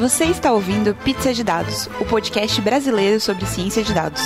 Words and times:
Você 0.00 0.24
está 0.24 0.50
ouvindo 0.50 0.94
Pizza 0.94 1.34
de 1.34 1.44
Dados, 1.44 1.86
o 2.00 2.06
podcast 2.06 2.58
brasileiro 2.62 3.20
sobre 3.20 3.44
ciência 3.44 3.82
de 3.84 3.92
dados. 3.92 4.22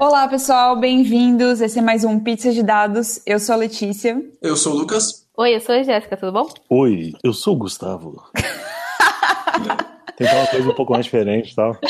Olá, 0.00 0.26
pessoal, 0.26 0.80
bem-vindos. 0.80 1.60
Esse 1.60 1.80
é 1.80 1.82
mais 1.82 2.02
um 2.02 2.18
Pizza 2.18 2.50
de 2.50 2.62
Dados. 2.62 3.20
Eu 3.26 3.38
sou 3.38 3.56
a 3.56 3.58
Letícia. 3.58 4.24
Eu 4.40 4.56
sou 4.56 4.72
o 4.72 4.78
Lucas. 4.78 5.26
Oi, 5.36 5.54
eu 5.54 5.60
sou 5.60 5.74
a 5.74 5.82
Jéssica, 5.82 6.16
tudo 6.16 6.32
bom? 6.32 6.48
Oi, 6.70 7.12
eu 7.22 7.34
sou 7.34 7.56
o 7.56 7.58
Gustavo. 7.58 8.24
Tentar 10.16 10.36
uma 10.36 10.46
coisa 10.46 10.70
um 10.70 10.74
pouco 10.74 10.92
mais 10.92 11.04
diferente 11.04 11.52
e 11.52 11.54
tal. 11.54 11.76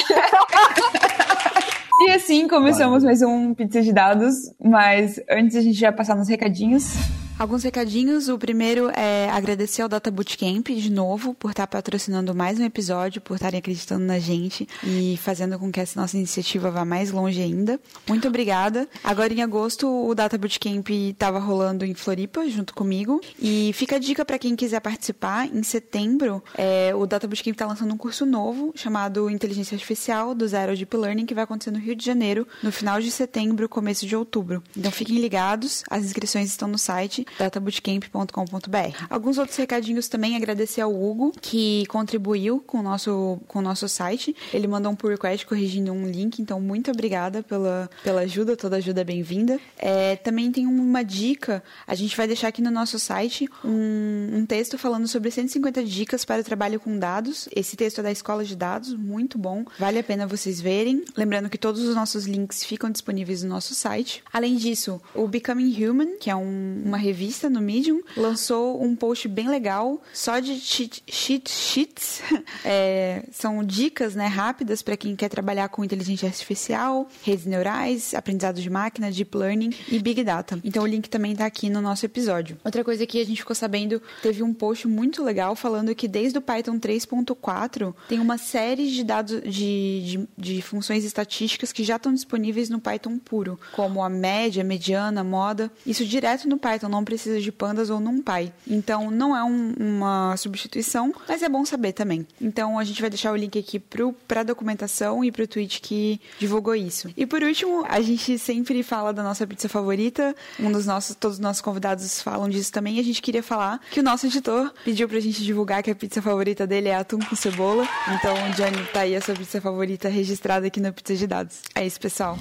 E 1.98 2.10
assim 2.10 2.46
começamos 2.46 3.02
mais 3.02 3.22
um 3.22 3.54
Pizza 3.54 3.80
de 3.80 3.90
Dados, 3.90 4.34
mas 4.62 5.18
antes 5.30 5.56
a 5.56 5.62
gente 5.62 5.80
vai 5.80 5.90
passar 5.90 6.14
nos 6.14 6.28
recadinhos. 6.28 6.94
Alguns 7.38 7.62
recadinhos. 7.64 8.30
O 8.30 8.38
primeiro 8.38 8.88
é 8.98 9.28
agradecer 9.28 9.82
ao 9.82 9.90
Data 9.90 10.10
Bootcamp 10.10 10.68
de 10.68 10.90
novo 10.90 11.34
por 11.34 11.50
estar 11.50 11.66
patrocinando 11.66 12.34
mais 12.34 12.58
um 12.58 12.64
episódio, 12.64 13.20
por 13.20 13.34
estarem 13.34 13.58
acreditando 13.58 14.06
na 14.06 14.18
gente 14.18 14.66
e 14.82 15.18
fazendo 15.18 15.58
com 15.58 15.70
que 15.70 15.78
essa 15.78 16.00
nossa 16.00 16.16
iniciativa 16.16 16.70
vá 16.70 16.82
mais 16.82 17.10
longe 17.10 17.42
ainda. 17.42 17.78
Muito 18.08 18.26
obrigada. 18.26 18.88
Agora 19.04 19.34
em 19.34 19.42
agosto 19.42 19.86
o 19.86 20.14
Data 20.14 20.38
Bootcamp 20.38 20.88
estava 20.88 21.38
rolando 21.38 21.84
em 21.84 21.92
Floripa 21.92 22.48
junto 22.48 22.72
comigo 22.72 23.20
e 23.38 23.70
fica 23.74 23.96
a 23.96 23.98
dica 23.98 24.24
para 24.24 24.38
quem 24.38 24.56
quiser 24.56 24.80
participar. 24.80 25.46
Em 25.46 25.62
setembro, 25.62 26.42
é, 26.56 26.94
o 26.94 27.04
Data 27.04 27.28
Bootcamp 27.28 27.52
está 27.54 27.66
lançando 27.66 27.92
um 27.92 27.98
curso 27.98 28.24
novo 28.24 28.72
chamado 28.74 29.28
Inteligência 29.28 29.74
Artificial 29.74 30.34
do 30.34 30.48
Zero 30.48 30.74
Deep 30.74 30.96
Learning 30.96 31.26
que 31.26 31.34
vai 31.34 31.44
acontecer 31.44 31.70
no 31.70 31.78
Rio 31.78 31.94
de 31.94 32.04
Janeiro 32.04 32.48
no 32.62 32.72
final 32.72 32.98
de 32.98 33.10
setembro, 33.10 33.68
começo 33.68 34.06
de 34.06 34.16
outubro. 34.16 34.62
Então 34.74 34.90
fiquem 34.90 35.18
ligados. 35.18 35.84
As 35.90 36.02
inscrições 36.02 36.48
estão 36.48 36.66
no 36.66 36.78
site 36.78 37.25
databootcamp.com.br. 37.38 39.06
Alguns 39.08 39.38
outros 39.38 39.56
recadinhos 39.56 40.08
também, 40.08 40.36
agradecer 40.36 40.80
ao 40.80 40.94
Hugo, 40.94 41.32
que 41.40 41.84
contribuiu 41.86 42.60
com 42.60 42.78
o 42.78 42.82
nosso, 42.82 43.40
com 43.46 43.58
o 43.58 43.62
nosso 43.62 43.88
site. 43.88 44.34
Ele 44.52 44.66
mandou 44.66 44.92
um 44.92 44.96
pull 44.96 45.10
request 45.10 45.46
corrigindo 45.46 45.92
um 45.92 46.06
link, 46.06 46.40
então 46.40 46.60
muito 46.60 46.90
obrigada 46.90 47.42
pela, 47.42 47.90
pela 48.02 48.22
ajuda, 48.22 48.56
toda 48.56 48.76
ajuda 48.76 49.00
é 49.00 49.04
bem-vinda. 49.04 49.58
É, 49.76 50.16
também 50.16 50.50
tem 50.50 50.66
uma 50.66 51.02
dica, 51.02 51.62
a 51.86 51.94
gente 51.94 52.16
vai 52.16 52.26
deixar 52.26 52.48
aqui 52.48 52.62
no 52.62 52.70
nosso 52.70 52.98
site 52.98 53.48
um, 53.64 54.30
um 54.38 54.46
texto 54.46 54.78
falando 54.78 55.06
sobre 55.08 55.30
150 55.30 55.84
dicas 55.84 56.24
para 56.24 56.40
o 56.40 56.44
trabalho 56.44 56.80
com 56.80 56.98
dados. 56.98 57.48
Esse 57.54 57.76
texto 57.76 58.00
é 58.00 58.02
da 58.02 58.12
Escola 58.12 58.44
de 58.44 58.56
Dados, 58.56 58.94
muito 58.94 59.38
bom, 59.38 59.64
vale 59.78 59.98
a 59.98 60.04
pena 60.04 60.26
vocês 60.26 60.60
verem. 60.60 61.04
Lembrando 61.16 61.48
que 61.48 61.58
todos 61.58 61.82
os 61.82 61.94
nossos 61.94 62.26
links 62.26 62.64
ficam 62.64 62.90
disponíveis 62.90 63.42
no 63.42 63.48
nosso 63.48 63.74
site. 63.74 64.22
Além 64.32 64.56
disso, 64.56 65.00
o 65.14 65.26
Becoming 65.26 65.84
Human, 65.84 66.16
que 66.18 66.30
é 66.30 66.36
um, 66.36 66.82
uma 66.84 66.96
revista 66.96 67.15
no 67.50 67.60
Medium, 67.60 68.00
lançou 68.16 68.82
um 68.82 68.94
post 68.94 69.28
bem 69.28 69.48
legal 69.48 70.02
só 70.12 70.38
de 70.38 70.58
cheat, 70.60 71.02
cheat 71.06 71.50
sheets. 71.50 72.22
É, 72.64 73.22
são 73.30 73.62
dicas 73.62 74.14
né, 74.14 74.26
rápidas 74.26 74.82
para 74.82 74.96
quem 74.96 75.14
quer 75.14 75.28
trabalhar 75.28 75.68
com 75.68 75.84
inteligência 75.84 76.26
artificial, 76.26 77.08
redes 77.22 77.44
neurais, 77.44 78.12
aprendizado 78.14 78.60
de 78.60 78.68
máquina, 78.68 79.10
deep 79.10 79.36
learning 79.36 79.72
e 79.88 79.98
big 79.98 80.24
data. 80.24 80.58
Então 80.64 80.82
o 80.82 80.86
link 80.86 81.08
também 81.08 81.32
está 81.32 81.46
aqui 81.46 81.70
no 81.70 81.80
nosso 81.80 82.04
episódio. 82.04 82.58
Outra 82.64 82.82
coisa 82.82 83.06
que 83.06 83.20
a 83.20 83.24
gente 83.24 83.38
ficou 83.38 83.54
sabendo, 83.54 84.02
teve 84.22 84.42
um 84.42 84.52
post 84.52 84.88
muito 84.88 85.22
legal 85.22 85.54
falando 85.54 85.94
que 85.94 86.08
desde 86.08 86.38
o 86.38 86.42
Python 86.42 86.78
3.4 86.78 87.94
tem 88.08 88.18
uma 88.18 88.38
série 88.38 88.90
de 88.90 89.04
dados 89.04 89.40
de, 89.42 90.02
de, 90.02 90.28
de 90.36 90.62
funções 90.62 91.04
estatísticas 91.04 91.72
que 91.72 91.84
já 91.84 91.96
estão 91.96 92.12
disponíveis 92.12 92.68
no 92.68 92.80
Python 92.80 93.18
puro, 93.18 93.58
como 93.72 94.02
a 94.02 94.08
média, 94.08 94.64
mediana, 94.64 95.22
moda. 95.22 95.70
Isso 95.86 96.04
direto 96.04 96.48
no 96.48 96.58
Python, 96.58 96.88
não 96.88 97.04
precisa 97.06 97.40
de 97.40 97.50
pandas 97.50 97.88
ou 97.88 97.98
NumPy. 97.98 98.52
Então, 98.68 99.10
não 99.10 99.34
é 99.34 99.42
um, 99.42 99.72
uma 99.78 100.36
substituição, 100.36 101.14
mas 101.26 101.42
é 101.42 101.48
bom 101.48 101.64
saber 101.64 101.92
também. 101.92 102.26
Então, 102.38 102.78
a 102.78 102.84
gente 102.84 103.00
vai 103.00 103.08
deixar 103.08 103.32
o 103.32 103.36
link 103.36 103.58
aqui 103.58 103.78
para 103.78 104.40
a 104.40 104.44
documentação 104.44 105.24
e 105.24 105.32
para 105.32 105.44
o 105.44 105.46
tweet 105.46 105.80
que 105.80 106.20
divulgou 106.38 106.74
isso. 106.74 107.08
E 107.16 107.24
por 107.24 107.42
último, 107.42 107.86
a 107.88 108.00
gente 108.02 108.38
sempre 108.38 108.82
fala 108.82 109.12
da 109.12 109.22
nossa 109.22 109.46
pizza 109.46 109.68
favorita. 109.68 110.34
Um 110.60 110.70
dos 110.70 110.84
nossos, 110.84 111.16
todos 111.16 111.36
os 111.36 111.40
nossos 111.40 111.62
convidados 111.62 112.20
falam 112.20 112.48
disso 112.48 112.72
também. 112.72 112.98
A 112.98 113.04
gente 113.04 113.22
queria 113.22 113.42
falar 113.42 113.80
que 113.90 114.00
o 114.00 114.02
nosso 114.02 114.26
editor 114.26 114.72
pediu 114.84 115.08
para 115.08 115.18
a 115.18 115.22
gente 115.22 115.42
divulgar 115.42 115.82
que 115.82 115.90
a 115.90 115.94
pizza 115.94 116.20
favorita 116.20 116.66
dele 116.66 116.88
é 116.88 116.96
atum 116.96 117.20
com 117.20 117.36
cebola. 117.36 117.88
Então, 118.18 118.34
Johnny, 118.56 118.84
tá 118.92 119.00
aí 119.00 119.14
a 119.14 119.20
sua 119.20 119.34
pizza 119.34 119.60
favorita 119.60 120.08
registrada 120.08 120.66
aqui 120.66 120.80
no 120.80 120.92
Pizza 120.92 121.14
de 121.14 121.26
Dados. 121.26 121.60
É 121.74 121.86
isso, 121.86 122.00
pessoal. 122.00 122.36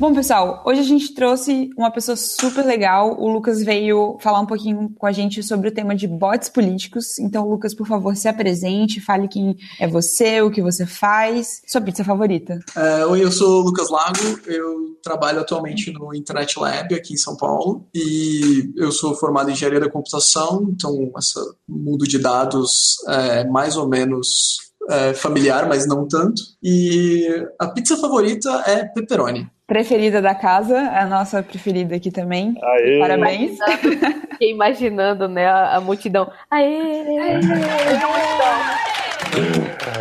Bom, 0.00 0.14
pessoal, 0.14 0.62
hoje 0.64 0.78
a 0.78 0.84
gente 0.84 1.12
trouxe 1.12 1.70
uma 1.76 1.90
pessoa 1.90 2.16
super 2.16 2.64
legal. 2.64 3.20
O 3.20 3.28
Lucas 3.28 3.64
veio 3.64 4.16
falar 4.20 4.38
um 4.38 4.46
pouquinho 4.46 4.94
com 4.96 5.06
a 5.06 5.10
gente 5.10 5.42
sobre 5.42 5.68
o 5.68 5.74
tema 5.74 5.92
de 5.92 6.06
bots 6.06 6.48
políticos. 6.48 7.18
Então, 7.18 7.48
Lucas, 7.48 7.74
por 7.74 7.84
favor, 7.84 8.14
se 8.14 8.28
apresente, 8.28 9.00
fale 9.00 9.26
quem 9.26 9.56
é 9.80 9.88
você, 9.88 10.40
o 10.40 10.52
que 10.52 10.62
você 10.62 10.86
faz, 10.86 11.62
sua 11.66 11.80
pizza 11.80 12.04
favorita. 12.04 12.60
É, 12.76 13.04
oi, 13.06 13.24
eu 13.24 13.32
sou 13.32 13.60
o 13.60 13.64
Lucas 13.64 13.90
Lago, 13.90 14.40
eu 14.46 14.96
trabalho 15.02 15.40
atualmente 15.40 15.92
no 15.92 16.14
Internet 16.14 16.56
Lab 16.60 16.94
aqui 16.94 17.14
em 17.14 17.18
São 17.18 17.36
Paulo 17.36 17.84
e 17.92 18.72
eu 18.76 18.92
sou 18.92 19.16
formado 19.16 19.50
em 19.50 19.52
engenharia 19.54 19.80
da 19.80 19.90
computação, 19.90 20.64
então 20.70 21.10
esse 21.18 21.40
mundo 21.68 22.04
de 22.06 22.20
dados 22.20 22.98
é 23.08 23.44
mais 23.48 23.76
ou 23.76 23.88
menos 23.88 24.58
é, 24.88 25.12
familiar, 25.12 25.68
mas 25.68 25.88
não 25.88 26.06
tanto. 26.06 26.40
E 26.62 27.26
a 27.58 27.66
pizza 27.66 27.96
favorita 27.96 28.62
é 28.64 28.84
pepperoni 28.84 29.50
preferida 29.68 30.22
da 30.22 30.34
casa, 30.34 30.76
a 30.78 31.04
nossa 31.04 31.42
preferida 31.42 31.94
aqui 31.94 32.10
também. 32.10 32.54
Aê. 32.60 32.98
Parabéns. 32.98 33.58
Imaginando, 33.58 34.28
fiquei 34.30 34.50
imaginando, 34.50 35.28
né, 35.28 35.46
a, 35.46 35.76
a 35.76 35.80
multidão. 35.80 36.32
Aê! 36.50 36.64
Aê. 36.64 37.38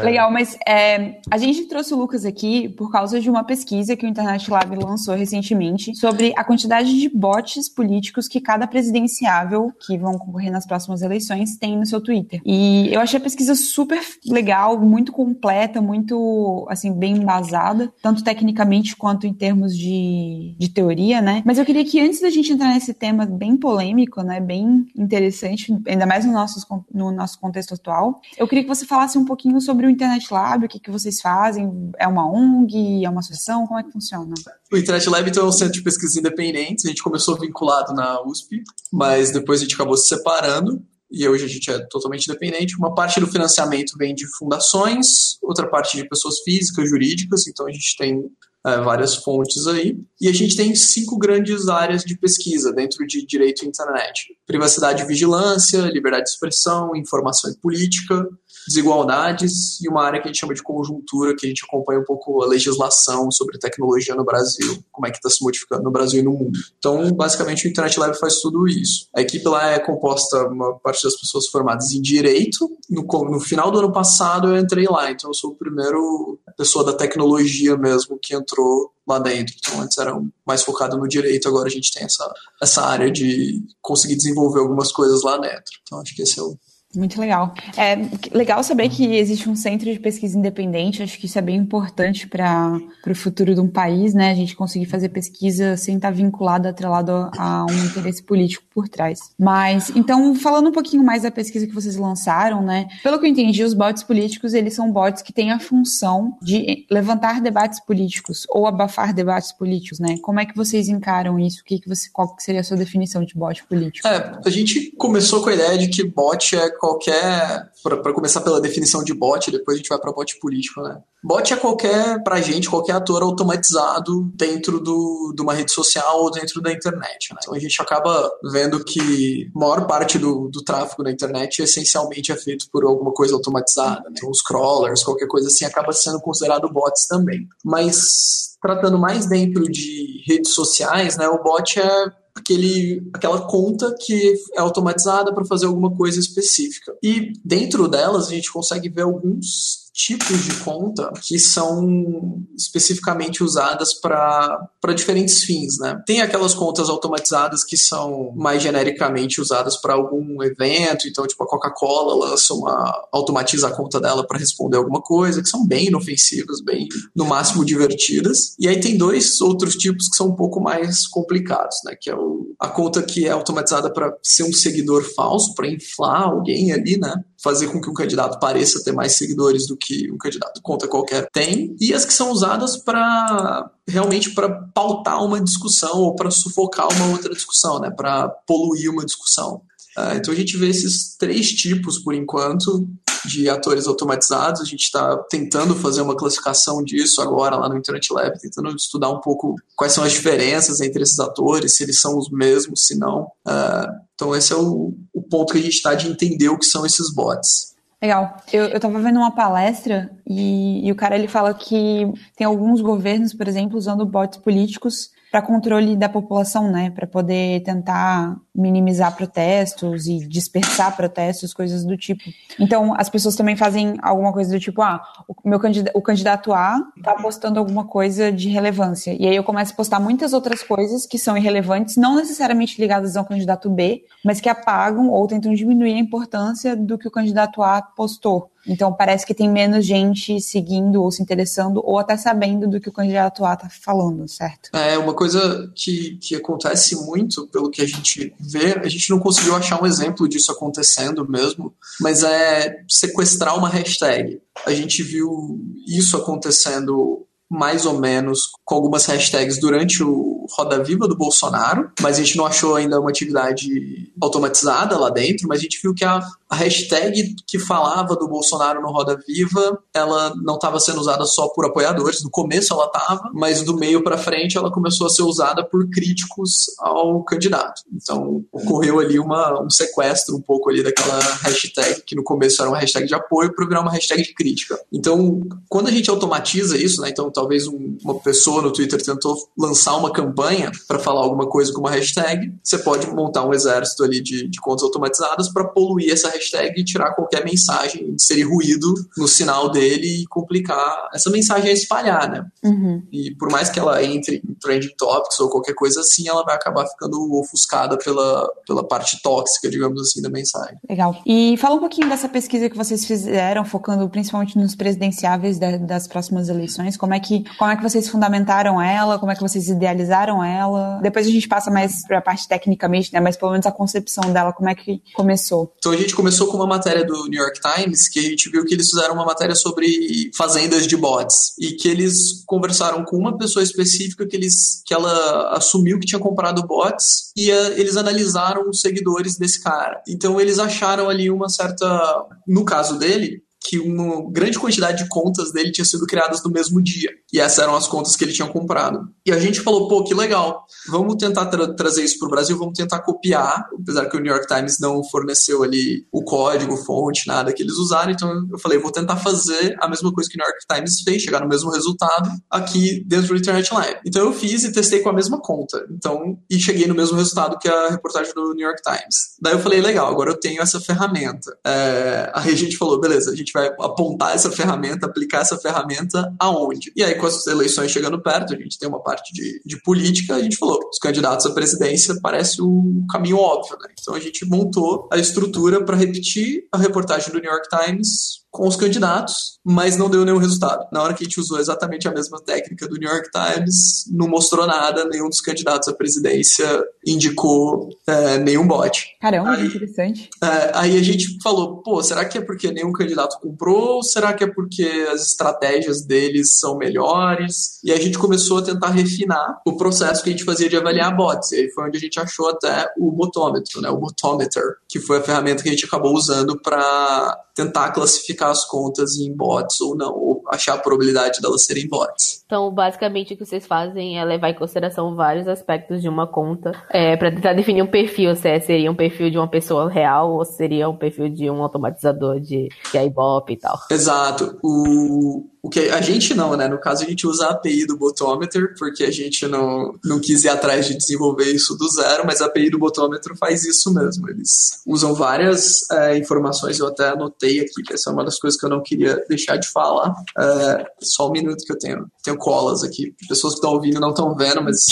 Legal, 0.03 0.31
mas 0.31 0.57
é, 0.67 1.19
a 1.29 1.37
gente 1.37 1.63
trouxe 1.65 1.93
o 1.93 1.97
Lucas 1.97 2.25
aqui 2.25 2.69
por 2.69 2.91
causa 2.91 3.19
de 3.19 3.29
uma 3.29 3.43
pesquisa 3.43 3.95
que 3.95 4.05
o 4.05 4.09
Internet 4.09 4.49
Lab 4.49 4.75
lançou 4.75 5.15
recentemente 5.15 5.95
sobre 5.95 6.33
a 6.35 6.43
quantidade 6.43 6.99
de 6.99 7.09
bots 7.09 7.69
políticos 7.69 8.27
que 8.27 8.39
cada 8.39 8.67
presidenciável 8.67 9.71
que 9.85 9.97
vão 9.97 10.17
concorrer 10.17 10.51
nas 10.51 10.65
próximas 10.65 11.01
eleições 11.01 11.57
tem 11.57 11.77
no 11.77 11.85
seu 11.85 11.99
Twitter. 11.99 12.41
E 12.45 12.93
eu 12.93 13.01
achei 13.01 13.19
a 13.19 13.23
pesquisa 13.23 13.55
super 13.55 14.01
legal, 14.25 14.79
muito 14.79 15.11
completa, 15.11 15.81
muito 15.81 16.65
assim 16.69 16.93
bem 16.93 17.17
embasada, 17.17 17.91
tanto 18.01 18.23
tecnicamente 18.23 18.95
quanto 18.95 19.25
em 19.25 19.33
termos 19.33 19.75
de, 19.75 20.55
de 20.57 20.69
teoria, 20.69 21.21
né? 21.21 21.41
Mas 21.45 21.57
eu 21.57 21.65
queria 21.65 21.83
que 21.83 21.99
antes 21.99 22.21
da 22.21 22.29
gente 22.29 22.51
entrar 22.51 22.73
nesse 22.73 22.93
tema 22.93 23.25
bem 23.25 23.57
polêmico, 23.57 24.21
né, 24.21 24.39
bem 24.39 24.87
interessante, 24.95 25.75
ainda 25.87 26.05
mais 26.05 26.25
no 26.25 26.33
nosso, 26.33 26.65
no 26.93 27.11
nosso 27.11 27.39
contexto 27.39 27.73
atual, 27.73 28.21
eu 28.37 28.47
queria 28.47 28.63
que 28.63 28.69
você 28.69 28.85
falasse 28.85 29.06
um 29.15 29.25
pouquinho 29.25 29.61
sobre 29.61 29.85
o 29.85 29.89
Internet 29.89 30.33
Lab, 30.33 30.65
o 30.65 30.67
que, 30.67 30.79
que 30.79 30.89
vocês 30.89 31.21
fazem? 31.21 31.91
É 31.97 32.07
uma 32.07 32.27
ONG? 32.29 33.05
É 33.05 33.09
uma 33.09 33.19
associação? 33.19 33.67
Como 33.67 33.79
é 33.79 33.83
que 33.83 33.91
funciona? 33.91 34.33
O 34.71 34.77
Internet 34.77 35.07
Lab 35.09 35.29
então, 35.29 35.45
é 35.45 35.49
um 35.49 35.51
centro 35.51 35.73
de 35.73 35.83
pesquisa 35.83 36.19
independente. 36.19 36.87
A 36.87 36.89
gente 36.89 37.03
começou 37.03 37.39
vinculado 37.39 37.93
na 37.93 38.21
USP, 38.23 38.63
mas 38.91 39.31
depois 39.31 39.59
a 39.59 39.63
gente 39.63 39.75
acabou 39.75 39.95
se 39.95 40.07
separando 40.07 40.83
e 41.09 41.27
hoje 41.27 41.45
a 41.45 41.47
gente 41.47 41.71
é 41.71 41.79
totalmente 41.87 42.29
independente. 42.29 42.77
Uma 42.77 42.93
parte 42.93 43.19
do 43.19 43.27
financiamento 43.27 43.97
vem 43.97 44.13
de 44.13 44.25
fundações, 44.37 45.37
outra 45.41 45.67
parte 45.67 45.95
de 45.95 46.07
pessoas 46.07 46.39
físicas, 46.43 46.89
jurídicas, 46.89 47.47
então 47.47 47.65
a 47.65 47.71
gente 47.71 47.95
tem 47.97 48.29
é, 48.65 48.81
várias 48.81 49.15
fontes 49.15 49.65
aí. 49.67 49.97
E 50.19 50.27
a 50.27 50.33
gente 50.33 50.55
tem 50.55 50.75
cinco 50.75 51.17
grandes 51.17 51.69
áreas 51.69 52.03
de 52.03 52.17
pesquisa 52.17 52.73
dentro 52.73 53.05
de 53.07 53.25
direito 53.25 53.63
à 53.63 53.67
internet: 53.67 54.35
privacidade 54.45 55.03
e 55.03 55.07
vigilância, 55.07 55.79
liberdade 55.81 56.25
de 56.25 56.31
expressão, 56.31 56.95
informação 56.95 57.49
e 57.49 57.57
política, 57.57 58.27
desigualdades 58.67 59.79
e 59.81 59.89
uma 59.89 60.03
área 60.03 60.21
que 60.21 60.27
a 60.27 60.31
gente 60.31 60.39
chama 60.39 60.53
de 60.53 60.61
conjuntura, 60.61 61.35
que 61.35 61.45
a 61.45 61.49
gente 61.49 61.63
acompanha 61.63 61.99
um 61.99 62.03
pouco 62.03 62.43
a 62.43 62.47
legislação 62.47 63.31
sobre 63.31 63.57
tecnologia 63.57 64.15
no 64.15 64.25
Brasil, 64.25 64.83
como 64.91 65.07
é 65.07 65.11
que 65.11 65.17
está 65.17 65.29
se 65.29 65.43
modificando 65.43 65.83
no 65.83 65.91
Brasil 65.91 66.19
e 66.19 66.23
no 66.23 66.31
mundo. 66.31 66.57
Então, 66.77 67.11
basicamente, 67.13 67.65
o 67.65 67.69
Internet 67.69 67.99
Lab 67.99 68.17
faz 68.19 68.39
tudo 68.39 68.67
isso. 68.67 69.07
A 69.15 69.21
equipe 69.21 69.47
lá 69.47 69.71
é 69.71 69.79
composta, 69.79 70.47
uma 70.47 70.77
parte 70.79 71.03
das 71.03 71.15
pessoas 71.15 71.47
formadas 71.47 71.91
em 71.91 72.01
Direito. 72.01 72.69
No, 72.89 73.03
no 73.03 73.39
final 73.39 73.71
do 73.71 73.79
ano 73.79 73.91
passado 73.91 74.49
eu 74.49 74.57
entrei 74.57 74.85
lá, 74.85 75.11
então 75.11 75.29
eu 75.29 75.33
sou 75.33 75.51
o 75.51 75.55
primeiro 75.55 76.39
pessoa 76.57 76.83
da 76.83 76.93
tecnologia 76.93 77.77
mesmo 77.77 78.17
que 78.17 78.35
entrou 78.35 78.91
lá 79.07 79.19
dentro. 79.19 79.53
Então, 79.57 79.79
antes 79.79 79.97
era 79.97 80.19
mais 80.45 80.63
focado 80.63 80.97
no 80.97 81.07
direito, 81.07 81.47
agora 81.47 81.67
a 81.67 81.71
gente 81.71 81.93
tem 81.93 82.03
essa, 82.03 82.33
essa 82.61 82.81
área 82.81 83.09
de 83.11 83.63
conseguir 83.79 84.15
desenvolver 84.15 84.59
algumas 84.59 84.91
coisas 84.91 85.23
lá 85.23 85.37
dentro. 85.37 85.79
Então, 85.83 86.01
acho 86.01 86.15
que 86.15 86.23
esse 86.23 86.39
é 86.39 86.43
o 86.43 86.57
Muito 86.95 87.19
legal. 87.19 87.53
É 87.75 87.95
legal 88.35 88.63
saber 88.63 88.89
que 88.89 89.15
existe 89.17 89.49
um 89.49 89.55
centro 89.55 89.91
de 89.91 89.99
pesquisa 89.99 90.37
independente. 90.37 91.03
Acho 91.03 91.17
que 91.19 91.25
isso 91.25 91.37
é 91.37 91.41
bem 91.41 91.57
importante 91.57 92.27
para 92.27 92.79
o 93.05 93.15
futuro 93.15 93.53
de 93.53 93.59
um 93.59 93.67
país, 93.67 94.13
né? 94.13 94.31
A 94.31 94.35
gente 94.35 94.55
conseguir 94.55 94.85
fazer 94.85 95.09
pesquisa 95.09 95.75
sem 95.75 95.97
estar 95.97 96.11
vinculado, 96.11 96.67
atrelado 96.67 97.29
a 97.37 97.65
um 97.69 97.85
interesse 97.85 98.23
político 98.23 98.63
por 98.73 98.87
trás. 98.87 99.19
Mas, 99.37 99.91
então, 99.95 100.33
falando 100.35 100.69
um 100.69 100.71
pouquinho 100.71 101.03
mais 101.03 101.23
da 101.23 101.31
pesquisa 101.31 101.67
que 101.67 101.73
vocês 101.73 101.97
lançaram, 101.97 102.61
né? 102.61 102.87
Pelo 103.03 103.19
que 103.19 103.25
eu 103.25 103.29
entendi, 103.29 103.63
os 103.63 103.73
bots 103.73 104.03
políticos, 104.03 104.53
eles 104.53 104.73
são 104.73 104.89
bots 104.91 105.21
que 105.21 105.33
têm 105.33 105.51
a 105.51 105.59
função 105.59 106.37
de 106.41 106.85
levantar 106.89 107.41
debates 107.41 107.81
políticos 107.81 108.45
ou 108.49 108.65
abafar 108.65 109.13
debates 109.13 109.51
políticos, 109.51 109.99
né? 109.99 110.15
Como 110.21 110.39
é 110.39 110.45
que 110.45 110.55
vocês 110.55 110.87
encaram 110.87 111.37
isso? 111.37 111.61
O 111.61 111.63
que, 111.65 111.79
que 111.79 111.89
você, 111.89 112.09
qual 112.11 112.33
que 112.33 112.41
seria 112.41 112.61
a 112.61 112.63
sua 112.63 112.77
definição 112.77 113.25
de 113.25 113.35
bot 113.35 113.65
político? 113.65 114.07
É, 114.07 114.39
a 114.43 114.49
gente 114.49 114.91
começou 114.97 115.43
com 115.43 115.49
a 115.49 115.53
ideia 115.53 115.77
de 115.77 115.89
que 115.89 116.03
bot 116.03 116.55
é 116.55 116.76
qualquer. 116.77 117.69
Para 117.83 118.13
começar 118.13 118.41
pela 118.41 118.61
definição 118.61 119.03
de 119.03 119.13
bot, 119.13 119.49
depois 119.51 119.75
a 119.75 119.77
gente 119.77 119.89
vai 119.89 119.99
para 119.99 120.11
bot 120.11 120.39
político, 120.39 120.81
né? 120.81 121.01
Bot 121.23 121.51
é 121.51 121.57
qualquer, 121.57 122.23
pra 122.23 122.39
gente, 122.39 122.69
qualquer 122.69 122.93
ator 122.93 123.23
automatizado 123.23 124.31
dentro 124.35 124.79
do, 124.79 125.33
de 125.35 125.41
uma 125.41 125.53
rede 125.53 125.71
social 125.71 126.21
ou 126.21 126.31
dentro 126.31 126.61
da 126.61 126.71
internet. 126.71 127.31
Né? 127.31 127.39
Então 127.41 127.53
a 127.53 127.59
gente 127.59 127.81
acaba 127.81 128.31
vendo 128.51 128.83
que 128.83 129.51
a 129.55 129.59
maior 129.59 129.87
parte 129.87 130.17
do, 130.17 130.47
do 130.47 130.63
tráfego 130.63 131.03
na 131.03 131.11
internet 131.11 131.61
essencialmente 131.61 132.31
é 132.31 132.35
feito 132.35 132.67
por 132.71 132.85
alguma 132.85 133.11
coisa 133.11 133.33
automatizada. 133.33 134.03
Né? 134.09 134.15
Então 134.17 134.29
os 134.29 134.41
crawlers, 134.41 135.03
qualquer 135.03 135.27
coisa 135.27 135.47
assim, 135.47 135.65
acaba 135.65 135.91
sendo 135.91 136.19
considerado 136.21 136.71
bots 136.71 137.07
também. 137.07 137.47
Mas 137.65 138.55
tratando 138.61 138.97
mais 138.97 139.25
dentro 139.25 139.63
de 139.63 140.23
redes 140.27 140.53
sociais, 140.53 141.17
né, 141.17 141.27
o 141.27 141.41
bot 141.41 141.79
é 141.79 142.11
aquele, 142.39 143.09
aquela 143.13 143.41
conta 143.47 143.93
que 143.99 144.35
é 144.55 144.59
automatizada 144.59 145.33
para 145.33 145.45
fazer 145.45 145.65
alguma 145.65 145.95
coisa 145.95 146.19
específica. 146.19 146.93
E 147.01 147.33
dentro 147.43 147.87
delas 147.87 148.27
a 148.27 148.31
gente 148.31 148.51
consegue 148.51 148.89
ver 148.89 149.03
alguns 149.03 149.86
tipos 149.97 150.43
de 150.43 150.53
conta 150.57 151.11
que 151.23 151.39
são 151.39 152.45
especificamente 152.55 153.43
usadas 153.43 153.95
para 153.95 154.69
diferentes 154.95 155.43
fins, 155.43 155.79
né? 155.79 155.99
Tem 156.05 156.21
aquelas 156.21 156.53
contas 156.53 156.87
automatizadas 156.87 157.63
que 157.63 157.75
são 157.75 158.31
mais 158.35 158.61
genericamente 158.61 159.41
usadas 159.41 159.75
para 159.75 159.95
algum 159.95 160.43
evento, 160.43 161.07
então 161.07 161.25
tipo 161.25 161.43
a 161.43 161.47
Coca-Cola 161.47 162.27
lança 162.27 162.53
uma 162.53 163.07
automatiza 163.11 163.69
a 163.69 163.75
conta 163.75 163.99
dela 163.99 164.25
para 164.25 164.37
responder 164.37 164.77
alguma 164.77 165.01
coisa, 165.01 165.41
que 165.41 165.49
são 165.49 165.65
bem 165.65 165.87
inofensivas, 165.87 166.61
bem 166.61 166.87
no 167.15 167.25
máximo 167.25 167.65
divertidas. 167.65 168.55
E 168.59 168.67
aí 168.67 168.79
tem 168.79 168.97
dois 168.97 169.41
outros 169.41 169.73
tipos 169.75 170.07
que 170.09 170.15
são 170.15 170.27
um 170.27 170.35
pouco 170.35 170.61
mais 170.61 171.07
complicados, 171.07 171.77
né? 171.83 171.97
Que 171.99 172.11
é 172.11 172.15
o, 172.15 172.55
a 172.59 172.69
conta 172.69 173.01
que 173.01 173.25
é 173.25 173.31
automatizada 173.31 173.91
para 173.91 174.15
ser 174.21 174.43
um 174.43 174.53
seguidor 174.53 175.03
falso, 175.15 175.55
para 175.55 175.67
inflar 175.67 176.21
alguém 176.21 176.71
ali, 176.71 176.99
né? 176.99 177.15
Fazer 177.41 177.67
com 177.67 177.79
que 177.79 177.89
um 177.89 177.93
candidato 177.93 178.39
pareça 178.39 178.83
ter 178.83 178.91
mais 178.91 179.13
seguidores 179.13 179.67
do 179.67 179.77
que 179.77 180.11
um 180.11 180.17
candidato 180.17 180.61
conta 180.61 180.87
qualquer 180.87 181.29
tem, 181.31 181.75
e 181.79 181.93
as 181.93 182.03
que 182.03 182.13
são 182.13 182.31
usadas 182.31 182.77
para 182.77 183.69
realmente 183.87 184.31
para 184.33 184.49
pautar 184.73 185.23
uma 185.23 185.39
discussão 185.39 185.99
ou 185.99 186.15
para 186.15 186.31
sufocar 186.31 186.87
uma 186.93 187.11
outra 187.11 187.33
discussão, 187.33 187.79
né, 187.79 187.91
para 187.91 188.27
poluir 188.27 188.91
uma 188.91 189.05
discussão. 189.05 189.61
Uh, 189.97 190.13
então 190.15 190.33
a 190.33 190.37
gente 190.37 190.57
vê 190.57 190.69
esses 190.69 191.15
três 191.17 191.49
tipos 191.51 191.97
por 191.99 192.13
enquanto 192.13 192.87
de 193.25 193.49
atores 193.49 193.87
automatizados. 193.87 194.61
A 194.61 194.65
gente 194.65 194.83
está 194.83 195.17
tentando 195.29 195.75
fazer 195.75 196.01
uma 196.01 196.15
classificação 196.15 196.83
disso 196.83 197.21
agora 197.21 197.55
lá 197.55 197.67
no 197.67 197.77
Internet 197.77 198.11
Lab, 198.13 198.39
tentando 198.39 198.75
estudar 198.75 199.09
um 199.09 199.19
pouco 199.19 199.55
quais 199.75 199.93
são 199.93 200.03
as 200.03 200.11
diferenças 200.11 200.81
entre 200.81 201.03
esses 201.03 201.19
atores, 201.19 201.75
se 201.75 201.83
eles 201.83 201.99
são 201.99 202.17
os 202.17 202.29
mesmos, 202.29 202.83
se 202.83 202.95
não. 202.95 203.23
Uh, 203.47 204.06
então 204.17 204.35
esse 204.35 204.51
é 204.51 204.55
o, 204.55 204.95
o 205.13 205.21
ponto 205.21 205.53
que 205.53 205.59
a 205.59 205.61
gente 205.61 205.75
está 205.75 205.93
de 205.93 206.09
entender 206.09 206.49
o 206.49 206.57
que 206.57 206.65
são 206.65 206.83
esses 206.87 207.13
bots. 207.13 207.75
Legal. 208.01 208.37
Eu, 208.51 208.65
eu 208.65 208.79
tava 208.79 208.99
vendo 208.99 209.19
uma 209.19 209.35
palestra 209.35 210.09
e, 210.25 210.87
e 210.87 210.91
o 210.91 210.95
cara 210.95 211.15
ele 211.15 211.27
fala 211.27 211.53
que 211.53 212.11
tem 212.35 212.45
alguns 212.45 212.81
governos, 212.81 213.31
por 213.31 213.47
exemplo, 213.47 213.77
usando 213.77 214.07
bots 214.07 214.39
políticos 214.39 215.11
para 215.31 215.41
controle 215.41 215.95
da 215.95 216.07
população, 216.07 216.71
né, 216.71 216.89
para 216.89 217.05
poder 217.05 217.61
tentar 217.61 218.37
minimizar 218.55 219.15
protestos 219.15 220.07
e 220.07 220.27
dispersar 220.27 220.95
protestos, 220.95 221.53
coisas 221.53 221.85
do 221.85 221.95
tipo. 221.95 222.23
Então, 222.59 222.93
as 222.97 223.09
pessoas 223.09 223.35
também 223.35 223.55
fazem 223.55 223.97
alguma 224.01 224.33
coisa 224.33 224.51
do 224.51 224.59
tipo, 224.59 224.81
ah, 224.81 225.01
o 225.27 225.47
meu 225.47 225.59
candidato, 225.59 225.95
o 225.95 226.01
candidato 226.01 226.53
A 226.53 226.79
tá 227.03 227.13
postando 227.15 227.59
alguma 227.59 227.85
coisa 227.85 228.31
de 228.31 228.49
relevância. 228.49 229.15
E 229.19 229.27
aí 229.27 229.35
eu 229.35 229.43
começo 229.43 229.73
a 229.73 229.75
postar 229.75 229.99
muitas 229.99 230.33
outras 230.33 230.63
coisas 230.63 231.05
que 231.05 231.19
são 231.19 231.37
irrelevantes, 231.37 231.97
não 231.97 232.15
necessariamente 232.15 232.79
ligadas 232.81 233.15
ao 233.15 233.25
candidato 233.25 233.69
B, 233.69 234.03
mas 234.23 234.41
que 234.41 234.49
apagam 234.49 235.09
ou 235.09 235.27
tentam 235.27 235.53
diminuir 235.53 235.93
a 235.93 235.99
importância 235.99 236.75
do 236.75 236.97
que 236.97 237.07
o 237.07 237.11
candidato 237.11 237.61
A 237.61 237.81
postou. 237.81 238.49
Então 238.67 238.93
parece 238.93 239.25
que 239.25 239.33
tem 239.33 239.49
menos 239.49 239.85
gente 239.85 240.41
seguindo 240.41 241.01
ou 241.01 241.11
se 241.11 241.21
interessando 241.21 241.81
ou 241.83 241.97
até 241.97 242.17
sabendo 242.17 242.67
do 242.67 242.79
que 242.79 242.89
o 242.89 242.93
candidato 242.93 243.45
A 243.45 243.53
está 243.53 243.69
falando, 243.69 244.27
certo? 244.27 244.69
É 244.73 244.97
uma 244.97 245.13
coisa 245.13 245.71
que, 245.75 246.17
que 246.17 246.35
acontece 246.35 246.95
muito, 246.95 247.47
pelo 247.47 247.69
que 247.69 247.81
a 247.81 247.87
gente 247.87 248.33
vê, 248.39 248.79
a 248.79 248.89
gente 248.89 249.09
não 249.09 249.19
conseguiu 249.19 249.55
achar 249.55 249.81
um 249.81 249.85
exemplo 249.85 250.27
disso 250.27 250.51
acontecendo 250.51 251.27
mesmo, 251.27 251.73
mas 252.01 252.23
é 252.23 252.83
sequestrar 252.89 253.57
uma 253.57 253.69
hashtag. 253.69 254.41
A 254.65 254.73
gente 254.73 255.03
viu 255.03 255.59
isso 255.87 256.17
acontecendo 256.17 257.26
mais 257.49 257.85
ou 257.85 257.99
menos 257.99 258.51
com 258.65 258.75
algumas 258.75 259.05
hashtags 259.05 259.59
durante 259.59 260.03
o 260.03 260.45
Roda 260.51 260.83
Viva 260.83 261.07
do 261.07 261.15
Bolsonaro, 261.15 261.91
mas 262.01 262.17
a 262.17 262.23
gente 262.23 262.37
não 262.37 262.45
achou 262.45 262.75
ainda 262.75 262.99
uma 262.99 263.09
atividade 263.09 264.11
automatizada 264.21 264.97
lá 264.97 265.09
dentro, 265.09 265.47
mas 265.47 265.59
a 265.59 265.63
gente 265.63 265.79
viu 265.81 265.93
que 265.93 266.05
a, 266.05 266.19
hashtag 266.51 267.35
que 267.45 267.59
falava 267.59 268.15
do 268.15 268.27
Bolsonaro 268.27 268.81
no 268.81 268.91
Roda 268.91 269.19
Viva, 269.27 269.79
ela 269.93 270.33
não 270.41 270.55
estava 270.55 270.79
sendo 270.79 270.99
usada 270.99 271.25
só 271.25 271.49
por 271.49 271.65
apoiadores, 271.65 272.23
no 272.23 272.29
começo 272.29 272.73
ela 272.73 272.85
estava, 272.85 273.29
mas 273.33 273.61
do 273.61 273.75
meio 273.75 274.03
para 274.03 274.17
frente 274.17 274.57
ela 274.57 274.71
começou 274.71 275.07
a 275.07 275.09
ser 275.09 275.23
usada 275.23 275.63
por 275.63 275.89
críticos 275.89 276.67
ao 276.79 277.23
candidato. 277.23 277.81
Então 277.93 278.45
ocorreu 278.51 278.99
ali 278.99 279.19
uma, 279.19 279.61
um 279.61 279.69
sequestro 279.69 280.35
um 280.35 280.41
pouco 280.41 280.69
ali 280.69 280.81
daquela 280.81 281.19
hashtag, 281.41 282.01
que 282.03 282.15
no 282.15 282.23
começo 282.23 282.61
era 282.61 282.71
uma 282.71 282.79
hashtag 282.79 283.05
de 283.07 283.15
apoio, 283.15 283.53
para 283.53 283.65
virar 283.65 283.81
uma 283.81 283.91
hashtag 283.91 284.23
de 284.23 284.33
crítica. 284.33 284.79
Então, 284.91 285.41
quando 285.67 285.87
a 285.87 285.91
gente 285.91 286.09
automatiza 286.09 286.77
isso, 286.77 287.01
né, 287.01 287.09
então 287.09 287.27
talvez 287.37 287.67
um, 287.67 287.95
uma 288.03 288.19
pessoa 288.19 288.63
no 288.63 288.73
Twitter 288.73 288.99
tentou 288.99 289.37
lançar 289.55 289.95
uma 289.95 290.11
campanha 290.11 290.71
para 290.87 290.97
falar 290.97 291.21
alguma 291.21 291.47
coisa 291.47 291.71
com 291.71 291.81
uma 291.81 291.91
hashtag, 291.91 292.51
você 292.63 292.79
pode 292.79 293.07
montar 293.11 293.45
um 293.45 293.53
exército 293.53 294.03
ali 294.03 294.21
de, 294.23 294.47
de 294.49 294.59
contas 294.59 294.83
automatizadas 294.83 295.47
para 295.49 295.65
poluir 295.65 296.11
essa 296.11 296.29
hashtag 296.29 296.81
e 296.81 296.83
tirar 296.83 297.13
qualquer 297.13 297.45
mensagem, 297.45 298.09
inserir 298.09 298.43
ruído 298.43 298.91
no 299.15 299.27
sinal 299.27 299.69
dele 299.69 300.23
e 300.23 300.27
complicar 300.27 301.09
essa 301.13 301.29
mensagem 301.29 301.69
a 301.69 301.73
espalhar, 301.73 302.27
né? 302.27 302.43
Uhum. 302.63 303.03
E 303.11 303.35
por 303.35 303.51
mais 303.51 303.69
que 303.69 303.79
ela 303.79 304.03
entre 304.03 304.41
em 304.43 304.55
trending 304.55 304.95
topics 304.97 305.39
ou 305.39 305.47
qualquer 305.47 305.75
coisa 305.75 305.99
assim, 305.99 306.27
ela 306.27 306.43
vai 306.43 306.55
acabar 306.55 306.87
ficando 306.87 307.17
ofuscada 307.35 307.99
pela, 307.99 308.49
pela 308.65 308.87
parte 308.87 309.21
tóxica, 309.21 309.69
digamos 309.69 310.01
assim, 310.01 310.23
da 310.23 310.29
mensagem. 310.29 310.77
Legal. 310.89 311.21
E 311.23 311.55
fala 311.57 311.75
um 311.75 311.79
pouquinho 311.79 312.09
dessa 312.09 312.27
pesquisa 312.27 312.67
que 312.67 312.77
vocês 312.77 313.05
fizeram, 313.05 313.63
focando 313.63 314.09
principalmente 314.09 314.57
nos 314.57 314.73
presidenciáveis 314.73 315.59
das 315.59 316.07
próximas 316.07 316.49
eleições. 316.49 316.97
Como 316.97 317.13
é 317.13 317.19
que 317.19 317.26
que, 317.27 317.43
como 317.57 317.71
é 317.71 317.75
que 317.75 317.83
vocês 317.83 318.07
fundamentaram 318.07 318.81
ela, 318.81 319.19
como 319.19 319.31
é 319.31 319.35
que 319.35 319.41
vocês 319.41 319.67
idealizaram 319.67 320.43
ela. 320.43 320.99
Depois 321.01 321.27
a 321.27 321.29
gente 321.29 321.47
passa 321.47 321.69
mais 321.69 322.05
para 322.07 322.19
a 322.19 322.21
parte 322.21 322.47
tecnicamente, 322.47 323.11
né? 323.13 323.19
Mas 323.19 323.35
pelo 323.35 323.51
menos 323.51 323.65
a 323.65 323.71
concepção 323.71 324.31
dela, 324.31 324.53
como 324.53 324.69
é 324.69 324.75
que 324.75 325.01
começou? 325.13 325.73
Então 325.77 325.91
a 325.91 325.97
gente 325.97 326.15
começou 326.15 326.47
com 326.47 326.57
uma 326.57 326.67
matéria 326.67 327.05
do 327.05 327.27
New 327.27 327.41
York 327.41 327.59
Times 327.59 328.07
que 328.07 328.19
a 328.19 328.23
gente 328.23 328.49
viu 328.49 328.63
que 328.65 328.73
eles 328.73 328.89
fizeram 328.89 329.13
uma 329.13 329.25
matéria 329.25 329.55
sobre 329.55 330.31
fazendas 330.35 330.87
de 330.87 330.95
bots 330.95 331.53
e 331.59 331.73
que 331.73 331.87
eles 331.87 332.43
conversaram 332.45 333.03
com 333.03 333.17
uma 333.17 333.37
pessoa 333.37 333.63
específica 333.63 334.25
que 334.25 334.35
eles 334.35 334.81
que 334.85 334.93
ela 334.93 335.55
assumiu 335.57 335.99
que 335.99 336.05
tinha 336.05 336.19
comprado 336.19 336.65
bots 336.65 337.31
e 337.35 337.51
a, 337.51 337.55
eh, 337.55 337.79
eles 337.79 337.97
analisaram 337.97 338.69
os 338.69 338.81
seguidores 338.81 339.37
desse 339.37 339.61
cara. 339.61 340.01
Então 340.07 340.39
eles 340.39 340.59
acharam 340.59 341.09
ali 341.09 341.29
uma 341.29 341.49
certa, 341.49 342.25
no 342.47 342.63
caso 342.63 342.97
dele, 342.97 343.41
que 343.67 343.77
uma 343.79 344.31
grande 344.31 344.57
quantidade 344.57 345.03
de 345.03 345.09
contas 345.09 345.51
dele 345.51 345.71
tinha 345.71 345.83
sido 345.83 346.05
criadas 346.05 346.41
no 346.41 346.49
mesmo 346.49 346.81
dia. 346.81 347.09
E 347.33 347.39
essas 347.39 347.59
eram 347.59 347.75
as 347.75 347.87
contas 347.87 348.15
que 348.15 348.23
ele 348.23 348.31
tinha 348.31 348.47
comprado. 348.47 349.09
E 349.25 349.31
a 349.31 349.39
gente 349.39 349.59
falou, 349.59 349.89
pô, 349.89 350.05
que 350.05 350.13
legal, 350.13 350.65
vamos 350.87 351.15
tentar 351.17 351.47
tra 351.47 351.73
trazer 351.73 352.03
isso 352.03 352.17
para 352.17 352.27
o 352.27 352.31
Brasil, 352.31 352.57
vamos 352.57 352.77
tentar 352.77 352.99
copiar, 353.01 353.67
apesar 353.77 354.05
que 354.05 354.15
o 354.15 354.19
New 354.21 354.31
York 354.31 354.47
Times 354.47 354.79
não 354.79 355.03
forneceu 355.03 355.63
ali 355.63 356.05
o 356.11 356.23
código, 356.23 356.77
fonte, 356.77 357.27
nada 357.27 357.51
que 357.51 357.61
eles 357.61 357.73
usaram. 357.73 358.11
Então 358.11 358.47
eu 358.49 358.57
falei, 358.57 358.79
vou 358.79 358.91
tentar 358.91 359.17
fazer 359.17 359.75
a 359.81 359.89
mesma 359.89 360.13
coisa 360.13 360.29
que 360.29 360.37
o 360.37 360.39
New 360.39 360.47
York 360.47 360.65
Times 360.73 361.01
fez, 361.01 361.21
chegar 361.21 361.41
no 361.41 361.49
mesmo 361.49 361.69
resultado 361.71 362.29
aqui 362.49 363.03
dentro 363.05 363.29
do 363.29 363.37
Internet 363.37 363.73
Live. 363.73 363.99
Então 364.05 364.23
eu 364.23 364.31
fiz 364.31 364.63
e 364.63 364.71
testei 364.71 365.01
com 365.01 365.09
a 365.09 365.13
mesma 365.13 365.41
conta. 365.41 365.85
Então, 365.91 366.37
e 366.49 366.57
cheguei 366.57 366.87
no 366.87 366.95
mesmo 366.95 367.17
resultado 367.17 367.57
que 367.59 367.67
a 367.67 367.89
reportagem 367.89 368.33
do 368.33 368.53
New 368.53 368.65
York 368.65 368.81
Times. 368.81 369.35
Daí 369.41 369.53
eu 369.53 369.59
falei, 369.59 369.81
legal, 369.81 370.09
agora 370.09 370.31
eu 370.31 370.39
tenho 370.39 370.61
essa 370.61 370.79
ferramenta. 370.79 371.57
É, 371.65 372.31
a 372.33 372.41
gente 372.51 372.77
falou, 372.77 372.99
beleza, 372.99 373.31
a 373.31 373.35
gente 373.35 373.51
vai 373.57 373.67
apontar 373.79 374.35
essa 374.35 374.51
ferramenta, 374.51 375.07
aplicar 375.07 375.41
essa 375.41 375.57
ferramenta 375.57 376.33
aonde? 376.39 376.91
E 376.95 377.03
aí, 377.03 377.15
com 377.15 377.25
as 377.25 377.47
eleições 377.47 377.91
chegando 377.91 378.21
perto, 378.21 378.53
a 378.53 378.57
gente 378.57 378.77
tem 378.77 378.87
uma 378.87 379.01
parte 379.01 379.33
de, 379.33 379.61
de 379.65 379.81
política, 379.81 380.35
a 380.35 380.41
gente 380.41 380.57
falou, 380.57 380.79
os 380.91 380.99
candidatos 380.99 381.45
à 381.45 381.51
presidência 381.51 382.17
parece 382.21 382.61
o 382.61 383.05
caminho 383.11 383.37
óbvio, 383.37 383.77
né? 383.81 383.89
Então 383.99 384.13
a 384.13 384.19
gente 384.19 384.45
montou 384.45 385.07
a 385.11 385.17
estrutura 385.17 385.83
para 385.83 385.97
repetir 385.97 386.67
a 386.71 386.77
reportagem 386.77 387.31
do 387.31 387.39
New 387.39 387.51
York 387.51 387.67
Times 387.69 388.45
com 388.57 388.67
os 388.67 388.75
candidatos, 388.75 389.59
mas 389.63 389.95
não 389.95 390.09
deu 390.09 390.25
nenhum 390.25 390.39
resultado. 390.39 390.87
Na 390.91 391.03
hora 391.03 391.13
que 391.13 391.23
a 391.23 391.25
gente 391.25 391.39
usou 391.39 391.59
exatamente 391.59 392.07
a 392.07 392.11
mesma 392.11 392.41
técnica 392.41 392.87
do 392.87 392.97
New 392.97 393.09
York 393.09 393.29
Times, 393.29 394.05
não 394.11 394.27
mostrou 394.27 394.65
nada, 394.65 395.05
nenhum 395.05 395.29
dos 395.29 395.39
candidatos 395.39 395.87
à 395.87 395.93
presidência 395.93 396.65
indicou 397.05 397.89
é, 398.07 398.37
nenhum 398.39 398.67
bot. 398.67 399.05
Caramba, 399.21 399.51
aí, 399.51 399.67
interessante. 399.67 400.29
É, 400.43 400.71
aí 400.73 400.97
a 400.97 401.03
gente 401.03 401.37
falou, 401.41 401.77
pô, 401.77 402.01
será 402.01 402.25
que 402.25 402.39
é 402.39 402.41
porque 402.41 402.71
nenhum 402.71 402.91
candidato 402.91 403.39
comprou? 403.39 403.97
Ou 403.97 404.03
será 404.03 404.33
que 404.33 404.43
é 404.43 404.47
porque 404.47 405.07
as 405.11 405.29
estratégias 405.29 406.01
deles 406.01 406.59
são 406.59 406.77
melhores? 406.77 407.79
E 407.83 407.91
aí 407.91 407.99
a 407.99 408.01
gente 408.01 408.17
começou 408.17 408.57
a 408.57 408.63
tentar 408.63 408.89
refinar 408.89 409.61
o 409.65 409.77
processo 409.77 410.23
que 410.23 410.29
a 410.29 410.31
gente 410.31 410.43
fazia 410.43 410.67
de 410.67 410.75
avaliar 410.75 411.15
bots. 411.15 411.51
E 411.51 411.57
aí 411.57 411.71
foi 411.71 411.87
onde 411.87 411.97
a 411.97 412.01
gente 412.01 412.19
achou 412.19 412.49
até 412.49 412.91
o 412.97 413.11
botômetro, 413.11 413.81
né? 413.81 413.89
O 413.89 413.97
botometer, 413.97 414.77
que 414.87 414.99
foi 414.99 415.19
a 415.19 415.23
ferramenta 415.23 415.61
que 415.61 415.69
a 415.69 415.71
gente 415.71 415.85
acabou 415.85 416.13
usando 416.13 416.59
para 416.59 417.37
tentar 417.57 417.91
classificar 417.91 418.51
as 418.51 418.63
contas 418.63 419.17
em 419.17 419.35
bots 419.35 419.81
ou 419.81 419.97
não, 419.97 420.13
ou 420.13 420.43
achar 420.47 420.75
a 420.75 420.77
probabilidade 420.77 421.41
delas 421.41 421.65
serem 421.65 421.87
bots. 421.87 422.43
Então, 422.45 422.71
basicamente, 422.71 423.33
o 423.33 423.37
que 423.37 423.43
vocês 423.43 423.65
fazem 423.65 424.19
é 424.19 424.23
levar 424.23 424.51
em 424.51 424.53
consideração 424.53 425.15
vários 425.15 425.47
aspectos 425.47 425.99
de 425.99 426.07
uma 426.07 426.27
conta 426.27 426.71
é, 426.91 427.17
para 427.17 427.31
tentar 427.31 427.53
definir 427.53 427.81
um 427.81 427.87
perfil, 427.87 428.35
se 428.35 428.47
é, 428.47 428.59
seria 428.59 428.91
um 428.91 428.95
perfil 428.95 429.31
de 429.31 429.39
uma 429.39 429.47
pessoa 429.47 429.89
real 429.89 430.33
ou 430.33 430.45
seria 430.45 430.87
um 430.87 430.95
perfil 430.95 431.29
de 431.29 431.49
um 431.49 431.63
automatizador 431.63 432.39
de, 432.39 432.69
de 432.91 432.97
iBop 432.97 433.51
e 433.51 433.57
tal. 433.57 433.79
Exato. 433.89 434.59
O, 434.61 435.47
o 435.61 435.69
que 435.69 435.79
a 435.89 436.01
gente 436.01 436.33
não, 436.33 436.55
né? 436.55 436.67
No 436.67 436.79
caso, 436.79 437.03
a 437.03 437.07
gente 437.07 437.25
usa 437.27 437.47
a 437.47 437.51
API 437.51 437.85
do 437.85 437.97
Botometer, 437.97 438.75
porque 438.77 439.03
a 439.03 439.11
gente 439.11 439.47
não, 439.47 439.97
não 440.03 440.19
quis 440.19 440.43
ir 440.43 440.49
atrás 440.49 440.87
de 440.87 440.97
desenvolver 440.97 441.51
isso 441.51 441.75
do 441.75 441.87
zero, 441.89 442.25
mas 442.25 442.41
a 442.41 442.45
API 442.45 442.69
do 442.69 442.79
Botometer 442.79 443.35
faz 443.37 443.65
isso 443.65 443.93
mesmo. 443.93 444.29
Eles 444.29 444.81
usam 444.85 445.13
várias 445.13 445.89
é, 445.91 446.17
informações, 446.17 446.79
eu 446.79 446.87
até 446.87 447.09
anotei 447.09 447.59
aqui, 447.59 447.81
que 447.83 447.93
essa 447.93 448.09
é 448.09 448.13
uma 448.13 448.23
das 448.23 448.39
coisas 448.39 448.59
que 448.59 448.65
eu 448.65 448.69
não 448.69 448.81
queria 448.81 449.23
deixar 449.27 449.57
de 449.57 449.69
falar. 449.69 450.13
É, 450.37 450.85
só 451.01 451.27
um 451.29 451.31
minuto 451.31 451.63
que 451.65 451.71
eu 451.71 451.77
tenho, 451.77 452.05
tenho 452.23 452.37
colas 452.37 452.83
aqui. 452.83 453.13
Pessoas 453.27 453.53
que 453.53 453.59
estão 453.59 453.73
ouvindo 453.73 453.99
não 453.99 454.09
estão 454.09 454.35
vendo, 454.35 454.61
mas 454.61 454.85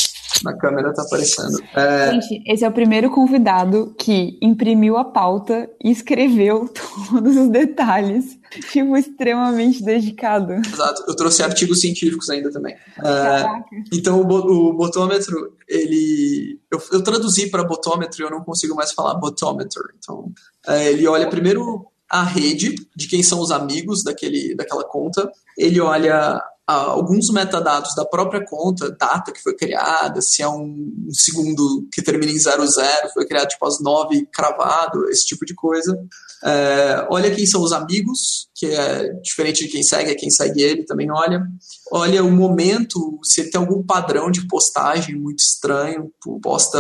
na 0.44 0.56
câmera 0.58 0.94
tá 0.94 1.02
aparecendo. 1.02 1.62
É... 1.74 2.12
Gente, 2.12 2.44
esse 2.46 2.64
é 2.64 2.68
o 2.68 2.72
primeiro 2.72 3.10
convidado 3.10 3.96
que 3.98 4.38
imprimiu 4.42 4.98
a 4.98 5.06
pauta 5.06 5.70
e 5.84 5.92
escreveu 5.92 6.68
todos 7.10 7.36
os 7.36 7.50
detalhes 7.50 8.38
tipo, 8.72 8.96
extremamente 8.98 9.84
dedicado. 9.84 10.54
Exato. 10.54 11.04
Eu 11.08 11.16
trouxe 11.16 11.44
artigos 11.44 11.82
científicos 11.82 12.30
ainda 12.30 12.52
também. 12.52 12.76
É, 13.04 13.46
então, 13.94 14.22
o, 14.22 14.24
o 14.24 14.74
botômetro, 14.74 15.54
ele... 15.68 16.60
Eu, 16.72 16.82
eu 16.92 17.04
traduzi 17.04 17.50
para 17.50 17.64
botômetro 17.64 18.22
e 18.22 18.24
eu 18.24 18.32
não 18.32 18.44
consigo 18.44 18.76
mais 18.76 18.92
falar 18.92 19.16
botometer. 19.16 19.84
Então, 19.98 20.32
é, 20.68 20.92
ele 20.92 21.08
olha 21.08 21.30
primeiro 21.30 21.86
a 22.10 22.24
rede 22.24 22.76
de 22.96 23.08
quem 23.08 23.24
são 23.24 23.40
os 23.40 23.52
amigos 23.52 24.04
daquele, 24.04 24.56
daquela 24.56 24.84
conta. 24.84 25.30
Ele 25.58 25.80
olha 25.80 26.42
alguns 26.68 27.30
metadados 27.30 27.94
da 27.96 28.04
própria 28.04 28.44
conta, 28.44 28.90
data 28.90 29.32
que 29.32 29.42
foi 29.42 29.56
criada, 29.56 30.20
se 30.22 30.42
é 30.42 30.50
um, 30.50 31.08
segundo 31.12 31.88
que 31.94 32.02
termina 32.02 32.32
em 32.32 32.40
00, 32.40 32.66
foi 33.14 33.26
criado 33.28 33.50
tipo 33.50 33.66
às 33.68 33.80
9 33.80 34.28
cravado, 34.34 35.08
esse 35.10 35.26
tipo 35.26 35.46
de 35.46 35.54
coisa. 35.54 35.96
É, 36.44 37.08
olha 37.10 37.34
quem 37.34 37.46
são 37.46 37.62
os 37.62 37.72
amigos, 37.72 38.50
que 38.56 38.66
é 38.68 39.14
diferente 39.22 39.66
de 39.66 39.72
quem 39.72 39.84
segue, 39.84 40.12
é 40.12 40.16
quem 40.16 40.30
segue 40.32 40.62
ele 40.62 40.86
também 40.86 41.12
olha. 41.12 41.42
Olha 41.92 42.24
o 42.24 42.32
momento, 42.32 43.20
se 43.24 43.42
ele 43.42 43.52
tem 43.52 43.62
algum 43.62 43.84
padrão 43.84 44.32
de 44.32 44.48
postagem 44.48 45.16
muito 45.16 45.40
estranho, 45.40 46.12
posta 46.42 46.80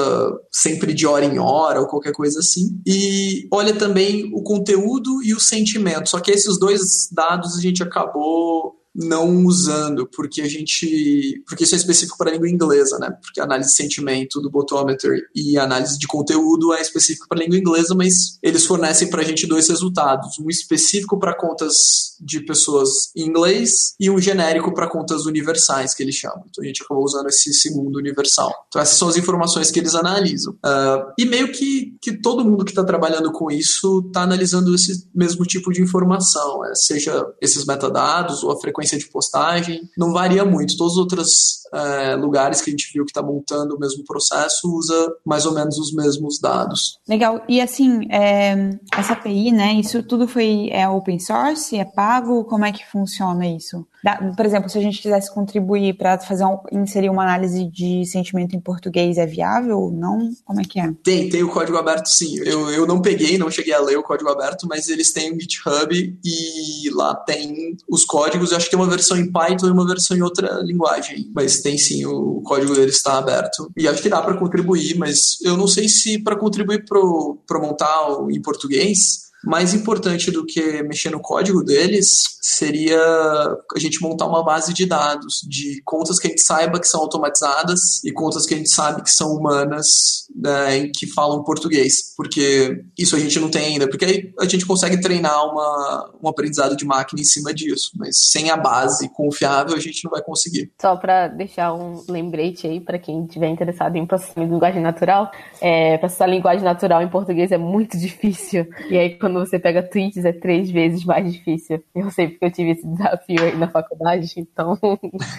sempre 0.51 0.93
de 0.93 1.05
hora 1.05 1.25
em 1.25 1.37
hora 1.37 1.79
ou 1.79 1.87
qualquer 1.87 2.11
coisa 2.11 2.39
assim. 2.39 2.81
E 2.87 3.47
olha 3.51 3.75
também 3.75 4.31
o 4.33 4.41
conteúdo 4.41 5.21
e 5.23 5.33
o 5.33 5.39
sentimento. 5.39 6.09
Só 6.09 6.19
que 6.19 6.31
esses 6.31 6.57
dois 6.59 7.07
dados 7.11 7.55
a 7.55 7.61
gente 7.61 7.83
acabou 7.83 8.73
não 8.95 9.45
usando, 9.45 10.07
porque 10.07 10.41
a 10.41 10.47
gente. 10.47 11.43
Porque 11.45 11.65
isso 11.65 11.75
é 11.75 11.77
específico 11.77 12.17
para 12.17 12.29
a 12.29 12.33
língua 12.33 12.49
inglesa, 12.49 12.97
né? 12.97 13.11
Porque 13.21 13.41
a 13.41 13.43
análise 13.43 13.71
de 13.71 13.75
sentimento 13.75 14.39
do 14.39 14.49
botometer 14.49 15.21
e 15.35 15.57
a 15.57 15.63
análise 15.63 15.99
de 15.99 16.07
conteúdo 16.07 16.73
é 16.73 16.81
específico 16.81 17.27
para 17.27 17.39
a 17.39 17.43
língua 17.43 17.57
inglesa, 17.57 17.93
mas 17.93 18.37
eles 18.41 18.65
fornecem 18.65 19.09
para 19.09 19.21
a 19.21 19.25
gente 19.25 19.45
dois 19.45 19.67
resultados: 19.67 20.39
um 20.39 20.49
específico 20.49 21.19
para 21.19 21.35
contas 21.35 22.15
de 22.21 22.39
pessoas 22.39 23.11
em 23.15 23.23
inglês 23.27 23.95
e 23.99 24.09
um 24.09 24.19
genérico 24.19 24.73
para 24.73 24.89
contas 24.89 25.25
universais, 25.25 25.93
que 25.93 26.01
eles 26.01 26.15
chamam. 26.15 26.45
Então 26.49 26.63
a 26.63 26.67
gente 26.67 26.81
acabou 26.81 27.03
usando 27.03 27.27
esse 27.27 27.53
segundo 27.53 27.97
universal. 27.97 28.53
Então 28.69 28.81
essas 28.81 28.97
são 28.97 29.09
as 29.09 29.17
informações 29.17 29.69
que 29.69 29.79
eles 29.79 29.93
analisam. 29.93 30.53
Uh, 30.53 31.11
e 31.19 31.25
meio 31.25 31.51
que, 31.51 31.97
que 32.01 32.13
todo 32.13 32.45
mundo 32.45 32.63
que 32.63 32.71
está 32.71 32.83
trabalhando 32.83 33.31
com 33.33 33.51
isso 33.51 34.03
está 34.07 34.21
analisando 34.21 34.73
esse 34.73 35.09
mesmo 35.13 35.43
tipo 35.43 35.71
de 35.73 35.81
informação, 35.81 36.63
é, 36.65 36.73
seja 36.75 37.25
esses 37.41 37.65
metadados 37.65 38.43
ou 38.43 38.51
a 38.51 38.59
frequência 38.59 38.84
frequência 38.85 38.97
de 38.97 39.07
postagem, 39.07 39.89
não 39.97 40.13
varia 40.13 40.45
muito. 40.45 40.77
Todos 40.77 40.93
os 40.93 40.99
outros 40.99 41.63
é, 41.73 42.15
lugares 42.15 42.61
que 42.61 42.69
a 42.69 42.71
gente 42.71 42.91
viu 42.93 43.03
que 43.03 43.11
está 43.11 43.21
montando 43.21 43.75
o 43.75 43.79
mesmo 43.79 44.03
processo 44.03 44.71
usa 44.73 45.13
mais 45.25 45.45
ou 45.45 45.53
menos 45.53 45.77
os 45.77 45.93
mesmos 45.93 46.39
dados. 46.39 46.99
Legal. 47.07 47.43
E 47.49 47.59
assim, 47.59 48.07
é, 48.11 48.77
essa 48.95 49.13
API, 49.13 49.51
né? 49.51 49.73
Isso 49.73 50.03
tudo 50.03 50.27
foi 50.27 50.69
é 50.71 50.87
open 50.87 51.19
source, 51.19 51.75
é 51.75 51.85
pago? 51.85 52.45
Como 52.45 52.65
é 52.65 52.71
que 52.71 52.85
funciona 52.85 53.47
isso? 53.47 53.85
Por 54.35 54.45
exemplo, 54.45 54.69
se 54.69 54.77
a 54.77 54.81
gente 54.81 55.01
quisesse 55.01 55.33
contribuir 55.33 55.97
para 55.97 56.19
fazer 56.19 56.45
um, 56.45 56.59
inserir 56.71 57.09
uma 57.09 57.23
análise 57.23 57.65
de 57.65 58.05
sentimento 58.05 58.55
em 58.55 58.59
português, 58.59 59.17
é 59.17 59.25
viável 59.25 59.79
ou 59.79 59.91
não? 59.91 60.31
Como 60.43 60.61
é 60.61 60.63
que 60.63 60.79
é? 60.79 60.93
Tem, 61.03 61.29
tem 61.29 61.43
o 61.43 61.49
código 61.49 61.77
aberto 61.77 62.07
sim. 62.07 62.37
Eu, 62.39 62.69
eu 62.69 62.85
não 62.85 63.01
peguei, 63.01 63.37
não 63.37 63.49
cheguei 63.49 63.73
a 63.73 63.79
ler 63.79 63.97
o 63.97 64.03
código 64.03 64.29
aberto, 64.29 64.67
mas 64.67 64.89
eles 64.89 65.11
têm 65.11 65.33
um 65.33 65.39
GitHub 65.39 66.19
e 66.23 66.89
lá 66.93 67.15
tem 67.15 67.75
os 67.89 68.05
códigos. 68.05 68.51
Eu 68.51 68.57
acho 68.57 68.65
que 68.65 68.71
tem 68.71 68.79
uma 68.79 68.89
versão 68.89 69.17
em 69.17 69.31
Python 69.31 69.67
e 69.67 69.71
uma 69.71 69.87
versão 69.87 70.15
em 70.15 70.21
outra 70.21 70.59
linguagem, 70.61 71.31
mas 71.33 71.61
tem 71.61 71.77
sim, 71.77 72.05
o 72.05 72.41
código 72.41 72.75
deles 72.75 72.97
está 72.97 73.17
aberto. 73.17 73.71
E 73.75 73.87
acho 73.87 74.01
que 74.01 74.09
dá 74.09 74.21
para 74.21 74.37
contribuir, 74.37 74.97
mas 74.97 75.37
eu 75.41 75.57
não 75.57 75.67
sei 75.67 75.89
se 75.89 76.19
para 76.19 76.35
contribuir 76.35 76.85
para 76.85 77.59
montar 77.59 78.17
em 78.29 78.41
português 78.41 79.24
mais 79.45 79.73
importante 79.73 80.31
do 80.31 80.45
que 80.45 80.81
mexer 80.83 81.09
no 81.09 81.21
código 81.21 81.63
deles 81.63 82.23
seria 82.41 82.99
a 82.99 83.79
gente 83.79 84.01
montar 84.01 84.27
uma 84.27 84.43
base 84.43 84.73
de 84.73 84.85
dados 84.85 85.41
de 85.47 85.81
contas 85.83 86.19
que 86.19 86.27
a 86.27 86.29
gente 86.29 86.41
saiba 86.41 86.79
que 86.79 86.87
são 86.87 87.01
automatizadas 87.01 88.03
e 88.03 88.11
contas 88.11 88.45
que 88.45 88.53
a 88.53 88.57
gente 88.57 88.69
sabe 88.69 89.03
que 89.03 89.11
são 89.11 89.33
humanas 89.33 90.24
né, 90.35 90.89
que 90.95 91.07
falam 91.07 91.43
português, 91.43 92.13
porque 92.17 92.83
isso 92.97 93.15
a 93.15 93.19
gente 93.19 93.39
não 93.39 93.49
tem 93.49 93.73
ainda, 93.73 93.87
porque 93.87 94.05
aí 94.05 94.33
a 94.39 94.45
gente 94.45 94.65
consegue 94.65 94.99
treinar 94.99 95.45
uma, 95.45 96.11
um 96.23 96.27
aprendizado 96.27 96.75
de 96.75 96.85
máquina 96.85 97.21
em 97.21 97.25
cima 97.25 97.53
disso, 97.53 97.91
mas 97.95 98.17
sem 98.31 98.49
a 98.49 98.57
base 98.57 99.09
confiável 99.09 99.75
a 99.75 99.79
gente 99.79 100.03
não 100.03 100.11
vai 100.11 100.21
conseguir. 100.21 100.71
Só 100.81 100.95
para 100.95 101.27
deixar 101.27 101.73
um 101.73 102.03
lembrete 102.09 102.65
aí 102.65 102.79
para 102.79 102.97
quem 102.97 103.25
estiver 103.25 103.47
interessado 103.47 103.95
em 103.95 104.05
processar 104.05 104.43
linguagem 104.43 104.81
natural, 104.81 105.31
é, 105.61 105.97
processar 105.99 106.25
linguagem 106.25 106.63
natural 106.63 107.01
em 107.01 107.09
português 107.09 107.51
é 107.51 107.57
muito 107.57 107.97
difícil, 107.99 108.67
e 108.89 108.97
aí 108.97 109.17
quando 109.17 109.35
quando 109.35 109.45
você 109.45 109.59
pega 109.59 109.83
tweets 109.83 110.23
é 110.23 110.31
três 110.31 110.71
vezes 110.71 111.03
mais 111.03 111.31
difícil. 111.31 111.83
Eu 111.93 112.09
sei 112.09 112.29
porque 112.29 112.45
eu 112.45 112.51
tive 112.51 112.71
esse 112.71 112.87
desafio 112.87 113.43
aí 113.43 113.57
na 113.57 113.67
faculdade, 113.67 114.33
então 114.37 114.79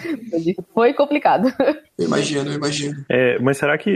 foi 0.74 0.92
complicado. 0.92 1.48
Eu 1.98 2.06
imagino, 2.06 2.50
eu 2.50 2.56
imagino. 2.56 3.04
É, 3.08 3.38
mas 3.38 3.56
será 3.56 3.78
que, 3.78 3.90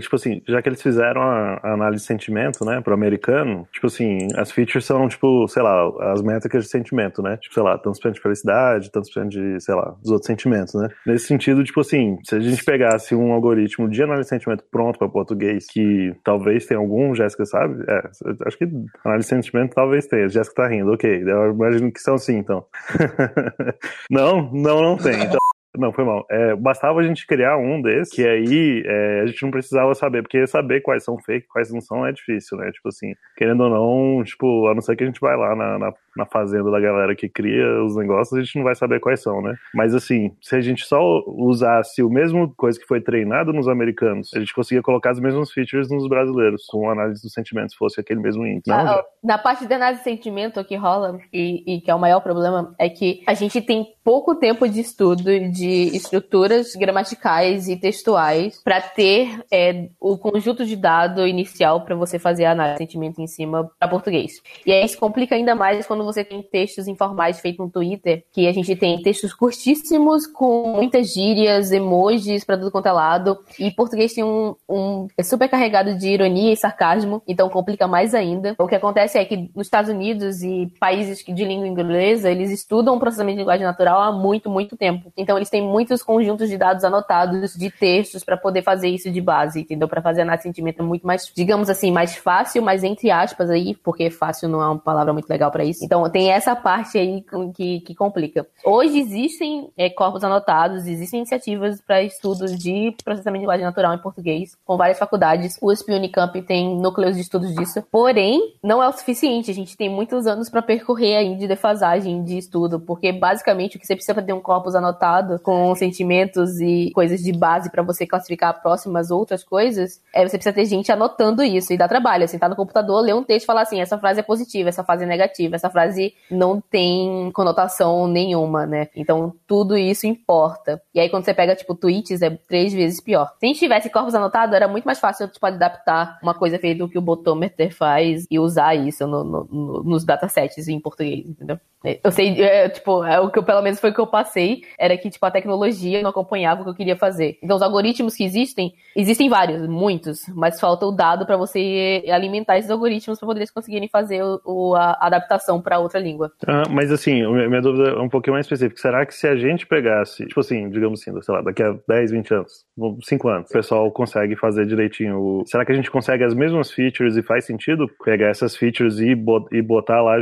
tipo 0.00 0.14
assim, 0.14 0.25
já 0.46 0.60
que 0.62 0.68
eles 0.68 0.82
fizeram 0.82 1.22
a, 1.22 1.60
análise 1.62 2.02
de 2.02 2.06
sentimento, 2.06 2.64
né, 2.64 2.80
pro 2.80 2.94
americano, 2.94 3.66
tipo 3.72 3.86
assim, 3.86 4.28
as 4.36 4.50
features 4.50 4.84
são, 4.84 5.08
tipo, 5.08 5.46
sei 5.48 5.62
lá, 5.62 6.12
as 6.12 6.22
métricas 6.22 6.64
de 6.64 6.70
sentimento, 6.70 7.22
né? 7.22 7.36
Tipo, 7.36 7.54
sei 7.54 7.62
lá, 7.62 7.78
tantos 7.78 8.00
por 8.00 8.12
de 8.12 8.20
felicidade, 8.20 8.90
tantos 8.90 9.12
por 9.12 9.26
de, 9.26 9.60
sei 9.60 9.74
lá, 9.74 9.96
os 10.02 10.10
outros 10.10 10.26
sentimentos, 10.26 10.74
né? 10.74 10.88
Nesse 11.06 11.26
sentido, 11.26 11.64
tipo 11.64 11.80
assim, 11.80 12.18
se 12.24 12.34
a 12.34 12.40
gente 12.40 12.64
pegasse 12.64 13.14
um 13.14 13.32
algoritmo 13.32 13.88
de 13.88 14.02
análise 14.02 14.24
de 14.24 14.28
sentimento 14.30 14.64
pronto 14.70 14.98
para 14.98 15.08
português, 15.08 15.66
que 15.66 16.14
talvez 16.24 16.66
tenha 16.66 16.78
algum, 16.78 17.14
Jéssica 17.14 17.44
sabe? 17.44 17.84
É, 17.88 18.02
acho 18.46 18.58
que 18.58 18.64
análise 19.04 19.28
de 19.28 19.34
sentimento 19.34 19.74
talvez 19.74 20.06
tenha. 20.06 20.28
Jéssica 20.28 20.62
tá 20.62 20.68
rindo, 20.68 20.92
ok. 20.92 21.22
Eu 21.26 21.52
imagino 21.52 21.92
que 21.92 22.00
são 22.00 22.18
sim, 22.18 22.36
então. 22.36 22.64
não, 24.10 24.50
não, 24.52 24.82
não 24.82 24.96
tem. 24.96 25.24
Então, 25.24 25.38
Não, 25.76 25.92
foi 25.92 26.04
mal. 26.04 26.26
É, 26.30 26.54
bastava 26.54 27.00
a 27.00 27.02
gente 27.02 27.26
criar 27.26 27.56
um 27.56 27.80
desses, 27.80 28.14
que 28.14 28.26
aí 28.26 28.82
é, 28.86 29.20
a 29.22 29.26
gente 29.26 29.42
não 29.42 29.50
precisava 29.50 29.94
saber, 29.94 30.22
porque 30.22 30.46
saber 30.46 30.80
quais 30.80 31.04
são 31.04 31.18
fake, 31.18 31.46
quais 31.48 31.72
não 31.72 31.80
são 31.80 32.06
é 32.06 32.12
difícil, 32.12 32.58
né? 32.58 32.70
Tipo 32.72 32.88
assim, 32.88 33.14
querendo 33.36 33.62
ou 33.64 33.70
não, 33.70 34.24
tipo, 34.24 34.66
a 34.68 34.74
não 34.74 34.80
ser 34.80 34.96
que 34.96 35.04
a 35.04 35.06
gente 35.06 35.20
vai 35.20 35.36
lá 35.36 35.54
na, 35.54 35.78
na, 35.78 35.92
na 36.16 36.26
fazenda 36.26 36.70
da 36.70 36.80
galera 36.80 37.14
que 37.14 37.28
cria 37.28 37.82
os 37.84 37.96
negócios, 37.96 38.38
a 38.38 38.42
gente 38.42 38.56
não 38.56 38.64
vai 38.64 38.74
saber 38.74 39.00
quais 39.00 39.22
são, 39.22 39.42
né? 39.42 39.54
Mas 39.74 39.94
assim, 39.94 40.32
se 40.40 40.56
a 40.56 40.60
gente 40.60 40.84
só 40.84 41.22
usasse 41.26 42.02
o 42.02 42.10
mesmo 42.10 42.52
coisa 42.56 42.78
que 42.78 42.86
foi 42.86 43.00
treinado 43.00 43.52
nos 43.52 43.68
americanos, 43.68 44.30
a 44.34 44.38
gente 44.38 44.54
conseguia 44.54 44.82
colocar 44.82 45.10
as 45.10 45.20
mesmas 45.20 45.50
features 45.52 45.90
nos 45.90 46.08
brasileiros, 46.08 46.66
com 46.66 46.90
análise 46.90 47.22
dos 47.22 47.32
sentimentos, 47.32 47.74
fosse 47.74 48.00
aquele 48.00 48.20
mesmo 48.20 48.46
índice. 48.46 48.70
Não, 48.70 48.76
ah, 48.76 49.04
na 49.22 49.38
parte 49.38 49.66
de 49.66 49.74
análise 49.74 50.00
de 50.00 50.04
sentimento, 50.04 50.60
o 50.60 50.64
que 50.64 50.76
rola, 50.76 51.18
e, 51.32 51.76
e 51.76 51.80
que 51.80 51.90
é 51.90 51.94
o 51.94 51.98
maior 51.98 52.20
problema, 52.20 52.74
é 52.78 52.88
que 52.88 53.22
a 53.26 53.34
gente 53.34 53.60
tem 53.60 53.86
pouco 54.04 54.34
tempo 54.36 54.68
de 54.68 54.80
estudo 54.80 55.24
de 55.24 55.65
estruturas 55.66 56.74
gramaticais 56.74 57.68
e 57.68 57.76
textuais 57.76 58.60
para 58.62 58.80
ter 58.80 59.44
é, 59.50 59.88
o 60.00 60.16
conjunto 60.18 60.64
de 60.64 60.76
dado 60.76 61.26
inicial 61.26 61.82
para 61.82 61.94
você 61.94 62.18
fazer 62.18 62.44
a 62.44 62.52
análise 62.52 62.78
de 62.78 62.84
sentimento 62.84 63.20
em 63.20 63.26
cima 63.26 63.70
para 63.78 63.88
português. 63.88 64.42
E 64.64 64.72
aí 64.72 64.84
isso 64.84 64.98
complica 64.98 65.34
ainda 65.34 65.54
mais 65.54 65.86
quando 65.86 66.04
você 66.04 66.24
tem 66.24 66.42
textos 66.42 66.88
informais 66.88 67.40
feitos 67.40 67.64
no 67.64 67.70
Twitter, 67.70 68.24
que 68.32 68.46
a 68.46 68.52
gente 68.52 68.74
tem 68.76 69.00
textos 69.02 69.32
curtíssimos 69.32 70.26
com 70.26 70.72
muitas 70.74 71.12
gírias, 71.12 71.72
emojis 71.72 72.44
para 72.44 72.56
tudo 72.58 72.70
quanto 72.70 72.86
é 72.86 72.92
lado. 72.92 73.38
E 73.58 73.70
português 73.70 74.12
tem 74.12 74.24
um, 74.24 74.54
um 74.68 75.06
é 75.16 75.22
super 75.22 75.48
carregado 75.48 75.96
de 75.96 76.08
ironia 76.08 76.52
e 76.52 76.56
sarcasmo, 76.56 77.22
então 77.26 77.48
complica 77.48 77.86
mais 77.86 78.14
ainda. 78.14 78.54
O 78.58 78.66
que 78.66 78.74
acontece 78.74 79.18
é 79.18 79.24
que 79.24 79.50
nos 79.54 79.66
Estados 79.66 79.90
Unidos 79.90 80.42
e 80.42 80.70
países 80.78 81.24
de 81.24 81.44
língua 81.44 81.66
inglesa, 81.66 82.30
eles 82.30 82.50
estudam 82.50 82.96
o 82.96 83.00
processamento 83.00 83.36
de 83.36 83.40
linguagem 83.40 83.66
natural 83.66 84.00
há 84.00 84.12
muito, 84.12 84.50
muito 84.50 84.76
tempo. 84.76 85.12
Então 85.16 85.36
eles 85.36 85.50
têm 85.50 85.55
muitos 85.62 86.02
conjuntos 86.02 86.48
de 86.48 86.56
dados 86.56 86.84
anotados 86.84 87.54
de 87.54 87.70
textos 87.70 88.24
para 88.24 88.36
poder 88.36 88.62
fazer 88.62 88.88
isso 88.88 89.10
de 89.10 89.20
base, 89.20 89.60
entendeu? 89.60 89.88
Para 89.88 90.02
fazer 90.02 90.22
análise 90.22 90.42
sentimento 90.42 90.82
muito 90.82 91.06
mais, 91.06 91.30
digamos 91.34 91.68
assim, 91.68 91.90
mais 91.90 92.16
fácil, 92.16 92.62
mas 92.62 92.84
entre 92.84 93.10
aspas 93.10 93.50
aí, 93.50 93.74
porque 93.74 94.10
fácil 94.10 94.48
não 94.48 94.62
é 94.62 94.66
uma 94.66 94.78
palavra 94.78 95.12
muito 95.12 95.28
legal 95.28 95.50
para 95.50 95.64
isso. 95.64 95.84
Então 95.84 96.08
tem 96.10 96.30
essa 96.30 96.54
parte 96.54 96.98
aí 96.98 97.24
que, 97.54 97.80
que 97.80 97.94
complica. 97.94 98.46
Hoje 98.64 98.98
existem 98.98 99.70
é, 99.76 99.90
corpos 99.90 100.24
anotados, 100.24 100.86
existem 100.86 101.20
iniciativas 101.20 101.80
para 101.80 102.02
estudos 102.02 102.56
de 102.56 102.94
processamento 103.04 103.38
de 103.38 103.44
linguagem 103.44 103.64
natural 103.64 103.94
em 103.94 103.98
português, 103.98 104.56
com 104.64 104.76
várias 104.76 104.98
faculdades. 104.98 105.58
O 105.60 105.70
USP 105.70 105.92
Unicamp 105.92 106.40
tem 106.42 106.76
núcleos 106.76 107.16
de 107.16 107.22
estudos 107.22 107.54
disso. 107.54 107.82
Porém, 107.90 108.54
não 108.62 108.82
é 108.82 108.88
o 108.88 108.92
suficiente. 108.92 109.50
A 109.50 109.54
gente 109.54 109.76
tem 109.76 109.88
muitos 109.88 110.26
anos 110.26 110.48
para 110.48 110.62
percorrer 110.62 111.16
aí 111.16 111.36
de 111.36 111.46
defasagem 111.46 112.22
de 112.22 112.38
estudo, 112.38 112.80
porque 112.80 113.12
basicamente 113.12 113.76
o 113.76 113.80
que 113.80 113.86
você 113.86 113.94
precisa 113.94 114.14
para 114.14 114.22
ter 114.22 114.32
um 114.32 114.40
corpus 114.40 114.74
anotado 114.74 115.38
com 115.46 115.72
sentimentos 115.76 116.60
e 116.60 116.90
coisas 116.92 117.22
de 117.22 117.30
base 117.30 117.70
para 117.70 117.80
você 117.80 118.04
classificar 118.04 118.60
próximas 118.60 119.12
outras 119.12 119.44
coisas, 119.44 120.02
é 120.12 120.26
você 120.26 120.36
precisa 120.36 120.52
ter 120.52 120.64
gente 120.64 120.90
anotando 120.90 121.40
isso 121.44 121.72
e 121.72 121.76
dá 121.76 121.86
trabalho. 121.86 122.24
É 122.24 122.26
sentar 122.26 122.50
no 122.50 122.56
computador, 122.56 123.00
ler 123.00 123.14
um 123.14 123.22
texto 123.22 123.44
e 123.44 123.46
falar 123.46 123.62
assim: 123.62 123.80
essa 123.80 123.96
frase 123.96 124.18
é 124.18 124.24
positiva, 124.24 124.70
essa 124.70 124.82
frase 124.82 125.04
é 125.04 125.06
negativa, 125.06 125.54
essa 125.54 125.70
frase 125.70 126.12
não 126.28 126.60
tem 126.60 127.30
conotação 127.30 128.08
nenhuma, 128.08 128.66
né? 128.66 128.88
Então 128.96 129.32
tudo 129.46 129.78
isso 129.78 130.04
importa. 130.04 130.82
E 130.92 130.98
aí 130.98 131.08
quando 131.08 131.24
você 131.24 131.32
pega, 131.32 131.54
tipo, 131.54 131.76
tweets, 131.76 132.22
é 132.22 132.30
três 132.30 132.72
vezes 132.72 133.00
pior. 133.00 133.32
Se 133.38 133.46
a 133.46 133.46
gente 133.46 133.60
tivesse 133.60 133.88
corpus 133.88 134.16
anotado, 134.16 134.56
era 134.56 134.66
muito 134.66 134.84
mais 134.84 134.98
fácil, 134.98 135.28
tipo, 135.28 135.46
adaptar 135.46 136.18
uma 136.20 136.34
coisa 136.34 136.58
feita 136.58 136.80
do 136.80 136.88
que 136.88 136.98
o 136.98 137.02
Botometer 137.02 137.72
faz 137.72 138.26
e 138.28 138.36
usar 138.36 138.74
isso 138.74 139.06
no, 139.06 139.22
no, 139.22 139.44
no, 139.44 139.82
nos 139.84 140.04
datasets 140.04 140.66
em 140.66 140.80
português, 140.80 141.24
entendeu? 141.24 141.60
Eu 142.02 142.10
sei, 142.10 142.42
é, 142.42 142.68
tipo, 142.68 143.04
é, 143.04 143.20
o 143.20 143.30
que 143.30 143.38
eu, 143.38 143.44
pelo 143.44 143.62
menos 143.62 143.78
foi 143.78 143.90
o 143.90 143.94
que 143.94 144.00
eu 144.00 144.06
passei, 144.06 144.62
era 144.78 144.96
que, 144.96 145.08
tipo, 145.08 145.24
a 145.26 145.30
tecnologia 145.30 146.02
não 146.02 146.10
acompanhava 146.10 146.60
o 146.60 146.64
que 146.64 146.70
eu 146.70 146.74
queria 146.74 146.96
fazer. 146.96 147.38
Então, 147.42 147.56
os 147.56 147.62
algoritmos 147.62 148.14
que 148.14 148.24
existem, 148.24 148.74
existem 148.94 149.28
vários, 149.28 149.66
muitos, 149.66 150.20
mas 150.34 150.60
falta 150.60 150.86
o 150.86 150.92
dado 150.92 151.26
para 151.26 151.36
você 151.36 152.04
alimentar 152.08 152.58
esses 152.58 152.70
algoritmos 152.70 153.18
para 153.18 153.26
poder 153.26 153.40
eles 153.40 153.50
conseguirem 153.50 153.88
fazer 153.88 154.22
o, 154.22 154.40
o 154.44 154.74
a 154.74 154.96
adaptação 155.00 155.60
para 155.60 155.78
outra 155.78 156.00
língua. 156.00 156.32
Ah, 156.46 156.64
mas, 156.68 156.90
assim, 156.90 157.26
minha 157.26 157.62
dúvida 157.62 157.90
é 157.90 158.00
um 158.00 158.08
pouquinho 158.08 158.34
mais 158.34 158.46
específica. 158.46 158.80
Será 158.80 159.06
que 159.06 159.14
se 159.14 159.26
a 159.26 159.36
gente 159.36 159.66
pegasse, 159.66 160.26
tipo 160.26 160.40
assim, 160.40 160.68
digamos 160.70 161.00
assim, 161.00 161.20
sei 161.22 161.34
lá, 161.34 161.42
daqui 161.42 161.62
a 161.62 161.74
10, 161.88 162.10
20 162.10 162.34
anos, 162.34 162.66
5 163.04 163.28
anos, 163.28 163.50
o 163.50 163.52
pessoal 163.52 163.90
consegue 163.90 164.36
fazer 164.36 164.66
direitinho. 164.66 165.42
Será 165.46 165.64
que 165.64 165.72
a 165.72 165.74
gente 165.74 165.90
consegue 165.90 166.24
as 166.24 166.34
mesmas 166.34 166.70
features 166.70 167.16
e 167.16 167.22
faz 167.22 167.44
sentido 167.44 167.88
pegar 168.04 168.28
essas 168.28 168.56
features 168.56 168.98
e 168.98 169.14
botar 169.62 170.02
lá 170.02 170.16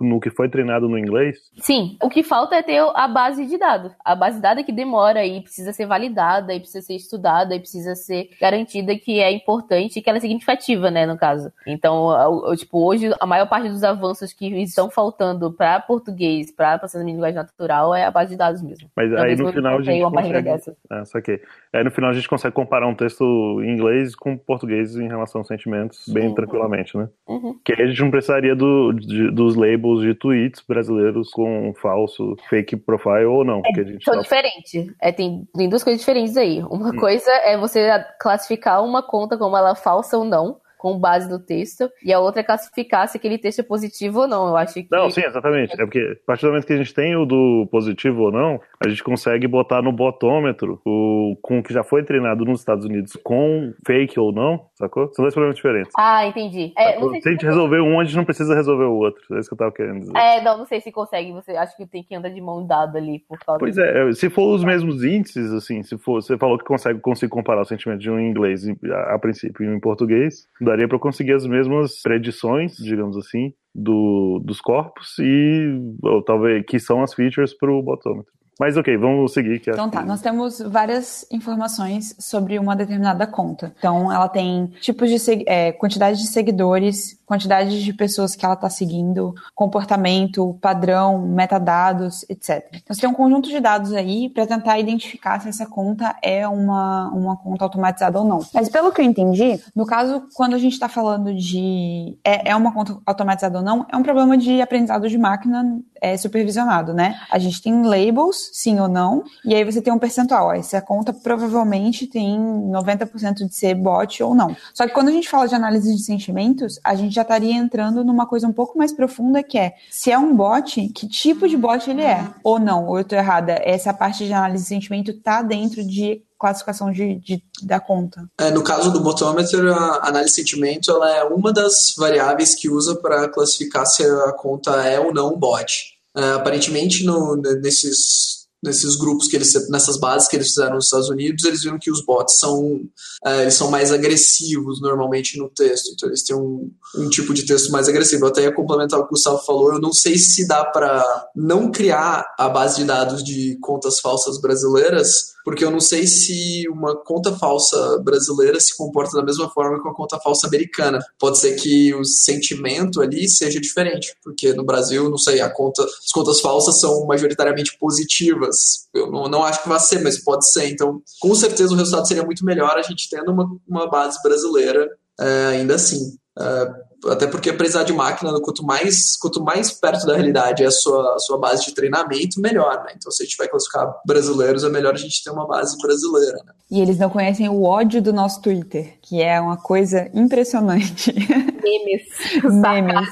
no 0.00 0.20
que 0.20 0.30
foi 0.30 0.48
treinado 0.48 0.88
no 0.88 0.98
inglês? 0.98 1.08
inglês? 1.08 1.38
Sim. 1.58 1.96
O 2.02 2.08
que 2.08 2.22
falta 2.22 2.56
é 2.56 2.62
ter 2.62 2.78
a 2.78 3.08
base 3.08 3.46
de 3.46 3.58
dados. 3.58 3.92
A 4.04 4.14
base 4.14 4.36
de 4.36 4.42
é 4.56 4.62
que 4.62 4.72
demora 4.72 5.24
e 5.24 5.40
precisa 5.40 5.72
ser 5.72 5.86
validada, 5.86 6.54
e 6.54 6.60
precisa 6.60 6.80
ser 6.80 6.94
estudada, 6.94 7.54
e 7.54 7.60
precisa 7.60 7.94
ser 7.94 8.30
garantida 8.40 8.96
que 8.96 9.20
é 9.20 9.30
importante 9.30 9.98
e 9.98 10.02
que 10.02 10.08
ela 10.08 10.18
é 10.18 10.20
significativa, 10.20 10.90
né, 10.90 11.06
no 11.06 11.18
caso. 11.18 11.52
Então, 11.66 12.10
eu, 12.46 12.56
tipo, 12.56 12.84
hoje 12.84 13.10
a 13.20 13.26
maior 13.26 13.48
parte 13.48 13.68
dos 13.68 13.84
avanços 13.84 14.32
que 14.32 14.46
estão 14.62 14.90
faltando 14.90 15.52
para 15.52 15.80
português, 15.80 16.50
para 16.50 16.78
processamento 16.78 17.10
de 17.10 17.14
linguagem 17.14 17.36
natural, 17.36 17.94
é 17.94 18.04
a 18.04 18.10
base 18.10 18.30
de 18.30 18.36
dados 18.36 18.62
mesmo. 18.62 18.88
Mas 18.96 19.10
então, 19.10 19.24
aí 19.24 19.36
no 19.36 19.52
final 19.52 19.78
a 19.78 19.82
gente 19.82 20.02
uma 20.02 20.22
consegue... 20.22 20.42
dessa. 20.42 20.76
Ah, 20.90 21.04
saquei. 21.04 21.40
Aí 21.72 21.84
no 21.84 21.90
final 21.90 22.10
a 22.10 22.14
gente 22.14 22.28
consegue 22.28 22.54
comparar 22.54 22.86
um 22.86 22.94
texto 22.94 23.24
em 23.62 23.70
inglês 23.70 24.14
com 24.14 24.36
português 24.36 24.96
em 24.96 25.08
relação 25.08 25.40
aos 25.40 25.48
sentimentos 25.48 26.08
bem 26.08 26.34
tranquilamente, 26.34 26.96
né? 26.96 27.08
Uhum. 27.26 27.58
Que 27.64 27.72
aí 27.72 27.82
a 27.82 27.86
gente 27.86 28.00
não 28.00 28.10
precisaria 28.10 28.54
do, 28.54 28.92
de, 28.92 29.30
dos 29.30 29.54
labels 29.54 30.02
de 30.02 30.14
tweets 30.14 30.62
brasileiros 30.66 30.88
brasileiros 30.88 31.30
com 31.30 31.74
falso 31.74 32.36
fake 32.48 32.76
profile 32.76 33.24
ou 33.24 33.44
não. 33.44 33.60
É, 33.64 33.72
que 33.72 33.80
a 33.80 33.84
gente 33.84 34.04
são 34.04 34.14
tá... 34.14 34.24
diferentes. 34.38 34.94
É, 35.00 35.12
tem, 35.12 35.46
tem 35.54 35.68
duas 35.68 35.82
coisas 35.82 36.00
diferentes 36.00 36.36
aí. 36.36 36.62
Uma 36.62 36.90
hum. 36.90 36.96
coisa 36.96 37.30
é 37.44 37.56
você 37.56 37.88
classificar 38.20 38.84
uma 38.84 39.02
conta 39.02 39.36
como 39.36 39.56
ela 39.56 39.74
falsa 39.74 40.16
ou 40.16 40.24
não 40.24 40.60
com 40.78 40.96
base 40.96 41.28
no 41.28 41.40
texto, 41.40 41.90
e 42.04 42.12
a 42.12 42.20
outra 42.20 42.40
é 42.40 42.44
classificar 42.44 43.08
se 43.08 43.16
aquele 43.16 43.36
texto 43.36 43.58
é 43.58 43.64
positivo 43.64 44.20
ou 44.20 44.28
não. 44.28 44.48
Eu 44.48 44.56
acho 44.56 44.74
que. 44.74 44.86
Não, 44.90 45.10
sim, 45.10 45.22
exatamente. 45.22 45.74
É 45.74 45.84
porque 45.84 46.16
a 46.22 46.26
partir 46.26 46.42
do 46.42 46.48
momento 46.50 46.66
que 46.66 46.72
a 46.72 46.76
gente 46.76 46.94
tem 46.94 47.16
o 47.16 47.26
do 47.26 47.68
positivo 47.70 48.22
ou 48.22 48.32
não, 48.32 48.60
a 48.78 48.88
gente 48.88 49.02
consegue 49.02 49.48
botar 49.48 49.82
no 49.82 49.90
botômetro 49.90 50.80
o 50.86 51.36
com 51.42 51.58
o 51.58 51.62
que 51.62 51.74
já 51.74 51.82
foi 51.82 52.04
treinado 52.04 52.44
nos 52.44 52.60
Estados 52.60 52.84
Unidos 52.84 53.18
com 53.22 53.74
fake 53.84 54.20
ou 54.20 54.32
não, 54.32 54.67
sacou? 54.78 55.12
São 55.12 55.24
dois 55.24 55.34
problemas 55.34 55.56
diferentes. 55.56 55.92
Ah, 55.98 56.26
entendi. 56.26 56.72
É, 56.76 56.98
se, 56.98 57.20
se 57.20 57.28
a 57.28 57.32
gente 57.32 57.44
resolver 57.44 57.80
um, 57.80 58.00
a 58.00 58.04
gente 58.04 58.16
não 58.16 58.24
precisa 58.24 58.54
resolver 58.54 58.84
o 58.84 58.94
outro. 58.94 59.22
É 59.34 59.40
isso 59.40 59.48
que 59.48 59.54
eu 59.54 59.58
tava 59.58 59.72
querendo 59.72 60.00
dizer. 60.00 60.16
É, 60.16 60.42
não, 60.42 60.58
não 60.58 60.64
sei 60.64 60.80
se 60.80 60.90
consegue. 60.92 61.32
Você 61.32 61.52
acha 61.52 61.76
que 61.76 61.86
tem 61.86 62.02
que 62.02 62.14
andar 62.14 62.30
de 62.30 62.40
mão 62.40 62.66
dada 62.66 62.98
ali 62.98 63.18
por 63.28 63.38
causa 63.38 63.58
Pois 63.58 63.76
é, 63.76 64.12
se 64.12 64.30
for 64.30 64.54
os 64.54 64.64
mesmos 64.64 65.02
índices, 65.02 65.52
assim, 65.52 65.82
se 65.82 65.98
for, 65.98 66.22
você 66.22 66.38
falou 66.38 66.56
que 66.56 66.64
consegue 66.64 67.00
conseguir 67.00 67.30
comparar 67.30 67.62
o 67.62 67.66
sentimento 67.66 68.00
de 68.00 68.10
um 68.10 68.18
em 68.18 68.30
inglês 68.30 68.62
a, 68.68 69.14
a 69.14 69.18
princípio 69.18 69.64
e 69.64 69.68
um 69.68 69.74
em 69.74 69.80
português, 69.80 70.46
daria 70.60 70.88
para 70.88 70.98
conseguir 70.98 71.32
as 71.32 71.46
mesmas 71.46 72.00
predições, 72.02 72.76
digamos 72.76 73.16
assim, 73.16 73.52
do, 73.74 74.40
dos 74.44 74.60
corpos 74.60 75.18
e 75.18 75.78
ou, 76.02 76.22
talvez 76.22 76.64
que 76.66 76.78
são 76.78 77.02
as 77.02 77.14
features 77.14 77.54
para 77.56 77.70
o 77.70 77.82
botômetro. 77.82 78.32
Mas 78.58 78.76
ok, 78.76 78.96
vamos 78.96 79.32
seguir. 79.32 79.60
Que 79.60 79.70
então 79.70 79.88
tá, 79.88 80.04
nós 80.04 80.20
temos 80.20 80.58
várias 80.60 81.24
informações 81.30 82.14
sobre 82.18 82.58
uma 82.58 82.74
determinada 82.74 83.26
conta. 83.26 83.72
Então 83.78 84.12
ela 84.12 84.28
tem 84.28 84.66
tipos 84.80 85.08
de 85.08 85.44
é, 85.46 85.70
quantidade 85.72 86.18
de 86.18 86.26
seguidores, 86.26 87.18
quantidade 87.24 87.84
de 87.84 87.92
pessoas 87.92 88.34
que 88.34 88.44
ela 88.44 88.54
está 88.54 88.68
seguindo, 88.68 89.34
comportamento, 89.54 90.58
padrão, 90.60 91.20
metadados, 91.20 92.24
etc. 92.28 92.66
Então 92.72 92.94
você 92.94 93.02
tem 93.02 93.10
um 93.10 93.14
conjunto 93.14 93.48
de 93.48 93.60
dados 93.60 93.92
aí 93.92 94.28
para 94.28 94.46
tentar 94.46 94.78
identificar 94.78 95.40
se 95.40 95.48
essa 95.48 95.66
conta 95.66 96.16
é 96.20 96.48
uma, 96.48 97.08
uma 97.10 97.36
conta 97.36 97.64
automatizada 97.64 98.18
ou 98.18 98.24
não. 98.24 98.40
Mas 98.52 98.68
pelo 98.68 98.90
que 98.90 99.00
eu 99.00 99.04
entendi, 99.04 99.60
no 99.74 99.86
caso, 99.86 100.24
quando 100.34 100.54
a 100.54 100.58
gente 100.58 100.72
está 100.72 100.88
falando 100.88 101.32
de 101.34 102.18
é, 102.24 102.50
é 102.50 102.56
uma 102.56 102.72
conta 102.72 102.98
automatizada 103.06 103.58
ou 103.58 103.64
não, 103.64 103.86
é 103.92 103.96
um 103.96 104.02
problema 104.02 104.36
de 104.36 104.60
aprendizado 104.60 105.08
de 105.08 105.18
máquina 105.18 105.80
é, 106.00 106.16
supervisionado, 106.16 106.92
né? 106.92 107.18
A 107.30 107.38
gente 107.38 107.62
tem 107.62 107.82
labels, 107.82 108.50
sim 108.52 108.78
ou 108.80 108.88
não, 108.88 109.24
e 109.44 109.54
aí 109.54 109.64
você 109.64 109.80
tem 109.80 109.92
um 109.92 109.98
percentual. 109.98 110.52
Essa 110.52 110.80
conta 110.80 111.12
provavelmente 111.12 112.06
tem 112.06 112.38
90% 112.38 113.46
de 113.46 113.54
ser 113.54 113.74
bot 113.74 114.22
ou 114.22 114.34
não. 114.34 114.56
Só 114.74 114.86
que 114.86 114.92
quando 114.92 115.08
a 115.08 115.12
gente 115.12 115.28
fala 115.28 115.46
de 115.46 115.54
análise 115.54 115.94
de 115.94 116.02
sentimentos, 116.02 116.78
a 116.84 116.94
gente 116.94 117.14
já 117.14 117.22
estaria 117.22 117.54
entrando 117.54 118.04
numa 118.04 118.26
coisa 118.26 118.46
um 118.46 118.52
pouco 118.52 118.78
mais 118.78 118.92
profunda 118.92 119.42
que 119.42 119.58
é 119.58 119.74
se 119.90 120.10
é 120.10 120.18
um 120.18 120.34
bot, 120.34 120.88
que 120.88 121.08
tipo 121.08 121.48
de 121.48 121.56
bot 121.56 121.88
ele 121.88 122.02
é? 122.02 122.26
Ou 122.42 122.58
não, 122.58 122.86
ou 122.86 122.98
eu 122.98 123.04
tô 123.04 123.14
errada, 123.14 123.60
essa 123.64 123.92
parte 123.92 124.26
de 124.26 124.32
análise 124.32 124.64
de 124.64 124.68
sentimento 124.68 125.12
tá 125.20 125.42
dentro 125.42 125.84
de 125.84 126.22
classificação 126.38 126.92
de, 126.92 127.16
de, 127.16 127.42
da 127.62 127.80
conta? 127.80 128.28
É, 128.38 128.50
no 128.50 128.62
caso 128.62 128.90
do 128.92 129.00
botômetro, 129.00 129.72
a 129.72 130.08
análise 130.08 130.30
de 130.30 130.36
sentimento 130.36 130.90
ela 130.90 131.10
é 131.10 131.24
uma 131.24 131.52
das 131.52 131.94
variáveis 131.96 132.54
que 132.54 132.70
usa 132.70 132.94
para 132.94 133.28
classificar 133.28 133.86
se 133.86 134.04
a 134.04 134.32
conta 134.32 134.70
é 134.84 135.00
ou 135.00 135.12
não 135.12 135.34
um 135.34 135.38
bot. 135.38 135.98
É, 136.16 136.32
aparentemente, 136.32 137.04
no, 137.04 137.36
nesses 137.36 138.38
nesses 138.62 138.96
grupos 138.96 139.28
que 139.28 139.36
eles 139.36 139.52
nessas 139.68 139.98
bases 139.98 140.28
que 140.28 140.36
eles 140.36 140.48
fizeram 140.48 140.74
nos 140.74 140.86
Estados 140.86 141.08
Unidos 141.08 141.44
eles 141.44 141.62
viram 141.62 141.78
que 141.78 141.90
os 141.90 142.04
bots 142.04 142.36
são 142.38 142.80
é, 143.24 143.42
eles 143.42 143.54
são 143.54 143.70
mais 143.70 143.92
agressivos 143.92 144.80
normalmente 144.80 145.38
no 145.38 145.48
texto 145.48 145.92
então 145.92 146.08
eles 146.08 146.24
têm 146.24 146.34
um, 146.34 146.70
um 146.96 147.08
tipo 147.08 147.32
de 147.32 147.46
texto 147.46 147.70
mais 147.70 147.88
agressivo 147.88 148.24
eu 148.24 148.28
até 148.28 148.42
ia 148.42 148.54
complementar 148.54 148.98
o 148.98 149.04
que 149.04 149.10
o 149.10 149.12
Gustavo 149.12 149.38
falou 149.44 149.74
eu 149.74 149.80
não 149.80 149.92
sei 149.92 150.18
se 150.18 150.46
dá 150.46 150.64
para 150.64 151.04
não 151.34 151.70
criar 151.70 152.26
a 152.36 152.48
base 152.48 152.76
de 152.78 152.84
dados 152.84 153.22
de 153.22 153.56
contas 153.60 154.00
falsas 154.00 154.40
brasileiras 154.40 155.34
porque 155.48 155.64
eu 155.64 155.70
não 155.70 155.80
sei 155.80 156.06
se 156.06 156.68
uma 156.68 156.94
conta 156.94 157.34
falsa 157.34 157.98
brasileira 158.04 158.60
se 158.60 158.76
comporta 158.76 159.16
da 159.16 159.24
mesma 159.24 159.48
forma 159.48 159.80
que 159.80 159.88
uma 159.88 159.94
conta 159.94 160.20
falsa 160.20 160.46
americana. 160.46 160.98
Pode 161.18 161.38
ser 161.38 161.56
que 161.56 161.94
o 161.94 162.04
sentimento 162.04 163.00
ali 163.00 163.26
seja 163.26 163.58
diferente, 163.58 164.14
porque 164.22 164.52
no 164.52 164.62
Brasil, 164.62 165.08
não 165.08 165.16
sei, 165.16 165.40
a 165.40 165.48
conta, 165.48 165.82
as 165.82 166.12
contas 166.12 166.42
falsas 166.42 166.78
são 166.78 167.06
majoritariamente 167.06 167.78
positivas. 167.78 168.88
Eu 168.92 169.10
não, 169.10 169.26
não 169.26 169.42
acho 169.42 169.62
que 169.62 169.70
vai 169.70 169.80
ser, 169.80 170.02
mas 170.02 170.22
pode 170.22 170.46
ser. 170.50 170.68
Então, 170.68 171.00
com 171.18 171.34
certeza 171.34 171.72
o 171.72 171.76
resultado 171.76 172.06
seria 172.06 172.24
muito 172.24 172.44
melhor 172.44 172.76
a 172.76 172.82
gente 172.82 173.08
tendo 173.08 173.32
uma, 173.32 173.48
uma 173.66 173.88
base 173.88 174.22
brasileira 174.22 174.86
é, 175.18 175.46
ainda 175.46 175.76
assim. 175.76 176.14
É, 176.38 176.72
até 177.06 177.26
porque 177.26 177.50
apesar 177.50 177.84
de 177.84 177.92
máquina, 177.92 178.32
quanto 178.40 178.64
mais, 178.64 179.16
quanto 179.16 179.42
mais 179.42 179.70
perto 179.70 180.06
da 180.06 180.14
realidade 180.14 180.62
é 180.62 180.66
a 180.66 180.70
sua, 180.70 181.14
a 181.14 181.18
sua 181.18 181.38
base 181.38 181.64
de 181.64 181.74
treinamento, 181.74 182.40
melhor, 182.40 182.82
né? 182.84 182.92
Então, 182.96 183.12
se 183.12 183.22
a 183.22 183.26
gente 183.26 183.36
vai 183.36 183.48
classificar 183.48 183.92
brasileiros, 184.04 184.64
é 184.64 184.68
melhor 184.68 184.94
a 184.94 184.98
gente 184.98 185.22
ter 185.22 185.30
uma 185.30 185.46
base 185.46 185.76
brasileira, 185.78 186.38
né? 186.44 186.52
E 186.70 186.80
eles 186.80 186.98
não 186.98 187.08
conhecem 187.08 187.48
o 187.48 187.62
ódio 187.62 188.02
do 188.02 188.12
nosso 188.12 188.42
Twitter, 188.42 188.98
que 189.00 189.22
é 189.22 189.40
uma 189.40 189.56
coisa 189.56 190.10
impressionante. 190.12 191.14
Memes. 191.62 192.08
Memes. 192.44 193.08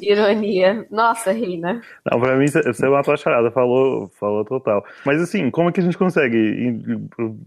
Ironia. 0.00 0.86
Nossa, 0.90 1.32
Reina. 1.32 1.80
Não, 2.10 2.20
pra 2.20 2.36
mim, 2.36 2.46
você 2.46 2.88
matou 2.88 3.14
a 3.14 3.16
charada, 3.16 3.50
falou, 3.50 4.10
falou 4.18 4.44
total. 4.44 4.84
Mas 5.04 5.20
assim, 5.20 5.50
como 5.50 5.68
é 5.68 5.72
que 5.72 5.80
a 5.80 5.82
gente 5.82 5.98
consegue 5.98 6.80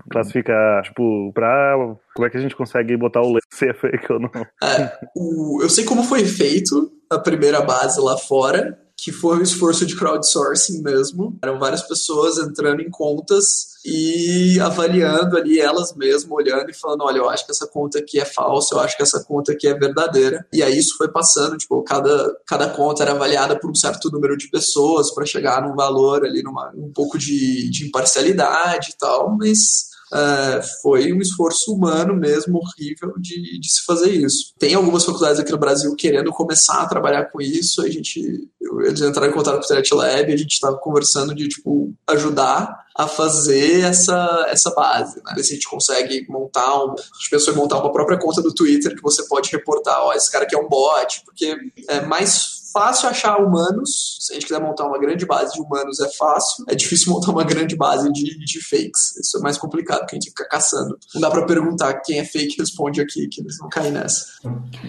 classificar, 0.09 0.83
tipo, 0.83 1.31
pra 1.33 1.75
como 2.15 2.27
é 2.27 2.29
que 2.29 2.37
a 2.37 2.41
gente 2.41 2.55
consegue 2.55 2.95
botar 2.95 3.21
o 3.21 3.33
link 3.33 3.43
se 3.49 3.69
é 3.69 3.73
fake 3.73 4.11
ou 4.11 4.19
não? 4.19 4.31
É, 4.63 4.97
o, 5.15 5.61
eu 5.61 5.69
sei 5.69 5.83
como 5.83 6.03
foi 6.03 6.25
feito 6.25 6.91
a 7.09 7.19
primeira 7.19 7.61
base 7.61 7.99
lá 7.99 8.17
fora, 8.17 8.77
que 9.03 9.11
foi 9.11 9.37
um 9.37 9.41
esforço 9.41 9.85
de 9.85 9.97
crowdsourcing 9.97 10.81
mesmo. 10.81 11.37
Eram 11.43 11.59
várias 11.59 11.81
pessoas 11.81 12.37
entrando 12.37 12.81
em 12.81 12.89
contas 12.89 13.73
e 13.85 14.57
avaliando 14.61 15.35
ali 15.35 15.59
elas 15.59 15.93
mesmas, 15.93 16.31
olhando 16.31 16.69
e 16.69 16.73
falando, 16.73 17.03
olha, 17.03 17.17
eu 17.17 17.29
acho 17.29 17.45
que 17.45 17.51
essa 17.51 17.67
conta 17.67 17.99
aqui 17.99 18.17
é 18.17 18.23
falsa, 18.23 18.73
eu 18.73 18.79
acho 18.79 18.95
que 18.95 19.03
essa 19.03 19.21
conta 19.21 19.51
aqui 19.51 19.67
é 19.67 19.77
verdadeira. 19.77 20.47
E 20.53 20.63
aí 20.63 20.77
isso 20.77 20.95
foi 20.97 21.11
passando, 21.11 21.57
tipo, 21.57 21.83
cada, 21.83 22.33
cada 22.47 22.69
conta 22.69 23.03
era 23.03 23.11
avaliada 23.11 23.59
por 23.59 23.69
um 23.69 23.75
certo 23.75 24.09
número 24.09 24.37
de 24.37 24.49
pessoas 24.49 25.13
para 25.13 25.25
chegar 25.25 25.61
num 25.61 25.75
valor 25.75 26.23
ali, 26.23 26.41
numa, 26.41 26.71
um 26.73 26.93
pouco 26.93 27.17
de, 27.17 27.69
de 27.69 27.87
imparcialidade 27.87 28.91
e 28.91 28.97
tal, 28.97 29.35
mas 29.37 29.91
Uh, 30.13 30.61
foi 30.83 31.11
um 31.11 31.19
esforço 31.21 31.73
humano 31.73 32.15
mesmo 32.15 32.59
horrível 32.59 33.15
de, 33.17 33.59
de, 33.59 33.67
se 33.67 33.83
fazer 33.83 34.11
isso. 34.11 34.53
Tem 34.59 34.75
algumas 34.75 35.03
faculdades 35.03 35.39
aqui 35.39 35.51
no 35.51 35.57
Brasil 35.57 35.95
querendo 35.95 36.31
começar 36.31 36.83
a 36.83 36.87
trabalhar 36.87 37.31
com 37.31 37.41
isso, 37.41 37.81
a 37.81 37.89
gente, 37.89 38.47
eles 38.85 39.01
entraram 39.01 39.31
em 39.31 39.33
contato 39.33 39.55
com 39.55 39.61
o 39.61 39.63
Internet 39.63 39.91
Lab, 39.95 40.31
a 40.31 40.37
gente 40.37 40.51
estava 40.51 40.77
conversando 40.77 41.33
de 41.33 41.47
tipo, 41.47 41.91
ajudar 42.07 42.85
a 42.95 43.07
fazer 43.07 43.81
essa, 43.81 44.45
essa 44.49 44.69
base, 44.75 45.19
né? 45.25 45.33
Se 45.41 45.53
a 45.53 45.55
gente 45.55 45.67
consegue 45.67 46.27
montar 46.29 46.85
um, 46.85 46.91
a 46.91 46.95
gente 46.95 47.29
pensou 47.31 47.51
em 47.51 47.57
montar 47.57 47.79
uma 47.79 47.91
própria 47.91 48.19
conta 48.19 48.39
do 48.39 48.53
Twitter 48.53 48.95
que 48.95 49.01
você 49.01 49.27
pode 49.27 49.49
reportar, 49.49 49.99
ó, 49.99 50.13
esse 50.13 50.31
cara 50.31 50.45
aqui 50.45 50.55
é 50.55 50.59
um 50.59 50.69
bot, 50.69 51.23
porque 51.25 51.57
é 51.87 52.01
mais 52.01 52.62
fácil 52.73 53.09
achar 53.09 53.37
humanos. 53.37 54.17
Se 54.19 54.33
a 54.33 54.35
gente 54.35 54.47
quiser 54.47 54.59
montar 54.59 54.85
uma 54.85 54.99
grande 54.99 55.25
base 55.25 55.53
de 55.53 55.61
humanos, 55.61 55.99
é 55.99 56.09
fácil. 56.17 56.65
É 56.67 56.75
difícil 56.75 57.11
montar 57.13 57.31
uma 57.31 57.43
grande 57.43 57.75
base 57.75 58.11
de, 58.11 58.37
de 58.37 58.61
fakes. 58.67 59.15
Isso 59.17 59.37
é 59.37 59.41
mais 59.41 59.57
complicado, 59.57 60.05
que 60.05 60.15
a 60.15 60.19
gente 60.19 60.29
fica 60.29 60.47
caçando. 60.49 60.97
Não 61.13 61.21
dá 61.21 61.29
para 61.29 61.45
perguntar 61.45 62.01
quem 62.01 62.19
é 62.19 62.25
fake 62.25 62.57
responde 62.59 63.01
aqui, 63.01 63.27
que 63.27 63.41
eles 63.41 63.57
vão 63.57 63.69
cair 63.69 63.91
nessa. 63.91 64.25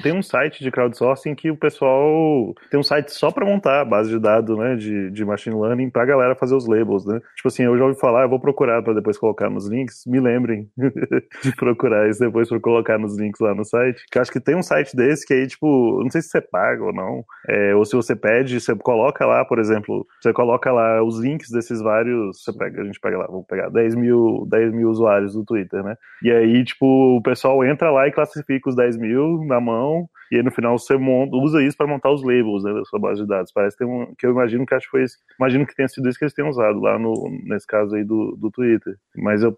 Tem 0.02 0.16
um 0.16 0.22
site 0.22 0.62
de 0.62 0.70
crowdsourcing 0.70 1.34
que 1.34 1.50
o 1.50 1.56
pessoal 1.56 2.54
tem 2.70 2.80
um 2.80 2.82
site 2.82 3.10
só 3.10 3.30
para 3.30 3.44
montar 3.44 3.82
a 3.82 3.84
base 3.84 4.10
de 4.10 4.18
dados, 4.18 4.56
né, 4.56 4.76
de, 4.76 5.10
de 5.10 5.24
machine 5.24 5.60
learning 5.60 5.90
pra 5.90 6.04
galera 6.04 6.34
fazer 6.34 6.54
os 6.54 6.66
labels, 6.66 7.04
né? 7.04 7.20
Tipo 7.36 7.48
assim, 7.48 7.64
eu 7.64 7.76
já 7.76 7.84
ouvi 7.84 7.98
falar, 7.98 8.22
eu 8.22 8.28
vou 8.28 8.40
procurar 8.40 8.82
para 8.82 8.94
depois 8.94 9.18
colocar 9.18 9.50
nos 9.50 9.66
links. 9.68 10.02
Me 10.06 10.20
lembrem 10.20 10.70
de 11.42 11.54
procurar 11.56 12.08
isso 12.08 12.20
depois 12.20 12.48
para 12.48 12.60
colocar 12.60 12.98
nos 12.98 13.16
links 13.18 13.40
lá 13.40 13.54
no 13.54 13.64
site. 13.64 14.04
Que 14.10 14.18
eu 14.18 14.22
acho 14.22 14.32
que 14.32 14.40
tem 14.40 14.56
um 14.56 14.62
site 14.62 14.96
desse 14.96 15.26
que 15.26 15.34
aí, 15.34 15.46
tipo, 15.46 16.02
não 16.02 16.10
sei 16.10 16.22
se 16.22 16.28
você 16.28 16.40
paga 16.40 16.82
ou 16.82 16.92
não. 16.92 17.24
É, 17.48 17.73
ou 17.74 17.84
se 17.84 17.94
você 17.94 18.14
pede, 18.14 18.60
você 18.60 18.74
coloca 18.76 19.26
lá, 19.26 19.44
por 19.44 19.58
exemplo, 19.58 20.06
você 20.20 20.32
coloca 20.32 20.72
lá 20.72 21.02
os 21.02 21.18
links 21.20 21.50
desses 21.50 21.80
vários, 21.80 22.42
você 22.42 22.52
pega, 22.52 22.82
a 22.82 22.84
gente 22.84 23.00
pega 23.00 23.18
lá, 23.18 23.26
vamos 23.26 23.46
pegar 23.46 23.68
10 23.68 23.94
mil, 23.94 24.46
10 24.48 24.72
mil 24.72 24.90
usuários 24.90 25.34
do 25.34 25.44
Twitter, 25.44 25.82
né? 25.82 25.96
E 26.22 26.30
aí, 26.30 26.64
tipo, 26.64 27.16
o 27.16 27.22
pessoal 27.22 27.64
entra 27.64 27.90
lá 27.90 28.06
e 28.08 28.12
classifica 28.12 28.68
os 28.68 28.76
10 28.76 28.96
mil 28.96 29.44
na 29.44 29.60
mão, 29.60 30.08
e 30.30 30.36
aí 30.36 30.42
no 30.42 30.50
final 30.50 30.78
você 30.78 30.96
monta, 30.96 31.36
usa 31.36 31.62
isso 31.62 31.76
para 31.76 31.86
montar 31.86 32.10
os 32.10 32.22
labels 32.22 32.64
né, 32.64 32.72
da 32.72 32.84
sua 32.84 32.98
base 32.98 33.22
de 33.22 33.28
dados. 33.28 33.52
Parece 33.52 33.76
que, 33.76 33.84
um, 33.84 34.14
que 34.18 34.26
eu 34.26 34.30
imagino 34.30 34.66
que 34.66 34.74
acho 34.74 34.86
que 34.86 34.90
foi 34.90 35.04
isso, 35.04 35.16
imagino 35.38 35.66
que 35.66 35.74
tenha 35.74 35.88
sido 35.88 36.08
isso 36.08 36.18
que 36.18 36.24
eles 36.24 36.34
tenham 36.34 36.50
usado 36.50 36.80
lá 36.80 36.98
no, 36.98 37.14
nesse 37.44 37.66
caso 37.66 37.94
aí 37.94 38.04
do, 38.04 38.36
do 38.36 38.50
Twitter. 38.50 38.96
Mas 39.16 39.42
eu, 39.42 39.56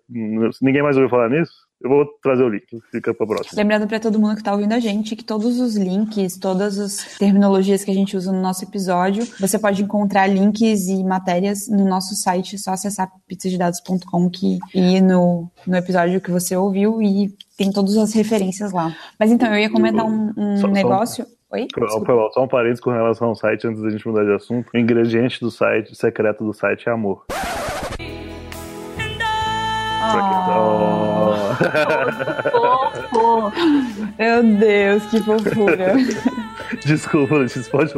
ninguém 0.60 0.82
mais 0.82 0.96
ouviu 0.96 1.08
falar 1.08 1.30
nisso? 1.30 1.65
Eu 1.82 1.90
vou 1.90 2.06
trazer 2.22 2.42
o 2.42 2.48
link, 2.48 2.64
fica 2.90 3.12
para 3.12 3.26
próxima. 3.26 3.62
Lembrando 3.62 3.86
para 3.86 4.00
todo 4.00 4.18
mundo 4.18 4.34
que 4.34 4.40
está 4.40 4.52
ouvindo 4.52 4.72
a 4.72 4.80
gente 4.80 5.14
que 5.14 5.22
todos 5.22 5.60
os 5.60 5.76
links, 5.76 6.38
todas 6.38 6.78
as 6.78 7.18
terminologias 7.18 7.84
que 7.84 7.90
a 7.90 7.94
gente 7.94 8.16
usa 8.16 8.32
no 8.32 8.40
nosso 8.40 8.64
episódio, 8.64 9.26
você 9.38 9.58
pode 9.58 9.82
encontrar 9.82 10.26
links 10.26 10.88
e 10.88 11.04
matérias 11.04 11.68
no 11.68 11.86
nosso 11.86 12.14
site, 12.14 12.54
é 12.54 12.58
só 12.58 12.72
acessar 12.72 13.10
pizzadedados.com 13.28 14.30
que 14.30 14.58
ir 14.74 15.02
no, 15.02 15.50
no 15.66 15.76
episódio 15.76 16.20
que 16.20 16.30
você 16.30 16.56
ouviu 16.56 17.02
e 17.02 17.34
tem 17.58 17.70
todas 17.70 17.96
as 17.98 18.14
referências 18.14 18.72
lá. 18.72 18.96
Mas 19.18 19.30
então, 19.30 19.52
eu 19.52 19.60
ia 19.60 19.70
comentar 19.70 20.06
um, 20.06 20.32
um 20.36 20.56
só, 20.56 20.68
negócio. 20.68 21.26
Só... 21.26 21.36
Oi? 21.52 21.68
Só 22.32 22.42
um 22.42 22.48
parênteses 22.48 22.80
com 22.80 22.90
relação 22.90 23.28
ao 23.28 23.36
site, 23.36 23.66
antes 23.66 23.82
da 23.82 23.90
gente 23.90 24.06
mudar 24.08 24.24
de 24.24 24.32
assunto. 24.32 24.68
O 24.74 24.78
ingrediente 24.78 25.40
do 25.40 25.50
site, 25.50 25.94
secreto 25.94 26.42
do 26.42 26.52
site 26.52 26.88
é 26.88 26.92
amor. 26.92 27.26
Oh. 30.08 31.05
Meu 34.18 34.42
Deus, 34.58 35.06
que 35.06 35.20
fofura. 35.20 35.94
Desculpa, 36.84 37.36
Letícia, 37.36 37.70
pode, 37.70 37.92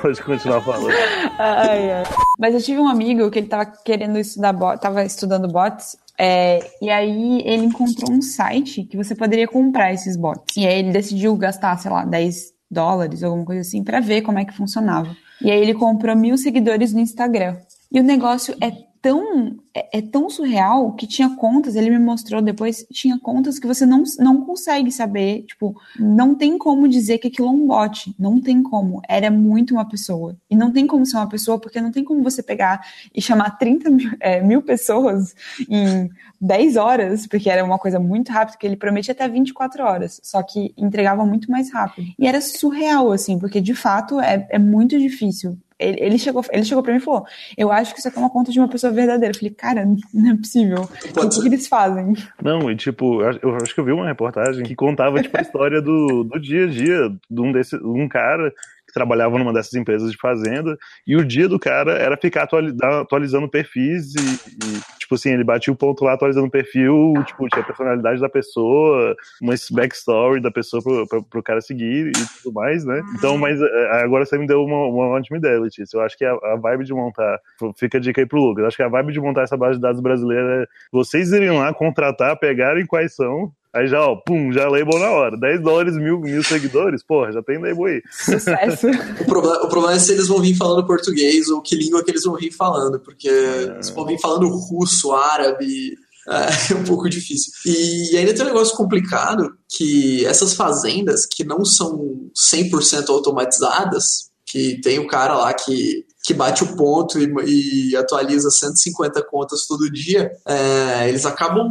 pode 0.00 0.22
continuar 0.22 0.60
falando. 0.62 0.94
Ai, 1.38 1.92
ai. 1.92 2.04
Mas 2.38 2.54
eu 2.54 2.62
tive 2.62 2.80
um 2.80 2.88
amigo 2.88 3.30
que 3.30 3.38
ele 3.38 3.48
tava 3.48 3.66
querendo 3.84 4.18
estudar 4.18 4.52
bot, 4.52 4.80
tava 4.80 5.04
estudando 5.04 5.48
bots 5.48 5.96
é, 6.18 6.58
e 6.82 6.90
aí 6.90 7.42
ele 7.44 7.66
encontrou 7.66 8.10
um 8.10 8.20
site 8.20 8.82
que 8.82 8.96
você 8.96 9.14
poderia 9.14 9.46
comprar 9.46 9.92
esses 9.92 10.16
bots. 10.16 10.56
E 10.56 10.66
aí 10.66 10.80
ele 10.80 10.90
decidiu 10.90 11.36
gastar, 11.36 11.78
sei 11.78 11.90
lá, 11.90 12.04
10 12.04 12.52
dólares, 12.68 13.22
alguma 13.22 13.44
coisa 13.44 13.60
assim, 13.60 13.84
para 13.84 14.00
ver 14.00 14.22
como 14.22 14.38
é 14.38 14.44
que 14.44 14.52
funcionava. 14.52 15.16
E 15.40 15.50
aí 15.50 15.60
ele 15.60 15.74
comprou 15.74 16.16
mil 16.16 16.36
seguidores 16.36 16.92
no 16.92 16.98
Instagram. 16.98 17.56
E 17.90 18.00
o 18.00 18.02
negócio 18.02 18.54
é 18.60 18.72
tão 19.00 19.56
é, 19.74 19.98
é, 19.98 20.02
tão 20.02 20.28
surreal 20.30 20.92
que 20.92 21.06
tinha 21.06 21.36
contas, 21.36 21.76
ele 21.76 21.90
me 21.90 21.98
mostrou 21.98 22.40
depois, 22.40 22.86
tinha 22.92 23.18
contas 23.18 23.58
que 23.58 23.66
você 23.66 23.84
não, 23.84 24.02
não 24.18 24.44
consegue 24.44 24.90
saber, 24.90 25.42
tipo, 25.42 25.74
não 25.98 26.34
tem 26.34 26.56
como 26.58 26.88
dizer 26.88 27.18
que 27.18 27.28
aquilo 27.28 27.48
é 27.48 27.50
um 27.50 27.66
bot, 27.66 28.14
não 28.18 28.40
tem 28.40 28.62
como, 28.62 29.00
era 29.08 29.30
muito 29.30 29.74
uma 29.74 29.88
pessoa. 29.88 30.36
E 30.50 30.56
não 30.56 30.72
tem 30.72 30.86
como 30.86 31.04
ser 31.04 31.16
uma 31.16 31.28
pessoa, 31.28 31.58
porque 31.58 31.80
não 31.80 31.92
tem 31.92 32.02
como 32.04 32.22
você 32.22 32.42
pegar 32.42 32.80
e 33.14 33.20
chamar 33.20 33.58
30 33.58 33.90
mil, 33.90 34.10
é, 34.20 34.40
mil 34.40 34.62
pessoas 34.62 35.34
em 35.68 36.10
10 36.40 36.76
horas, 36.76 37.26
porque 37.26 37.50
era 37.50 37.64
uma 37.64 37.78
coisa 37.78 38.00
muito 38.00 38.32
rápida, 38.32 38.58
que 38.58 38.66
ele 38.66 38.76
prometia 38.76 39.12
até 39.12 39.28
24 39.28 39.84
horas, 39.84 40.20
só 40.22 40.42
que 40.42 40.72
entregava 40.76 41.24
muito 41.24 41.50
mais 41.50 41.72
rápido. 41.72 42.08
E 42.18 42.26
era 42.26 42.40
surreal, 42.40 43.12
assim, 43.12 43.38
porque 43.38 43.60
de 43.60 43.74
fato 43.74 44.20
é, 44.20 44.46
é 44.50 44.58
muito 44.58 44.98
difícil 44.98 45.58
ele, 45.78 46.18
chegou, 46.18 46.44
ele 46.50 46.64
chegou 46.64 46.82
pra 46.82 46.92
mim 46.92 46.98
e 46.98 47.02
falou: 47.02 47.24
Eu 47.56 47.70
acho 47.70 47.92
que 47.94 48.00
isso 48.00 48.08
aqui 48.08 48.18
é 48.18 48.20
uma 48.20 48.30
conta 48.30 48.50
de 48.50 48.58
uma 48.58 48.68
pessoa 48.68 48.92
verdadeira. 48.92 49.32
Eu 49.32 49.38
falei, 49.38 49.54
cara, 49.58 49.84
não 50.14 50.30
é 50.30 50.36
possível. 50.36 50.82
o 50.82 51.28
que, 51.28 51.40
que, 51.40 51.48
eles 51.48 51.66
fazem? 51.66 52.14
Não, 52.42 52.70
e 52.70 52.76
tipo, 52.76 53.20
eu 53.20 53.56
acho 53.56 53.74
que 53.74 53.80
eu 53.80 53.84
vi 53.84 53.92
uma 53.92 54.06
reportagem 54.06 54.64
que 54.64 54.74
contava, 54.74 55.20
tipo, 55.20 55.36
a 55.36 55.42
história 55.42 55.82
do, 55.82 56.24
do 56.24 56.40
dia 56.40 56.64
a 56.64 56.68
dia 56.68 57.12
de 57.28 57.40
um, 57.40 57.52
desse, 57.52 57.76
um 57.76 58.08
cara 58.08 58.52
que 58.88 58.94
trabalhava 58.94 59.38
numa 59.38 59.52
dessas 59.52 59.74
empresas 59.74 60.10
de 60.10 60.16
fazenda, 60.16 60.76
e 61.06 61.14
o 61.14 61.24
dia 61.24 61.46
do 61.46 61.58
cara 61.58 61.92
era 61.92 62.16
ficar 62.16 62.48
atualizando 62.90 63.48
perfis 63.48 64.14
e, 64.14 64.18
e, 64.18 64.98
tipo 64.98 65.14
assim, 65.14 65.30
ele 65.30 65.44
batia 65.44 65.72
o 65.72 65.76
ponto 65.76 66.04
lá 66.04 66.14
atualizando 66.14 66.46
o 66.46 66.50
perfil, 66.50 67.12
tipo, 67.26 67.46
tinha 67.48 67.62
a 67.62 67.66
personalidade 67.66 68.20
da 68.20 68.28
pessoa, 68.28 69.14
uma 69.42 69.54
backstory 69.70 70.40
da 70.40 70.50
pessoa 70.50 70.82
pro, 70.82 71.06
pro, 71.06 71.22
pro 71.22 71.42
cara 71.42 71.60
seguir 71.60 72.08
e 72.08 72.42
tudo 72.42 72.54
mais, 72.54 72.84
né? 72.84 73.02
Então, 73.16 73.32
uhum. 73.32 73.38
mas 73.38 73.60
é, 73.60 74.02
agora 74.02 74.24
você 74.24 74.38
me 74.38 74.46
deu 74.46 74.64
uma, 74.64 74.86
uma 74.86 75.08
ótima 75.08 75.36
ideia, 75.36 75.60
Letícia. 75.60 75.98
Eu 75.98 76.02
acho 76.02 76.16
que 76.16 76.24
a, 76.24 76.32
a 76.32 76.56
vibe 76.56 76.84
de 76.84 76.94
montar, 76.94 77.38
fica 77.76 77.98
a 77.98 78.00
dica 78.00 78.22
aí 78.22 78.26
pro 78.26 78.40
Lucas, 78.40 78.64
acho 78.64 78.76
que 78.76 78.82
a 78.82 78.88
vibe 78.88 79.12
de 79.12 79.20
montar 79.20 79.42
essa 79.42 79.56
base 79.56 79.76
de 79.76 79.82
dados 79.82 80.00
brasileira 80.00 80.62
é 80.62 80.66
vocês 80.90 81.30
irem 81.32 81.50
lá 81.50 81.72
contratar, 81.74 82.38
pegarem 82.38 82.86
quais 82.86 83.14
são, 83.14 83.52
Aí 83.74 83.86
já, 83.86 84.00
ó, 84.00 84.16
pum, 84.16 84.50
já 84.52 84.66
label 84.68 84.98
na 84.98 85.10
hora. 85.10 85.36
10 85.36 85.62
dólares, 85.62 85.94
mil, 85.96 86.18
mil 86.20 86.42
seguidores, 86.42 87.04
porra, 87.04 87.32
já 87.32 87.42
tem 87.42 87.58
label 87.58 87.84
aí. 87.84 88.02
Sucesso. 88.10 88.86
o, 89.20 89.24
problema, 89.24 89.56
o 89.64 89.68
problema 89.68 89.94
é 89.94 89.98
se 89.98 90.12
eles 90.12 90.28
vão 90.28 90.40
vir 90.40 90.54
falando 90.54 90.86
português 90.86 91.48
ou 91.48 91.60
que 91.60 91.76
língua 91.76 92.02
que 92.02 92.10
eles 92.10 92.24
vão 92.24 92.34
vir 92.34 92.50
falando, 92.50 92.98
porque 93.00 93.28
é. 93.28 93.74
eles 93.74 93.90
vão 93.90 94.06
vir 94.06 94.18
falando 94.18 94.48
russo, 94.48 95.12
árabe, 95.12 95.96
é 96.28 96.74
um 96.76 96.84
pouco 96.84 97.08
difícil. 97.08 97.52
E 97.64 98.16
ainda 98.16 98.34
tem 98.34 98.42
um 98.42 98.48
negócio 98.48 98.76
complicado 98.76 99.52
que 99.68 100.24
essas 100.26 100.54
fazendas 100.54 101.26
que 101.26 101.44
não 101.44 101.64
são 101.64 102.30
100% 102.34 103.08
automatizadas, 103.08 104.30
que 104.46 104.80
tem 104.80 104.98
o 104.98 105.06
cara 105.06 105.34
lá 105.34 105.52
que, 105.52 106.06
que 106.24 106.34
bate 106.34 106.64
o 106.64 106.76
ponto 106.76 107.18
e, 107.18 107.90
e 107.90 107.96
atualiza 107.96 108.50
150 108.50 109.22
contas 109.24 109.66
todo 109.66 109.90
dia, 109.90 110.30
é, 110.46 111.08
eles 111.08 111.26
acabam 111.26 111.68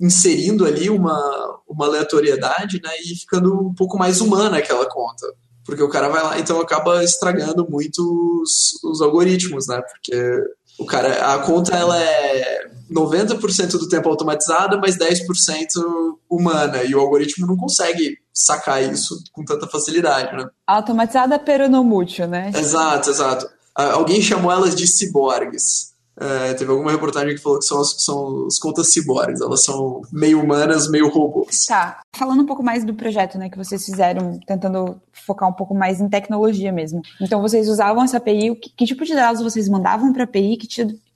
inserindo 0.00 0.64
ali 0.64 0.88
uma, 0.88 1.60
uma 1.68 1.86
aleatoriedade 1.86 2.80
né, 2.82 2.90
e 3.04 3.16
ficando 3.16 3.68
um 3.68 3.74
pouco 3.74 3.98
mais 3.98 4.20
humana 4.20 4.58
aquela 4.58 4.88
conta. 4.88 5.26
Porque 5.64 5.82
o 5.82 5.88
cara 5.88 6.08
vai 6.08 6.22
lá, 6.22 6.38
então 6.38 6.60
acaba 6.60 7.04
estragando 7.04 7.68
muito 7.68 8.00
os, 8.42 8.82
os 8.82 9.02
algoritmos, 9.02 9.66
né? 9.66 9.82
Porque 9.82 10.42
o 10.78 10.86
cara, 10.86 11.34
a 11.34 11.38
conta 11.40 11.76
ela 11.76 12.00
é 12.00 12.70
90% 12.90 13.72
do 13.72 13.88
tempo 13.88 14.08
automatizada, 14.08 14.78
mas 14.78 14.96
10% 14.96 15.26
humana, 16.30 16.82
e 16.84 16.94
o 16.94 17.00
algoritmo 17.00 17.46
não 17.46 17.56
consegue 17.56 18.16
sacar 18.32 18.82
isso 18.82 19.22
com 19.32 19.44
tanta 19.44 19.66
facilidade, 19.66 20.34
né? 20.36 20.48
Automatizada, 20.66 21.38
pero 21.38 21.68
não 21.68 21.84
mútil, 21.84 22.26
né? 22.26 22.50
Exato, 22.56 23.10
exato. 23.10 23.50
Alguém 23.74 24.22
chamou 24.22 24.50
elas 24.50 24.74
de 24.74 24.86
ciborgues. 24.86 25.92
É, 26.20 26.54
teve 26.54 26.70
alguma 26.70 26.90
reportagem 26.90 27.34
que 27.34 27.40
falou 27.40 27.58
que 27.58 27.64
são 27.64 27.80
as, 27.80 27.94
são 28.02 28.46
as 28.46 28.58
contas 28.58 28.92
ciborgues, 28.92 29.40
elas 29.40 29.64
são 29.64 30.02
meio 30.12 30.40
humanas, 30.40 30.90
meio 30.90 31.08
robôs. 31.08 31.64
Tá. 31.66 32.00
Falando 32.16 32.42
um 32.42 32.46
pouco 32.46 32.62
mais 32.62 32.84
do 32.84 32.94
projeto, 32.94 33.38
né, 33.38 33.48
que 33.48 33.56
vocês 33.56 33.84
fizeram, 33.84 34.38
tentando 34.46 35.00
focar 35.12 35.48
um 35.48 35.52
pouco 35.52 35.74
mais 35.74 36.00
em 36.00 36.08
tecnologia 36.08 36.72
mesmo. 36.72 37.00
Então, 37.20 37.40
vocês 37.40 37.68
usavam 37.68 38.02
essa 38.02 38.16
API, 38.16 38.54
que, 38.56 38.70
que 38.70 38.84
tipo 38.84 39.04
de 39.04 39.14
dados 39.14 39.42
vocês 39.42 39.68
mandavam 39.68 40.12
para 40.12 40.22
a 40.22 40.24
API, 40.24 40.56
que, 40.56 40.66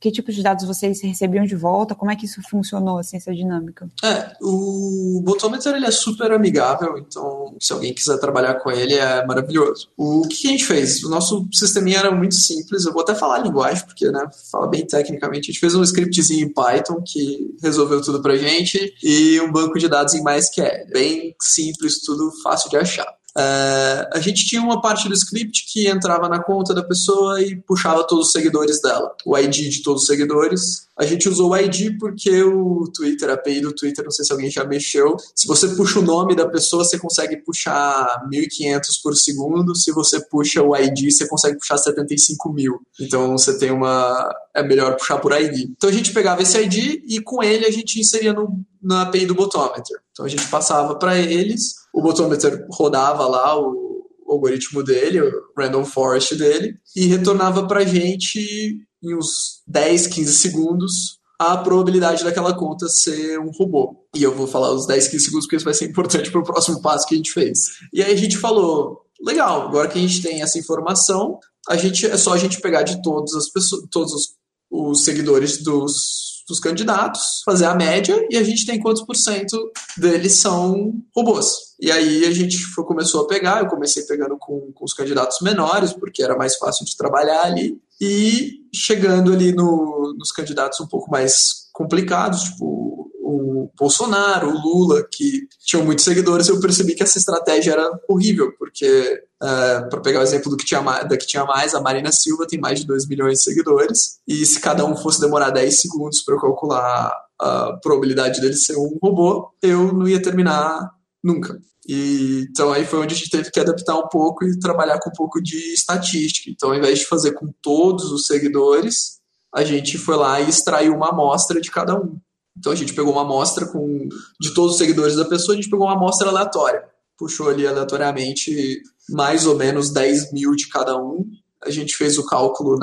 que 0.03 0.11
tipo 0.11 0.33
de 0.33 0.43
dados 0.43 0.67
vocês 0.67 1.01
recebiam 1.01 1.45
de 1.47 1.55
volta? 1.55 1.95
Como 1.95 2.11
é 2.11 2.17
que 2.17 2.27
isso 2.27 2.43
funcionou, 2.51 2.99
assim, 2.99 3.17
essa 3.17 3.33
dinâmica? 3.33 3.89
É, 4.03 4.33
o 4.43 5.21
Botometer 5.25 5.77
ele 5.77 5.87
é 5.87 5.93
super 5.93 6.33
amigável, 6.33 6.99
então 6.99 7.57
se 7.61 7.73
alguém 7.73 7.95
quiser 7.95 8.19
trabalhar 8.19 8.55
com 8.57 8.71
ele 8.73 8.95
é 8.95 9.25
maravilhoso. 9.25 9.89
O 9.97 10.27
que 10.27 10.49
a 10.49 10.51
gente 10.51 10.65
fez? 10.65 11.05
O 11.05 11.09
nosso 11.09 11.47
sisteminha 11.53 12.01
era 12.01 12.11
muito 12.11 12.35
simples, 12.35 12.85
eu 12.85 12.93
vou 12.93 13.03
até 13.03 13.15
falar 13.15 13.37
a 13.37 13.43
linguagem, 13.45 13.87
porque 13.87 14.11
né, 14.11 14.29
fala 14.51 14.67
bem 14.67 14.85
tecnicamente. 14.85 15.51
A 15.51 15.53
gente 15.53 15.61
fez 15.61 15.75
um 15.77 15.85
scriptzinho 15.85 16.47
em 16.47 16.53
Python 16.53 17.01
que 17.07 17.55
resolveu 17.63 18.03
tudo 18.03 18.21
pra 18.21 18.37
gente 18.37 18.93
e 19.05 19.41
um 19.41 19.53
banco 19.53 19.79
de 19.79 19.89
dados 19.89 20.15
em 20.15 20.25
MySQL. 20.25 20.89
Bem 20.93 21.37
simples, 21.41 22.01
tudo 22.01 22.33
fácil 22.43 22.69
de 22.69 22.77
achar. 22.77 23.22
Uh, 23.37 24.05
a 24.13 24.21
gente 24.21 24.47
tinha 24.47 24.61
uma 24.61 24.81
parte 24.83 25.09
do 25.09 25.15
script 25.15 25.65
que 25.73 25.89
entrava 25.89 26.29
na 26.29 26.43
conta 26.43 26.75
da 26.75 26.83
pessoa 26.83 27.41
e 27.41 27.57
puxava 27.57 28.07
todos 28.07 28.27
os 28.27 28.33
seguidores 28.33 28.81
dela, 28.83 29.15
o 29.25 29.39
ID 29.39 29.71
de 29.71 29.83
todos 29.83 30.03
os 30.03 30.07
seguidores. 30.07 30.87
A 30.99 31.07
gente 31.07 31.27
usou 31.29 31.51
o 31.51 31.57
ID 31.57 31.99
porque 31.99 32.43
o 32.43 32.85
Twitter, 32.95 33.31
a 33.31 33.33
API 33.33 33.63
do 33.63 33.75
Twitter, 33.75 34.05
não 34.05 34.11
sei 34.11 34.27
se 34.27 34.33
alguém 34.33 34.51
já 34.51 34.65
mexeu. 34.65 35.17
Se 35.35 35.47
você 35.47 35.69
puxa 35.69 35.99
o 35.99 36.03
nome 36.03 36.37
da 36.37 36.47
pessoa, 36.47 36.85
você 36.85 36.99
consegue 36.99 37.39
puxar 37.39 38.23
1.500 38.31 38.81
por 39.03 39.17
segundo. 39.17 39.75
Se 39.75 39.91
você 39.93 40.21
puxa 40.21 40.63
o 40.63 40.77
ID, 40.77 41.11
você 41.11 41.27
consegue 41.27 41.59
puxar 41.59 41.79
75 41.79 42.53
mil. 42.53 42.81
Então 43.01 43.33
você 43.33 43.59
tem 43.59 43.71
uma. 43.71 44.31
É 44.55 44.63
melhor 44.63 44.95
puxar 44.97 45.17
por 45.17 45.33
ID. 45.33 45.71
Então 45.71 45.89
a 45.89 45.93
gente 45.93 46.13
pegava 46.13 46.43
esse 46.43 46.61
ID 46.61 47.03
e 47.09 47.21
com 47.23 47.43
ele 47.43 47.65
a 47.65 47.71
gente 47.71 47.99
inseria 47.99 48.35
no, 48.35 48.63
na 48.83 49.03
API 49.03 49.25
do 49.25 49.35
Botometer. 49.35 50.02
Então 50.13 50.27
a 50.27 50.29
gente 50.29 50.47
passava 50.49 50.95
para 50.95 51.19
eles 51.19 51.83
o 51.93 52.01
Botometer 52.01 52.67
rodava 52.71 53.27
lá 53.27 53.59
o, 53.59 54.07
o 54.27 54.33
algoritmo 54.33 54.83
dele, 54.83 55.21
o 55.21 55.31
random 55.57 55.85
forest 55.85 56.35
dele, 56.37 56.77
e 56.97 57.07
retornava 57.07 57.67
para 57.67 57.81
a 57.81 57.85
gente 57.85 58.79
em 59.03 59.15
uns 59.15 59.63
10, 59.67 60.07
15 60.07 60.33
segundos 60.33 61.21
a 61.39 61.57
probabilidade 61.57 62.23
daquela 62.23 62.55
conta 62.55 62.89
ser 62.89 63.39
um 63.41 63.51
robô. 63.51 64.07
E 64.15 64.23
eu 64.23 64.35
vou 64.35 64.47
falar 64.47 64.73
os 64.73 64.87
10, 64.87 65.09
15 65.09 65.25
segundos 65.25 65.47
porque 65.47 65.57
isso 65.57 65.65
vai 65.65 65.75
ser 65.75 65.87
importante 65.87 66.31
para 66.31 66.41
o 66.41 66.45
próximo 66.45 66.81
passo 66.81 67.07
que 67.07 67.15
a 67.15 67.17
gente 67.17 67.33
fez. 67.33 67.59
E 67.93 68.01
aí 68.01 68.13
a 68.13 68.17
gente 68.17 68.39
falou, 68.39 69.01
legal, 69.21 69.63
agora 69.69 69.89
que 69.89 69.99
a 69.99 70.01
gente 70.01 70.23
tem 70.23 70.41
essa 70.41 70.59
informação, 70.59 71.39
a 71.69 71.77
gente 71.77 72.07
é 72.07 72.17
só 72.17 72.33
a 72.33 72.39
gente 72.39 72.61
pegar 72.61 72.85
de 72.85 73.03
todas 73.03 73.35
as 73.35 73.51
pessoas, 73.51 73.83
todos 73.91 74.13
os, 74.13 74.29
os 74.71 75.05
seguidores 75.05 75.63
dos 75.63 76.32
dos 76.49 76.59
candidatos, 76.59 77.43
fazer 77.45 77.67
a 77.67 77.75
média 77.75 78.27
e 78.31 78.37
a 78.37 78.43
gente 78.43 78.67
tem 78.67 78.81
quantos 78.81 79.05
por 79.05 79.17
cento 79.17 79.57
deles 79.97 80.35
são 80.35 80.93
robôs. 81.15 81.73
E 81.81 81.91
aí 81.91 82.25
a 82.25 82.31
gente 82.31 82.59
foi, 82.59 82.85
começou 82.85 83.23
a 83.23 83.27
pegar, 83.27 83.61
eu 83.61 83.69
comecei 83.69 84.05
pegando 84.05 84.37
com, 84.39 84.73
com 84.73 84.85
os 84.85 84.93
candidatos 84.93 85.41
menores, 85.41 85.93
porque 85.93 86.23
era 86.23 86.37
mais 86.37 86.57
fácil 86.57 86.85
de 86.85 86.97
trabalhar 86.97 87.43
ali, 87.43 87.81
e 88.01 88.63
chegando 88.75 89.33
ali 89.33 89.53
no, 89.53 90.15
nos 90.19 90.33
candidatos 90.33 90.81
um 90.81 90.89
pouco 90.89 91.11
mais 91.11 91.69
complicados, 91.73 92.43
tipo 92.43 93.12
o 93.35 93.71
Bolsonaro, 93.79 94.49
o 94.49 94.61
Lula, 94.61 95.07
que 95.11 95.47
tinham 95.65 95.85
muitos 95.85 96.05
seguidores, 96.05 96.49
eu 96.49 96.61
percebi 96.61 96.95
que 96.95 97.03
essa 97.03 97.19
estratégia 97.19 97.73
era 97.73 97.91
horrível, 98.09 98.53
porque, 98.59 99.25
uh, 99.43 99.47
é, 99.47 99.81
para 99.89 100.01
pegar 100.01 100.21
o 100.21 100.23
exemplo 100.23 100.51
do 100.51 100.57
que 100.57 100.65
tinha 100.65 100.81
da 100.81 101.17
que 101.17 101.27
tinha 101.27 101.45
mais, 101.45 101.75
a 101.75 101.81
Marina 101.81 102.13
Silva 102.13 102.47
tem 102.47 102.61
mais 102.61 102.81
de 102.81 102.87
2 102.87 103.09
milhões 103.09 103.39
de 103.39 103.45
seguidores, 103.45 104.19
e 104.27 104.45
se 104.45 104.61
cada 104.61 104.85
um 104.85 104.97
fosse 104.97 105.21
demorar 105.21 105.51
10 105.51 105.81
segundos 105.81 106.23
para 106.23 106.35
eu 106.35 106.41
calcular 106.41 107.13
a 107.41 107.73
probabilidade 107.83 108.41
dele 108.41 108.55
ser 108.55 108.77
um 108.77 108.99
robô, 109.03 109.51
eu 109.63 109.93
não 109.93 110.07
ia 110.07 110.23
terminar 110.23 110.91
nunca. 111.23 111.59
E, 111.89 112.47
então 112.49 112.73
aí 112.73 112.85
foi 112.85 113.01
onde 113.01 113.15
a 113.15 113.19
gente 113.19 113.31
teve 113.31 113.51
que 113.51 113.59
adaptar 113.59 113.97
um 113.97 114.09
pouco 114.09 114.45
e 114.45 114.59
trabalhar 114.59 115.01
com 115.01 115.11
um 115.11 115.15
pouco 115.15 115.43
de 115.43 115.57
estatística. 115.75 116.49
Então, 116.51 116.71
ao 116.71 116.77
invés 116.77 117.01
de 117.01 117.07
fazer 117.07 117.33
com 117.33 117.53
todos 117.61 118.13
os 118.13 118.27
seguidores, 118.27 119.21
a 119.55 119.65
gente 119.65 119.99
foi 119.99 120.17
lá 120.17 120.41
e 120.41 120.49
extraiu 120.49 120.95
uma 120.95 121.11
amostra 121.11 121.61
de 121.61 121.71
cada 121.71 121.99
um. 121.99 122.19
Então 122.59 122.73
a 122.73 122.77
gente 122.77 122.95
pegou 122.95 123.13
uma 123.13 123.23
amostra 123.23 123.67
com, 123.67 124.09
de 124.41 124.55
todos 124.55 124.73
os 124.73 124.79
seguidores 124.79 125.17
da 125.17 125.25
pessoa, 125.25 125.55
a 125.55 125.61
gente 125.61 125.71
pegou 125.71 125.87
uma 125.87 125.97
amostra 125.97 126.29
aleatória. 126.29 126.85
Puxou 127.19 127.49
ali 127.49 127.67
aleatoriamente 127.67 128.83
mais 129.11 129.47
ou 129.47 129.57
menos 129.57 129.91
10 129.91 130.33
mil 130.33 130.55
de 130.55 130.69
cada 130.69 130.97
um. 130.97 131.25
A 131.63 131.71
gente 131.71 131.97
fez 131.97 132.19
o 132.19 132.27
cálculo 132.27 132.79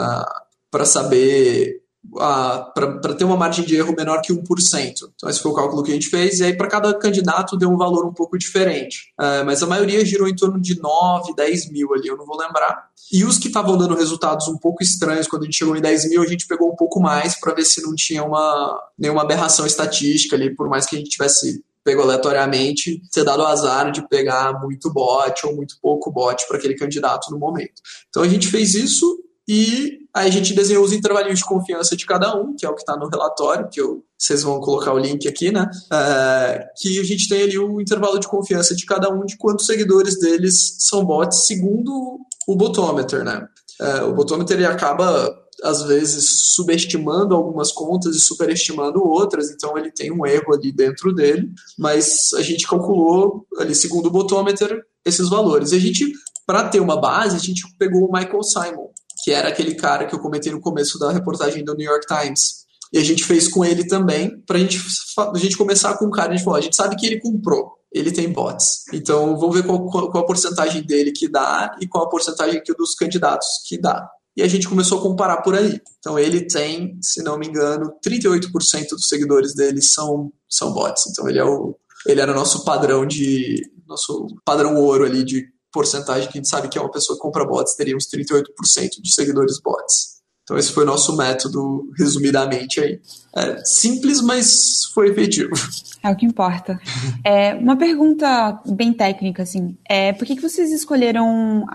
para 0.72 0.86
saber 0.86 1.82
para 2.14 3.14
ter 3.14 3.26
uma 3.26 3.36
margem 3.36 3.66
de 3.66 3.76
erro 3.76 3.94
menor 3.96 4.22
que 4.22 4.34
1%. 4.34 4.42
Então, 5.16 5.30
esse 5.30 5.42
foi 5.42 5.52
o 5.52 5.56
cálculo 5.56 5.84
que 5.84 5.92
a 5.92 5.94
gente 5.94 6.10
fez, 6.10 6.40
e 6.40 6.46
aí 6.46 6.56
para 6.56 6.68
cada 6.68 6.94
candidato 6.94 7.58
deu 7.58 7.70
um 7.70 7.78
valor 7.78 8.06
um 8.06 8.14
pouco 8.14 8.38
diferente. 8.38 9.14
Uh, 9.20 9.46
mas 9.46 9.62
a 9.62 9.68
maioria 9.68 10.04
girou 10.06 10.28
em 10.28 10.36
torno 10.36 10.60
de 10.60 10.80
9, 10.80 11.36
10 11.36 11.72
mil 11.72 11.94
ali, 11.94 12.08
eu 12.08 12.18
não 12.18 12.26
vou 12.26 12.38
lembrar. 12.38 12.90
E 13.12 13.26
os 13.26 13.38
que 13.38 13.48
estavam 13.48 13.78
dando 13.78 13.96
resultados 13.96 14.48
um 14.48 14.58
pouco 14.58 14.84
estranhos, 14.84 15.28
quando 15.28 15.44
a 15.44 15.46
gente 15.46 15.58
chegou 15.58 15.76
em 15.76 15.82
10 15.82 16.10
mil, 16.10 16.22
a 16.22 16.28
gente 16.28 16.48
pegou 16.48 16.72
um 16.72 16.76
pouco 16.76 17.00
mais 17.00 17.40
para 17.40 17.54
ver 17.54 17.66
se 17.66 17.82
não 17.82 17.94
tinha 17.96 18.24
uma, 18.24 18.80
nenhuma 18.98 19.24
aberração 19.24 19.66
estatística 19.66 20.36
ali, 20.36 20.56
por 20.56 20.70
mais 20.70 20.86
que 20.86 20.96
a 20.96 21.00
gente 21.00 21.10
tivesse 21.10 21.64
pego 21.84 22.02
aleatoriamente, 22.02 23.02
ter 23.12 23.24
dado 23.24 23.42
o 23.42 23.48
azar 23.48 23.92
de 23.92 24.08
pegar 24.08 24.60
muito 24.62 24.92
bot 24.92 25.46
ou 25.46 25.56
muito 25.56 25.76
pouco 25.82 26.12
bot 26.12 26.46
para 26.48 26.58
aquele 26.58 26.76
candidato 26.76 27.32
no 27.32 27.40
momento. 27.40 27.82
Então 28.10 28.22
a 28.22 28.28
gente 28.28 28.48
fez 28.48 28.76
isso 28.76 29.24
e 29.48 29.99
aí 30.14 30.28
a 30.28 30.32
gente 30.32 30.54
desenhou 30.54 30.84
os 30.84 30.94
intervalinhos 30.94 31.40
de 31.40 31.46
confiança 31.46 31.96
de 31.96 32.06
cada 32.06 32.36
um, 32.36 32.56
que 32.56 32.66
é 32.66 32.70
o 32.70 32.74
que 32.74 32.82
está 32.82 32.96
no 32.96 33.08
relatório, 33.08 33.70
que 33.70 33.80
eu, 33.80 34.04
vocês 34.18 34.44
vão 34.44 34.60
colocar 34.60 34.94
o 34.94 35.00
link 35.00 35.28
aqui, 35.28 35.52
né? 35.52 35.70
É, 35.92 36.66
que 36.78 37.00
a 37.00 37.04
gente 37.04 37.30
tem 37.30 37.44
ali 37.44 37.58
o 37.58 37.80
intervalo 37.80 38.20
de 38.20 38.28
confiança 38.28 38.76
de 38.76 38.86
cada 38.86 39.10
um, 39.10 39.26
de 39.26 39.38
quantos 39.38 39.66
seguidores 39.66 40.20
deles 40.20 40.76
são 40.80 41.06
bots, 41.06 41.46
segundo 41.46 42.20
o 42.48 42.56
botometer, 42.56 43.24
né? 43.24 43.48
É, 43.80 44.04
o 44.04 44.14
botometer 44.14 44.58
ele 44.58 44.66
acaba 44.66 45.34
às 45.64 45.84
vezes 45.84 46.54
subestimando 46.54 47.36
algumas 47.36 47.72
contas 47.72 48.16
e 48.16 48.20
superestimando 48.20 49.04
outras, 49.04 49.52
então 49.52 49.78
ele 49.78 49.92
tem 49.92 50.12
um 50.12 50.26
erro 50.26 50.54
ali 50.54 50.72
dentro 50.72 51.14
dele, 51.14 51.50
mas 51.78 52.34
a 52.36 52.42
gente 52.42 52.68
calculou 52.68 53.46
ali 53.58 53.76
segundo 53.76 54.08
o 54.08 54.12
botometer 54.12 54.84
esses 55.06 55.30
valores. 55.30 55.72
E 55.72 55.76
a 55.76 55.80
gente, 55.80 56.12
para 56.46 56.68
ter 56.70 56.80
uma 56.80 57.00
base, 57.00 57.36
a 57.36 57.40
gente 57.40 57.64
pegou 57.78 58.08
o 58.08 58.12
Michael 58.12 58.44
Simon, 58.44 58.90
que 59.30 59.34
era 59.34 59.50
aquele 59.50 59.76
cara 59.76 60.08
que 60.08 60.16
eu 60.16 60.20
comentei 60.20 60.52
no 60.52 60.60
começo 60.60 60.98
da 60.98 61.12
reportagem 61.12 61.64
do 61.64 61.76
New 61.76 61.88
York 61.88 62.08
Times. 62.08 62.66
E 62.92 62.98
a 62.98 63.04
gente 63.04 63.24
fez 63.24 63.48
com 63.48 63.64
ele 63.64 63.86
também, 63.86 64.42
para 64.42 64.58
gente, 64.58 64.82
a 65.20 65.38
gente 65.38 65.56
começar 65.56 65.96
com 66.00 66.06
um 66.06 66.10
cara, 66.10 66.30
a 66.30 66.36
gente 66.36 66.44
falou, 66.44 66.58
a 66.58 66.62
gente 66.62 66.76
sabe 66.76 66.96
que 66.96 67.06
ele 67.06 67.20
comprou, 67.20 67.74
ele 67.94 68.12
tem 68.12 68.28
bots. 68.34 68.86
Então, 68.92 69.38
vamos 69.38 69.56
ver 69.56 69.64
qual, 69.64 69.86
qual, 69.86 70.10
qual, 70.10 70.24
a 70.24 70.26
porcentagem 70.26 70.82
dele 70.82 71.12
que 71.12 71.28
dá 71.28 71.78
e 71.80 71.88
qual 71.88 72.06
a 72.06 72.10
porcentagem 72.10 72.60
que 72.64 72.74
dos 72.74 72.96
candidatos 72.96 73.48
que 73.68 73.80
dá. 73.80 74.10
E 74.36 74.42
a 74.42 74.48
gente 74.48 74.68
começou 74.68 74.98
a 74.98 75.02
comparar 75.04 75.44
por 75.44 75.54
aí. 75.54 75.80
Então, 76.00 76.18
ele 76.18 76.48
tem, 76.48 76.98
se 77.00 77.22
não 77.22 77.38
me 77.38 77.46
engano, 77.46 77.94
38% 78.04 78.90
dos 78.90 79.08
seguidores 79.08 79.54
dele 79.54 79.84
são, 79.84 80.34
são 80.50 80.74
bots. 80.74 81.06
Então, 81.06 81.30
ele 81.30 81.38
é 81.38 81.46
o 81.46 81.76
ele 82.08 82.22
era 82.22 82.32
o 82.32 82.36
nosso 82.36 82.64
padrão 82.64 83.06
de 83.06 83.62
nosso 83.88 84.26
padrão 84.44 84.76
ouro 84.78 85.04
ali 85.04 85.24
de 85.24 85.46
porcentagem 85.72 86.30
que 86.30 86.38
a 86.38 86.42
gente 86.42 86.50
sabe 86.50 86.70
que 86.70 86.78
é 86.78 86.82
uma 86.82 86.92
pessoa 86.92 87.18
que 87.18 87.22
compra 87.22 87.46
bots 87.46 87.76
teria 87.76 87.96
uns 87.96 88.08
38% 88.08 88.44
de 89.02 89.14
seguidores 89.14 89.60
bots. 89.62 90.19
Então 90.50 90.58
esse 90.58 90.72
foi 90.72 90.82
o 90.82 90.88
nosso 90.88 91.16
método, 91.16 91.88
resumidamente 91.96 92.80
aí. 92.80 93.00
É 93.36 93.64
simples, 93.64 94.20
mas 94.20 94.86
foi 94.92 95.10
efetivo. 95.10 95.52
É 96.02 96.10
o 96.10 96.16
que 96.16 96.26
importa. 96.26 96.80
É, 97.24 97.54
uma 97.54 97.76
pergunta 97.76 98.60
bem 98.66 98.94
técnica, 98.94 99.44
assim. 99.44 99.78
É, 99.88 100.14
por 100.14 100.26
que, 100.26 100.36
que 100.36 100.42
vocês 100.42 100.72
escolheram 100.72 101.66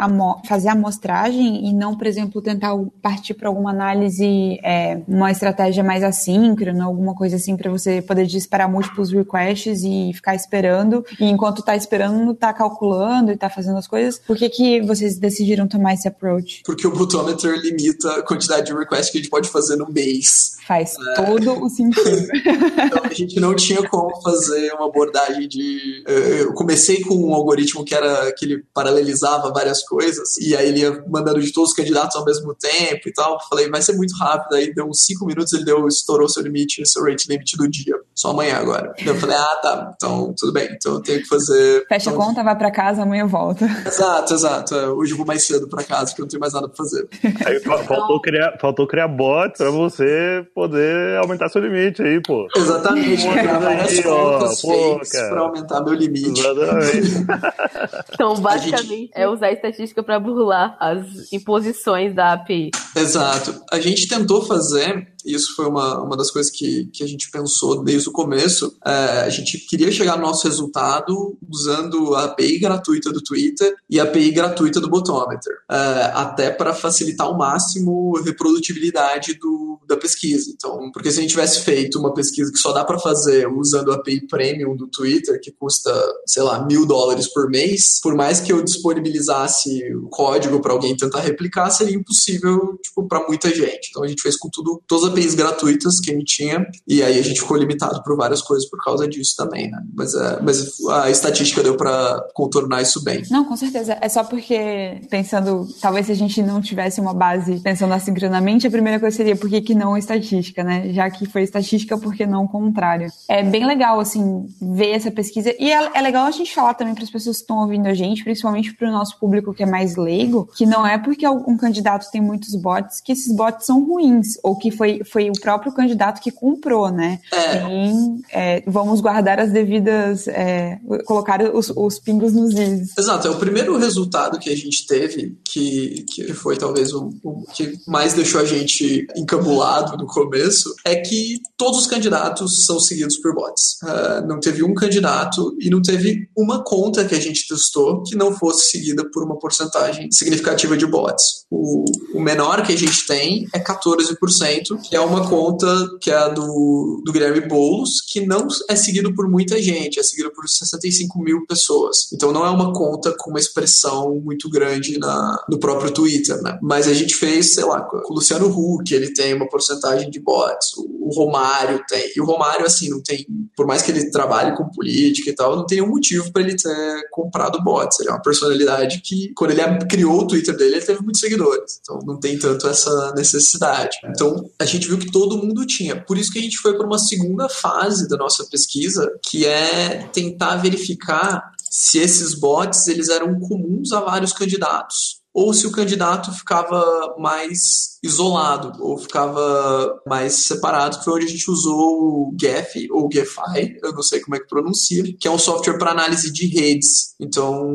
fazer 0.48 0.68
a 0.68 0.72
amostragem 0.72 1.68
e 1.68 1.72
não, 1.72 1.96
por 1.96 2.06
exemplo, 2.06 2.40
tentar 2.40 2.74
partir 3.02 3.34
para 3.34 3.48
alguma 3.48 3.70
análise, 3.70 4.58
é, 4.64 5.02
uma 5.06 5.30
estratégia 5.30 5.84
mais 5.84 6.02
assíncrona, 6.02 6.84
alguma 6.84 7.14
coisa 7.14 7.37
assim, 7.37 7.56
para 7.56 7.70
você 7.70 8.00
poder 8.00 8.26
disparar 8.26 8.68
múltiplos 8.68 9.12
requests 9.12 9.82
e 9.84 10.10
ficar 10.14 10.34
esperando, 10.34 11.04
e 11.20 11.26
enquanto 11.26 11.58
está 11.58 11.76
esperando, 11.76 12.32
está 12.32 12.52
calculando 12.52 13.30
e 13.30 13.34
está 13.34 13.50
fazendo 13.50 13.76
as 13.76 13.87
coisas? 13.87 14.18
Por 14.26 14.37
que, 14.37 14.48
que 14.48 14.80
vocês 14.80 15.18
decidiram 15.18 15.68
tomar 15.68 15.94
esse 15.94 16.08
approach? 16.08 16.62
Porque 16.64 16.87
o 16.87 16.90
Bootometer 16.90 17.60
limita 17.60 18.10
a 18.14 18.22
quantidade 18.22 18.63
de 18.64 18.74
requests 18.74 19.11
que 19.11 19.18
a 19.18 19.20
gente 19.20 19.31
pode 19.31 19.48
fazer 19.48 19.77
no 19.77 19.90
mês. 19.90 20.57
Faz 20.66 20.94
é. 20.98 21.14
todo 21.14 21.62
o 21.62 21.68
sentido. 21.68 22.05
então 22.87 23.03
a 23.05 23.12
gente 23.12 23.38
não 23.38 23.55
tinha 23.55 23.87
como 23.88 24.20
fazer 24.22 24.72
uma 24.74 24.87
abordagem 24.87 25.46
de. 25.48 26.03
Eu 26.07 26.53
comecei 26.55 27.03
com 27.03 27.14
um 27.14 27.35
algoritmo 27.35 27.85
que 27.85 27.94
era 27.94 28.33
que 28.33 28.44
ele 28.44 28.64
paralelizava 28.72 29.53
várias 29.53 29.83
coisas, 29.85 30.37
e 30.38 30.57
aí 30.57 30.68
ele 30.68 30.81
ia 30.81 31.05
mandando 31.09 31.40
de 31.40 31.53
todos 31.53 31.70
os 31.70 31.77
candidatos 31.77 32.16
ao 32.16 32.24
mesmo 32.24 32.55
tempo 32.55 33.09
e 33.09 33.12
tal. 33.12 33.38
Falei, 33.48 33.68
vai 33.68 33.83
ser 33.83 33.94
muito 33.94 34.14
rápido. 34.16 34.55
Aí 34.55 34.74
deu 34.74 34.87
uns 34.87 35.05
5 35.05 35.27
minutos, 35.27 35.53
ele 35.53 35.64
deu, 35.64 35.87
estourou 35.87 36.29
seu 36.29 36.42
limite, 36.42 36.87
seu 36.87 37.05
rate 37.05 37.29
limit 37.29 37.57
do 37.57 37.68
dia. 37.68 37.94
Só 38.14 38.31
amanhã 38.31 38.57
agora. 38.57 38.94
Então 38.98 39.14
eu 39.14 39.20
falei, 39.20 39.37
ah, 39.37 39.61
tá, 39.62 39.92
então 39.94 40.35
tudo 40.37 40.53
bem. 40.53 40.68
Então 40.72 40.94
eu 40.94 41.00
tenho 41.00 41.20
que 41.20 41.29
fazer. 41.29 41.85
Fecha 41.88 42.11
então... 42.11 42.22
a 42.22 42.27
conta, 42.27 42.42
vai 42.42 42.57
pra 42.57 42.70
casa, 42.70 43.03
amanhã 43.03 43.27
volta. 43.27 43.64
Exato, 43.87 44.35
exato. 44.35 44.74
É, 44.74 44.88
hoje 44.88 45.12
eu 45.12 45.16
vou 45.16 45.27
mais 45.27 45.44
cedo 45.44 45.68
pra 45.68 45.83
casa, 45.83 46.07
porque 46.07 46.22
eu 46.22 46.24
não 46.24 46.31
tenho 46.31 46.40
mais 46.40 46.53
nada 46.53 46.68
pra 46.68 46.77
fazer. 46.77 47.09
Aí 47.44 47.61
faltou 47.61 48.20
criar, 48.20 48.54
faltou 48.61 48.87
criar 48.87 49.09
bot 49.09 49.57
pra 49.57 49.71
você 49.71 50.47
poder 50.55 51.17
aumentar 51.19 51.49
seu 51.49 51.61
limite 51.61 52.03
aí, 52.03 52.21
pô. 52.21 52.47
Exatamente, 52.57 53.29
criar 53.29 53.59
várias 53.59 54.01
contas 54.01 55.11
pra 55.11 55.40
aumentar 55.40 55.83
meu 55.83 55.95
limite. 55.95 56.43
então, 58.14 58.35
basicamente, 58.35 58.88
gente... 58.88 59.11
é 59.14 59.29
usar 59.29 59.47
a 59.47 59.53
estatística 59.53 60.03
para 60.03 60.19
burlar 60.19 60.77
as 60.81 61.33
imposições 61.33 62.14
da 62.14 62.33
API. 62.33 62.71
Exato. 62.97 63.62
A 63.73 63.79
gente 63.81 64.09
tentou 64.09 64.43
fazer 64.43 65.13
isso 65.24 65.54
foi 65.54 65.66
uma, 65.66 66.00
uma 66.02 66.16
das 66.16 66.30
coisas 66.30 66.50
que, 66.50 66.87
que 66.87 67.02
a 67.02 67.06
gente 67.06 67.30
pensou 67.30 67.82
desde 67.82 68.08
o 68.08 68.12
começo. 68.12 68.76
É, 68.84 68.90
a 69.22 69.28
gente 69.30 69.58
queria 69.58 69.90
chegar 69.90 70.16
no 70.16 70.22
nosso 70.22 70.46
resultado 70.46 71.37
usando 71.50 72.14
a 72.14 72.24
API 72.24 72.58
gratuita 72.58 73.12
do 73.12 73.22
Twitter 73.22 73.74
e 73.88 73.98
a 73.98 74.04
API 74.04 74.30
gratuita 74.30 74.80
do 74.80 74.88
Botometer, 74.88 75.54
é, 75.70 75.76
até 76.14 76.50
para 76.50 76.74
facilitar 76.74 77.26
ao 77.26 77.37
máximo 77.37 78.16
a 78.18 78.22
reprodutibilidade 78.22 79.34
do, 79.34 79.78
da 79.87 79.96
pesquisa. 79.96 80.50
Então, 80.54 80.90
porque 80.92 81.10
se 81.10 81.18
a 81.18 81.22
gente 81.22 81.30
tivesse 81.30 81.60
feito 81.60 81.98
uma 81.98 82.12
pesquisa 82.12 82.52
que 82.52 82.58
só 82.58 82.72
dá 82.72 82.84
para 82.84 82.98
fazer 82.98 83.48
usando 83.48 83.92
a 83.92 83.96
API 83.96 84.26
Premium 84.26 84.76
do 84.76 84.87
Twitter, 84.87 85.40
que 85.40 85.50
custa, 85.50 85.92
sei 86.26 86.42
lá, 86.42 86.64
mil 86.64 86.87
dólares 86.87 87.32
por 87.32 87.48
mês, 87.48 88.00
por 88.02 88.14
mais 88.14 88.40
que 88.40 88.52
eu 88.52 88.62
disponibilizasse 88.62 89.94
o 89.94 90.08
código 90.08 90.60
para 90.60 90.72
alguém 90.72 90.96
tentar 90.96 91.20
replicar, 91.20 91.70
seria 91.70 91.96
impossível 91.96 92.78
tipo, 92.82 93.06
para 93.06 93.26
muita 93.26 93.48
gente. 93.54 93.88
Então 93.90 94.02
a 94.02 94.08
gente 94.08 94.22
fez 94.22 94.37
com 94.37 94.48
tudo, 94.50 94.82
todas 94.87 95.08
as 95.08 95.13
APIs 95.14 95.35
gratuitas 95.35 96.00
que 96.00 96.12
gente 96.12 96.24
tinha, 96.24 96.66
e 96.87 97.03
aí 97.03 97.18
a 97.18 97.22
gente 97.22 97.40
ficou 97.40 97.57
limitado 97.57 98.03
por 98.03 98.16
várias 98.16 98.42
coisas 98.42 98.68
por 98.68 98.83
causa 98.83 99.07
disso 99.07 99.35
também, 99.37 99.70
né? 99.70 99.79
Mas, 99.94 100.14
é, 100.14 100.40
mas 100.42 100.85
a 100.88 101.11
estatística 101.11 101.62
deu 101.62 101.77
para 101.77 102.27
contornar 102.35 102.83
isso 102.83 103.03
bem. 103.03 103.22
Não, 103.31 103.44
com 103.44 103.57
certeza. 103.57 103.96
É 104.00 104.09
só 104.09 104.24
porque, 104.24 105.03
pensando, 105.11 105.66
talvez 105.81 106.07
se 106.07 106.12
a 106.12 106.16
gente 106.16 106.42
não 106.42 106.61
tivesse 106.61 107.00
uma 107.00 107.14
base 107.14 107.61
pensando 107.61 107.92
assincronamente, 107.92 108.66
a 108.66 108.70
primeira 108.70 108.98
coisa 108.98 109.16
seria 109.16 109.37
por 109.37 109.48
que, 109.48 109.61
que 109.61 109.74
não 109.74 109.96
estatística, 109.96 110.62
né? 110.64 110.92
Já 110.92 111.11
que 111.11 111.27
foi 111.27 111.42
estatística, 111.42 111.98
por 111.98 112.14
que 112.14 112.27
não 112.27 112.44
o 112.44 112.48
contrário? 112.48 113.09
É 113.29 113.42
bem 113.42 113.66
legal, 113.66 114.00
assim, 114.00 114.46
ver 114.61 114.90
essa 114.90 115.11
pesquisa. 115.11 115.55
E 115.59 115.70
é, 115.70 115.90
é 115.94 116.00
legal 116.00 116.27
a 116.27 116.31
gente 116.31 116.55
falar 116.55 116.74
também 116.74 116.94
para 116.94 117.05
as 117.05 117.11
pessoas 117.11 117.37
que 117.37 117.42
estão 117.42 117.59
ouvindo 117.59 117.87
a 117.87 117.94
gente, 117.94 118.24
principalmente 118.24 118.74
para 118.74 118.88
o 118.88 118.92
nosso 118.92 119.18
público 119.18 119.55
que 119.55 119.62
é 119.62 119.66
mais 119.66 119.96
leigo, 119.96 120.48
que 120.57 120.66
não 120.66 120.87
é 120.87 120.98
porque 120.98 121.27
um 121.29 121.57
candidato 121.57 122.11
tem 122.11 122.20
muitos 122.20 122.55
bots 122.55 123.00
que 123.00 123.12
esses 123.12 123.35
bots 123.35 123.66
são 123.66 123.85
ruins, 123.85 124.38
ou 124.42 124.57
que 124.57 124.70
foi 124.70 125.04
foi 125.11 125.31
o 125.31 125.40
próprio 125.40 125.73
candidato 125.73 126.21
que 126.21 126.31
comprou, 126.31 126.90
né? 126.90 127.21
É. 127.33 127.59
Tem, 127.59 128.23
é, 128.33 128.62
vamos 128.67 129.01
guardar 129.01 129.40
as 129.40 129.53
devidas, 129.53 130.29
é, 130.29 130.79
colocar 131.07 131.40
os, 131.55 131.71
os, 131.75 131.99
pingos 131.99 132.33
nos 132.33 132.53
is. 132.55 132.93
Exato, 132.99 133.29
é 133.29 133.31
o 133.31 133.38
primeiro 133.38 133.77
resultado 133.77 134.38
que 134.38 134.51
a 134.51 134.57
gente 134.57 134.87
teve, 134.87 135.37
que, 135.45 136.05
que 136.09 136.33
foi 136.35 136.57
talvez 136.57 136.93
o, 136.93 137.11
o 137.23 137.45
que 137.53 137.79
mais 137.87 138.14
deixou 138.14 138.40
a 138.40 138.45
gente 138.45 139.07
encabulado 139.17 139.97
no 139.97 140.07
começo, 140.07 140.75
é 140.85 140.97
que 140.97 141.40
todos 141.57 141.81
os 141.81 141.87
candidatos 141.87 142.64
são 142.64 142.79
seguidos 142.81 143.19
por 143.19 143.35
bots. 143.35 143.79
Uh, 143.83 144.27
não 144.27 144.40
teve 144.40 144.62
um 144.62 144.75
candidato 144.75 145.57
e 145.61 145.71
não 145.71 145.83
teve 145.83 146.29
uma 146.37 146.62
conta 146.62 147.05
que 147.05 147.14
a 147.14 147.21
gente 147.21 147.47
testou 147.47 148.03
que 148.03 148.17
não 148.17 148.33
fosse 148.33 148.71
seguida 148.71 149.09
por 149.12 149.25
uma 149.25 149.38
porcentagem 149.38 150.11
significativa 150.11 150.77
de 150.77 150.87
bots. 150.87 151.45
O, 151.51 151.85
o 152.14 152.21
menor 152.21 152.62
que 152.62 152.73
a 152.73 152.79
gente 152.79 153.07
tem 153.07 153.47
é 153.53 153.59
14%, 153.59 154.79
que 154.94 154.98
é 154.98 155.00
uma 155.00 155.28
conta 155.28 155.66
que 156.00 156.09
é 156.09 156.14
a 156.14 156.28
do, 156.28 157.02
do 157.04 157.12
Guilherme 157.12 157.40
Boulos, 157.48 158.00
que 158.00 158.24
não 158.24 158.46
é 158.70 158.76
seguido 158.76 159.12
por 159.12 159.28
muita 159.28 159.61
gente, 159.61 159.98
é 159.98 160.04
seguido 160.04 160.30
por 160.30 160.48
65 160.48 161.18
mil 161.18 161.44
pessoas. 161.48 162.12
Então 162.12 162.30
não 162.30 162.46
é 162.46 162.50
uma 162.50 162.72
conta 162.72 163.12
com 163.18 163.30
uma 163.30 163.40
expressão 163.40 164.14
muito 164.24 164.48
grande 164.48 164.96
na, 164.96 165.44
no 165.48 165.59
próprio 165.59 165.90
Twitter, 165.90 166.40
né? 166.42 166.61
Mas 166.62 166.87
a 166.87 166.94
gente 166.94 167.16
fez, 167.16 167.54
sei 167.54 167.64
lá, 167.64 167.80
com 167.80 167.96
o 168.09 168.14
Luciano 168.14 168.46
Huck, 168.46 168.94
ele 168.94 169.12
tem 169.12 169.35
uma 169.35 169.48
porcentagem 169.48 170.09
de 170.09 170.20
bots, 170.20 170.76
o, 170.76 171.09
o 171.09 171.11
Romário 171.12 171.83
tem. 171.88 172.12
E 172.14 172.20
o 172.20 172.24
Romário, 172.24 172.64
assim, 172.64 172.88
não 172.88 173.02
tem, 173.02 173.26
por 173.57 173.66
mais 173.66 173.83
que 173.83 173.90
ele 173.90 174.12
trabalhe 174.12 174.57
com 174.57 174.70
política 174.70 175.28
e 175.28 175.35
tal, 175.35 175.57
não 175.57 175.66
tem 175.66 175.80
nenhum 175.80 175.90
motivo 175.90 176.33
para 176.33 176.42
ele 176.42 176.54
ter 176.54 177.09
comprado 177.11 177.61
bots. 177.64 177.98
Ele 177.98 178.11
é 178.11 178.12
uma 178.12 178.22
personalidade 178.22 179.00
que, 179.00 179.33
quando 179.35 179.50
ele 179.50 179.62
criou 179.87 180.20
o 180.20 180.26
Twitter 180.28 180.57
dele, 180.57 180.76
ele 180.76 180.87
teve 180.87 181.02
muitos 181.02 181.20
seguidores. 181.20 181.80
Então 181.80 181.98
não 182.07 182.20
tem 182.20 182.38
tanto 182.38 182.68
essa 182.68 183.12
necessidade. 183.16 183.96
Então 184.04 184.48
a 184.57 184.64
gente 184.64 184.84
gente 184.85 184.88
viu 184.88 184.99
que 184.99 185.11
todo 185.11 185.38
mundo 185.38 185.66
tinha. 185.66 186.01
Por 186.01 186.18
isso 186.18 186.33
que 186.33 186.38
a 186.38 186.42
gente 186.42 186.59
foi 186.59 186.77
para 186.77 186.87
uma 186.87 186.99
segunda 186.99 187.49
fase 187.49 188.09
da 188.09 188.16
nossa 188.16 188.44
pesquisa, 188.44 189.11
que 189.23 189.47
é 189.47 190.09
tentar 190.12 190.57
verificar 190.57 191.42
se 191.70 191.99
esses 191.99 192.38
bots 192.38 192.87
eles 192.87 193.09
eram 193.09 193.38
comuns 193.40 193.92
a 193.92 194.01
vários 194.01 194.33
candidatos 194.33 195.25
ou 195.35 195.53
se 195.53 195.66
o 195.66 195.73
candidato 195.73 196.31
ficava 196.31 197.16
mais 197.18 197.99
isolado 198.01 198.73
ou 198.81 198.97
ficava 198.97 200.01
mais 200.07 200.47
separado, 200.47 201.03
foi 201.03 201.14
onde 201.14 201.27
a 201.27 201.29
gente 201.29 201.51
usou 201.51 202.29
o 202.29 202.37
GEF 202.40 202.88
ou 202.92 203.11
GEFI, 203.12 203.81
eu 203.83 203.92
não 203.92 204.03
sei 204.03 204.20
como 204.20 204.37
é 204.37 204.38
que 204.38 204.47
pronuncia, 204.47 205.03
que 205.18 205.27
é 205.27 205.31
um 205.31 205.38
software 205.38 205.77
para 205.77 205.90
análise 205.90 206.33
de 206.33 206.47
redes. 206.47 207.14
Então, 207.20 207.66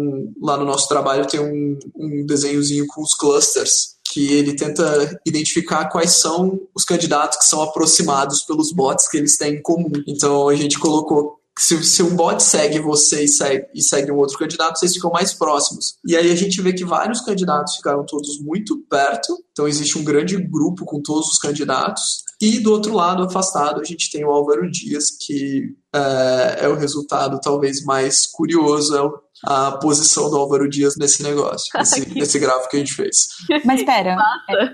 lá 0.42 0.56
no 0.56 0.64
nosso 0.64 0.88
trabalho 0.88 1.28
tem 1.28 1.42
um, 1.42 1.78
um 1.98 2.26
desenhozinho 2.26 2.88
com 2.88 3.02
os 3.02 3.14
clusters 3.14 3.99
que 4.12 4.34
ele 4.34 4.56
tenta 4.56 5.20
identificar 5.26 5.86
quais 5.86 6.14
são 6.14 6.60
os 6.74 6.84
candidatos 6.84 7.38
que 7.38 7.46
são 7.46 7.62
aproximados 7.62 8.42
pelos 8.42 8.72
bots 8.72 9.08
que 9.08 9.18
eles 9.18 9.38
têm 9.38 9.56
em 9.56 9.62
comum. 9.62 9.92
Então 10.08 10.50
a 10.50 10.56
gente 10.56 10.80
colocou 10.80 11.40
se, 11.60 11.84
se 11.84 12.02
um 12.02 12.16
bot 12.16 12.42
segue 12.42 12.80
você 12.80 13.26
e 13.26 13.28
segue, 13.28 13.66
e 13.76 13.82
segue 13.82 14.12
um 14.12 14.18
outro 14.18 14.38
candidato, 14.38 14.80
vocês 14.80 14.94
ficam 14.94 15.12
mais 15.12 15.34
próximos. 15.34 15.96
E 16.08 16.16
aí 16.16 16.32
a 16.32 16.36
gente 16.36 16.62
vê 16.62 16.72
que 16.72 16.86
vários 16.86 17.22
candidatos 17.22 17.76
ficaram 17.76 18.06
todos 18.06 18.40
muito 18.40 18.78
perto, 18.90 19.38
então 19.52 19.68
existe 19.68 19.98
um 19.98 20.04
grande 20.04 20.38
grupo 20.38 20.86
com 20.86 21.02
todos 21.02 21.28
os 21.28 21.38
candidatos. 21.38 22.24
E 22.42 22.60
do 22.60 22.72
outro 22.72 22.94
lado, 22.94 23.24
afastado, 23.24 23.82
a 23.82 23.84
gente 23.84 24.10
tem 24.10 24.24
o 24.24 24.32
Álvaro 24.32 24.72
Dias, 24.72 25.10
que 25.10 25.76
é, 25.94 26.60
é 26.62 26.70
o 26.70 26.76
resultado 26.76 27.40
talvez 27.42 27.84
mais 27.84 28.26
curioso, 28.26 28.96
é 28.96 29.02
o 29.02 29.20
a 29.46 29.72
posição 29.74 30.30
do 30.30 30.38
Álvaro 30.38 30.70
Dias 30.70 30.96
nesse 30.98 31.24
negócio, 31.24 31.68
nesse, 31.78 32.10
nesse 32.14 32.40
gráfico 32.40 32.70
que 32.70 32.78
a 32.78 32.80
gente 32.80 32.94
fez. 32.94 33.16
Mas 33.66 33.80
espera, 33.80 34.18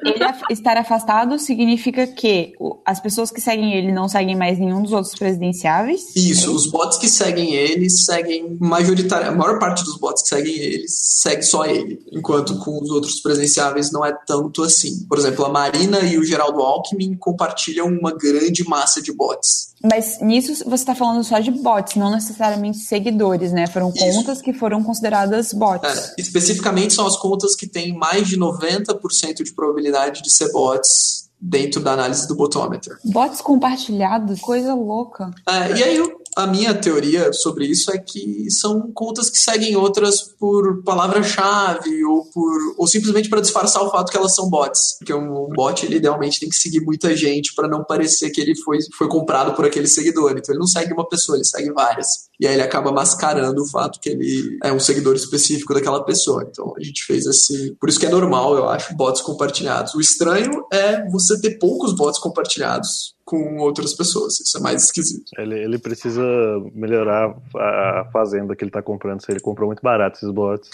ele 0.03 0.25
estar 0.49 0.77
afastado 0.77 1.37
significa 1.39 2.07
que 2.07 2.53
as 2.85 2.99
pessoas 2.99 3.31
que 3.31 3.41
seguem 3.41 3.73
ele 3.73 3.91
não 3.91 4.07
seguem 4.07 4.35
mais 4.35 4.59
nenhum 4.59 4.81
dos 4.81 4.91
outros 4.91 5.15
presidenciáveis? 5.15 6.15
Isso, 6.15 6.49
é 6.49 6.53
os 6.53 6.69
bots 6.69 6.97
que 6.97 7.07
seguem 7.07 7.53
ele 7.53 7.89
seguem 7.89 8.57
majoritariamente, 8.59 9.35
a 9.35 9.37
maior 9.37 9.59
parte 9.59 9.83
dos 9.83 9.97
bots 9.97 10.23
que 10.23 10.29
seguem 10.29 10.55
ele 10.55 10.85
segue 10.87 11.43
só 11.43 11.65
ele, 11.65 11.99
enquanto 12.11 12.57
com 12.59 12.81
os 12.81 12.89
outros 12.89 13.21
presidenciáveis 13.21 13.91
não 13.91 14.05
é 14.05 14.13
tanto 14.25 14.63
assim. 14.63 15.05
Por 15.07 15.17
exemplo, 15.17 15.45
a 15.45 15.49
Marina 15.49 15.99
e 15.99 16.17
o 16.17 16.23
Geraldo 16.23 16.61
Alckmin 16.61 17.15
compartilham 17.17 17.87
uma 17.87 18.11
grande 18.11 18.63
massa 18.67 19.01
de 19.01 19.13
bots. 19.13 19.74
Mas 19.89 20.19
nisso 20.21 20.63
você 20.65 20.83
está 20.83 20.95
falando 20.95 21.23
só 21.23 21.39
de 21.39 21.51
bots, 21.51 21.95
não 21.95 22.11
necessariamente 22.11 22.79
seguidores, 22.79 23.51
né? 23.51 23.67
Foram 23.67 23.91
Isso. 23.95 24.17
contas 24.17 24.41
que 24.41 24.53
foram 24.53 24.83
consideradas 24.83 25.53
bots. 25.53 25.89
É, 25.89 26.15
especificamente 26.17 26.93
são 26.93 27.05
as 27.05 27.17
contas 27.17 27.55
que 27.55 27.67
têm 27.67 27.95
mais 27.97 28.27
de 28.27 28.37
90% 28.37 29.43
de 29.43 29.53
probabilidade 29.53 30.21
de 30.21 30.31
ser 30.31 30.51
bots 30.51 31.29
dentro 31.39 31.81
da 31.81 31.93
análise 31.93 32.27
do 32.27 32.35
botometer. 32.35 32.97
Bots 33.03 33.41
compartilhados, 33.41 34.39
coisa 34.39 34.73
louca. 34.73 35.29
É, 35.47 35.77
e 35.77 35.83
aí 35.83 36.15
A 36.35 36.45
minha 36.45 36.73
teoria 36.73 37.31
sobre 37.31 37.65
isso 37.65 37.89
é 37.91 37.97
que 37.97 38.51
são 38.51 38.91
contas 38.91 39.29
que 39.29 39.37
seguem 39.37 39.77
outras 39.77 40.21
por 40.37 40.83
palavra-chave 40.83 42.03
ou 42.03 42.25
por 42.25 42.75
ou 42.77 42.85
simplesmente 42.87 43.29
para 43.29 43.39
disfarçar 43.39 43.81
o 43.83 43.89
fato 43.89 44.11
que 44.11 44.17
elas 44.17 44.35
são 44.35 44.49
bots. 44.49 44.97
Porque 44.99 45.13
um 45.13 45.47
bot 45.55 45.85
ele 45.85 45.95
idealmente 45.95 46.39
tem 46.39 46.49
que 46.49 46.55
seguir 46.55 46.81
muita 46.81 47.15
gente 47.15 47.53
para 47.55 47.69
não 47.69 47.85
parecer 47.85 48.31
que 48.31 48.41
ele 48.41 48.53
foi, 48.55 48.79
foi 48.97 49.07
comprado 49.07 49.55
por 49.55 49.65
aquele 49.65 49.87
seguidor. 49.87 50.31
Então 50.31 50.53
ele 50.53 50.59
não 50.59 50.67
segue 50.67 50.91
uma 50.91 51.07
pessoa, 51.07 51.37
ele 51.37 51.45
segue 51.45 51.71
várias. 51.71 52.07
E 52.37 52.45
aí 52.45 52.53
ele 52.53 52.63
acaba 52.63 52.91
mascarando 52.91 53.61
o 53.63 53.67
fato 53.67 53.99
que 54.01 54.09
ele 54.09 54.57
é 54.61 54.73
um 54.73 54.79
seguidor 54.79 55.15
específico 55.15 55.73
daquela 55.73 56.03
pessoa. 56.03 56.45
Então 56.49 56.73
a 56.77 56.83
gente 56.83 57.03
fez 57.03 57.25
esse. 57.25 57.75
Por 57.79 57.87
isso 57.87 57.99
que 57.99 58.05
é 58.05 58.09
normal, 58.09 58.55
eu 58.57 58.67
acho, 58.67 58.93
bots 58.95 59.21
compartilhados. 59.21 59.95
O 59.95 60.01
estranho 60.01 60.65
é 60.71 61.09
você 61.09 61.39
ter 61.39 61.57
poucos 61.57 61.95
bots 61.95 62.19
compartilhados 62.19 63.14
com 63.25 63.57
outras 63.57 63.93
pessoas. 63.93 64.39
Isso 64.39 64.57
é 64.57 64.61
mais 64.61 64.83
esquisito. 64.83 65.31
Ele, 65.37 65.57
ele 65.57 65.79
precisa 65.79 66.23
melhorar 66.73 67.35
a 67.55 68.07
fazenda 68.13 68.55
que 68.55 68.63
ele 68.63 68.71
tá 68.71 68.83
comprando. 68.83 69.25
Se 69.25 69.31
ele 69.31 69.39
comprou 69.39 69.67
muito 69.67 69.81
barato 69.81 70.17
esses 70.17 70.29
bots, 70.29 70.69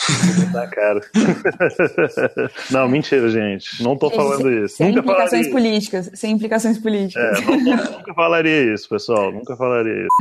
tá 0.52 0.68
caro. 0.68 1.02
não, 2.70 2.90
mentira, 2.90 3.30
gente. 3.30 3.82
Não 3.82 3.98
tô 3.98 4.10
falando 4.10 4.52
isso. 4.52 4.76
Sem 4.76 4.90
nunca 4.90 5.00
implicações 5.00 5.48
falaria 5.48 5.52
políticas. 5.52 6.12
Sem 6.14 6.32
implicações 6.34 6.78
políticas. 6.78 7.40
É, 7.40 7.42
não, 7.46 7.58
nunca 7.58 8.14
falaria 8.14 8.74
isso, 8.74 8.90
pessoal. 8.90 9.32
Nunca 9.32 9.56
falaria 9.56 10.06
isso. 10.06 10.12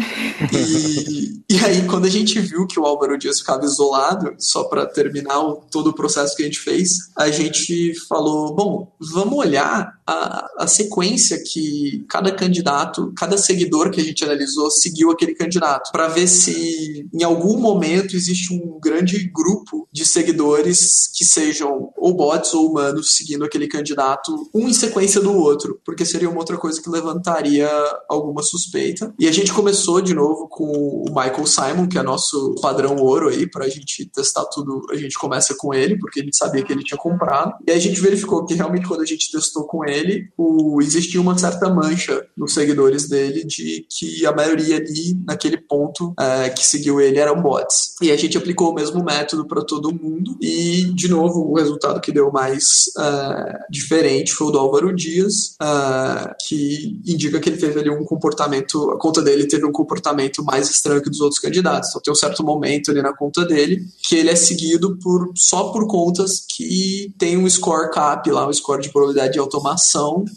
E, 0.55 1.55
e 1.55 1.65
aí, 1.65 1.87
quando 1.89 2.05
a 2.05 2.11
gente 2.11 2.39
viu 2.39 2.67
que 2.67 2.79
o 2.79 2.87
Álvaro 2.87 3.19
Dias 3.19 3.41
ficava 3.41 3.65
isolado, 3.65 4.35
só 4.39 4.65
para 4.65 4.87
terminar 4.87 5.41
o, 5.41 5.57
todo 5.57 5.89
o 5.89 5.93
processo 5.93 6.37
que 6.37 6.43
a 6.43 6.47
gente 6.47 6.61
fez, 6.61 7.11
a 7.17 7.29
gente 7.29 7.93
falou: 8.09 8.55
bom, 8.55 8.93
vamos 9.01 9.37
olhar 9.37 10.00
a, 10.11 10.65
a 10.65 10.67
sequência 10.67 11.41
que 11.41 12.05
cada 12.09 12.33
candidato, 12.33 13.13
cada 13.17 13.39
seguidor 13.39 13.91
que 13.91 14.01
a 14.01 14.05
gente 14.05 14.25
analisou 14.25 14.71
seguiu 14.71 15.11
aquele 15.11 15.35
candidato, 15.35 15.93
para 15.93 16.09
ver 16.09 16.27
se 16.27 17.09
em 17.13 17.23
algum 17.23 17.59
momento 17.59 18.17
existe 18.17 18.53
um 18.53 18.81
grande 18.81 19.31
grupo 19.33 19.89
de 19.93 20.05
seguidores 20.05 21.09
que 21.15 21.25
sejam 21.25 21.93
ou 21.97 22.15
bots 22.15 22.53
ou 22.55 22.71
humanos 22.71 23.17
seguindo 23.17 23.45
aquele 23.45 23.69
candidato, 23.69 24.51
um 24.55 24.69
em 24.69 24.73
sequência 24.73 25.21
do 25.21 25.33
outro, 25.33 25.81
porque 25.85 26.05
seria 26.05 26.29
uma 26.29 26.39
outra 26.39 26.57
coisa 26.57 26.81
que 26.83 26.91
levantaria 26.91 27.69
alguma 28.09 28.43
suspeita. 28.43 29.15
E 29.19 29.29
a 29.29 29.33
gente 29.33 29.53
começou 29.53 30.01
de 30.01 30.15
novo 30.15 30.49
com 30.49 30.65
o 30.65 31.05
Michael 31.09 31.47
Simon, 31.47 31.89
que 31.89 31.99
é 31.99 32.03
nosso 32.03 32.55
padrão 32.61 32.97
ouro 32.97 33.29
aí, 33.29 33.49
para 33.49 33.67
a 33.67 33.69
gente 33.69 34.07
testar 34.07 34.45
tudo. 34.47 34.83
A 34.91 34.97
gente 34.97 35.19
começa 35.19 35.55
com 35.55 35.73
ele, 35.73 35.99
porque 35.99 36.21
a 36.21 36.25
gente 36.25 36.37
sabia 36.37 36.63
que 36.63 36.73
ele 36.73 36.83
tinha 36.83 36.99
comprado. 36.99 37.55
E 37.67 37.71
aí 37.71 37.77
a 37.77 37.81
gente 37.81 38.01
verificou 38.01 38.45
que 38.45 38.55
realmente 38.55 38.87
quando 38.87 39.03
a 39.03 39.07
gente 39.07 39.31
testou 39.31 39.65
com 39.65 39.85
ele, 39.85 40.00
o, 40.37 40.81
existia 40.83 41.21
uma 41.21 41.37
certa 41.37 41.69
mancha 41.69 42.25
nos 42.37 42.55
seguidores 42.55 43.09
dele 43.09 43.45
de 43.45 43.87
que 43.89 44.25
a 44.27 44.33
maioria 44.33 44.77
ali, 44.77 45.19
naquele 45.27 45.57
ponto, 45.57 46.15
é, 46.19 46.51
que 46.51 46.65
seguiu 46.65 47.01
ele 47.01 47.19
eram 47.19 47.41
bots. 47.41 47.95
E 48.01 48.11
a 48.11 48.17
gente 48.17 48.37
aplicou 48.37 48.71
o 48.71 48.75
mesmo 48.75 49.03
método 49.05 49.47
para 49.47 49.65
todo 49.65 49.93
mundo. 49.93 50.37
E, 50.41 50.85
de 50.95 51.09
novo, 51.09 51.41
o 51.41 51.57
resultado 51.57 52.01
que 52.01 52.13
deu 52.13 52.31
mais 52.31 52.91
é, 52.99 53.59
diferente 53.71 54.33
foi 54.33 54.49
o 54.49 54.51
do 54.51 54.59
Álvaro 54.59 54.95
Dias, 54.95 55.55
é, 55.61 56.35
que 56.47 57.01
indica 57.07 57.41
que 57.41 57.49
ele 57.49 57.59
teve 57.59 57.81
ali 57.81 57.91
um 57.91 58.05
comportamento, 58.05 58.91
a 58.91 58.99
conta 58.99 59.23
dele 59.23 59.47
teve 59.47 59.65
um 59.65 59.73
comportamento 59.73 60.45
mais 60.45 60.69
estranho 60.69 61.03
que 61.03 61.11
dos 61.11 61.21
outros 61.21 61.41
candidatos. 61.41 61.91
Então 61.91 62.03
tem 62.03 62.13
um 62.13 62.17
certo 62.17 62.45
momento 62.45 62.91
ali 62.91 63.03
na 63.03 63.15
conta 63.15 63.45
dele 63.45 63.85
que 64.03 64.17
ele 64.17 64.31
é 64.31 64.37
seguido 64.37 64.99
por 65.03 65.33
só 65.37 65.71
por 65.71 65.87
contas 65.87 66.45
que 66.49 67.13
tem 67.19 67.37
um 67.37 67.49
score 67.49 67.91
cap 67.91 68.29
lá, 68.31 68.49
um 68.49 68.53
score 68.53 68.83
de 68.83 68.91
probabilidade 68.91 69.35
de 69.35 69.39
automação 69.39 69.90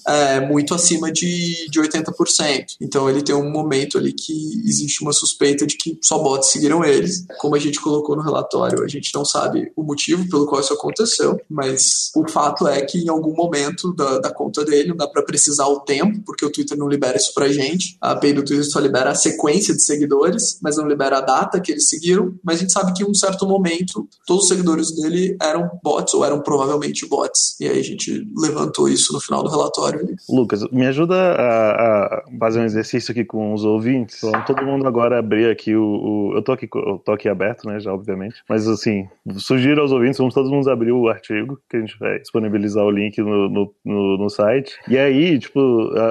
é, 0.07 0.39
muito 0.39 0.73
acima 0.73 1.11
de, 1.11 1.69
de 1.69 1.79
80%. 1.79 2.75
Então 2.81 3.09
ele 3.09 3.21
tem 3.21 3.35
um 3.35 3.49
momento 3.49 3.97
ali 3.97 4.13
que 4.13 4.61
existe 4.65 5.01
uma 5.01 5.13
suspeita 5.13 5.65
de 5.65 5.77
que 5.77 5.97
só 6.01 6.17
bots 6.19 6.49
seguiram 6.49 6.83
eles. 6.83 7.25
Como 7.39 7.55
a 7.55 7.59
gente 7.59 7.79
colocou 7.79 8.15
no 8.15 8.21
relatório, 8.21 8.83
a 8.83 8.87
gente 8.87 9.13
não 9.13 9.25
sabe 9.25 9.71
o 9.75 9.83
motivo 9.83 10.27
pelo 10.29 10.45
qual 10.45 10.61
isso 10.61 10.73
aconteceu, 10.73 11.39
mas 11.49 12.11
o 12.15 12.29
fato 12.29 12.67
é 12.67 12.81
que 12.81 12.99
em 12.99 13.09
algum 13.09 13.35
momento 13.35 13.93
da, 13.93 14.19
da 14.19 14.31
conta 14.31 14.63
dele, 14.63 14.89
não 14.89 14.97
dá 14.97 15.07
para 15.07 15.23
precisar 15.23 15.67
o 15.67 15.79
tempo, 15.79 16.21
porque 16.25 16.45
o 16.45 16.51
Twitter 16.51 16.77
não 16.77 16.87
libera 16.87 17.17
isso 17.17 17.33
pra 17.33 17.51
gente. 17.51 17.97
A 18.01 18.11
API 18.11 18.33
do 18.33 18.43
Twitter 18.43 18.65
só 18.65 18.79
libera 18.79 19.11
a 19.11 19.15
sequência 19.15 19.73
de 19.73 19.83
seguidores, 19.83 20.59
mas 20.61 20.77
não 20.77 20.87
libera 20.87 21.17
a 21.17 21.21
data 21.21 21.59
que 21.59 21.71
eles 21.71 21.87
seguiram. 21.89 22.33
Mas 22.43 22.57
a 22.57 22.59
gente 22.59 22.73
sabe 22.73 22.93
que 22.93 23.03
em 23.03 23.09
um 23.09 23.13
certo 23.13 23.47
momento 23.47 24.07
todos 24.25 24.43
os 24.43 24.49
seguidores 24.49 24.91
dele 24.95 25.35
eram 25.41 25.69
bots 25.83 26.13
ou 26.13 26.25
eram 26.25 26.41
provavelmente 26.41 27.07
bots. 27.07 27.55
E 27.59 27.67
aí 27.67 27.79
a 27.79 27.83
gente 27.83 28.25
levantou 28.37 28.87
isso 28.87 29.13
no 29.13 29.19
final 29.19 29.32
do 29.41 29.49
relatório. 29.49 29.99
Ali. 29.99 30.15
Lucas, 30.29 30.69
me 30.71 30.85
ajuda 30.85 31.15
a, 31.15 31.71
a, 31.71 32.23
fazer 32.39 32.59
um 32.59 32.65
exercício 32.65 33.11
aqui 33.11 33.25
com 33.25 33.53
os 33.53 33.65
ouvintes. 33.65 34.19
Vamos 34.21 34.45
todo 34.45 34.63
mundo 34.63 34.87
agora 34.87 35.19
abrir 35.19 35.49
aqui 35.49 35.75
o, 35.75 35.83
o, 35.83 36.35
eu 36.35 36.43
tô 36.43 36.51
aqui, 36.51 36.69
eu 36.73 37.01
tô 37.03 37.11
aqui 37.11 37.27
aberto, 37.27 37.67
né, 37.67 37.79
já 37.79 37.91
obviamente. 37.91 38.35
Mas 38.47 38.67
assim, 38.67 39.07
sugiro 39.37 39.81
aos 39.81 39.91
ouvintes, 39.91 40.17
vamos 40.17 40.33
todos 40.33 40.53
mundo 40.53 40.69
abrir 40.69 40.91
o 40.91 41.07
artigo 41.07 41.59
que 41.69 41.77
a 41.77 41.79
gente 41.79 41.97
vai 41.99 42.19
disponibilizar 42.19 42.83
o 42.83 42.91
link 42.91 43.17
no, 43.19 43.49
no, 43.49 43.73
no, 43.83 44.17
no 44.17 44.29
site. 44.29 44.77
E 44.87 44.97
aí, 44.97 45.39
tipo, 45.39 45.59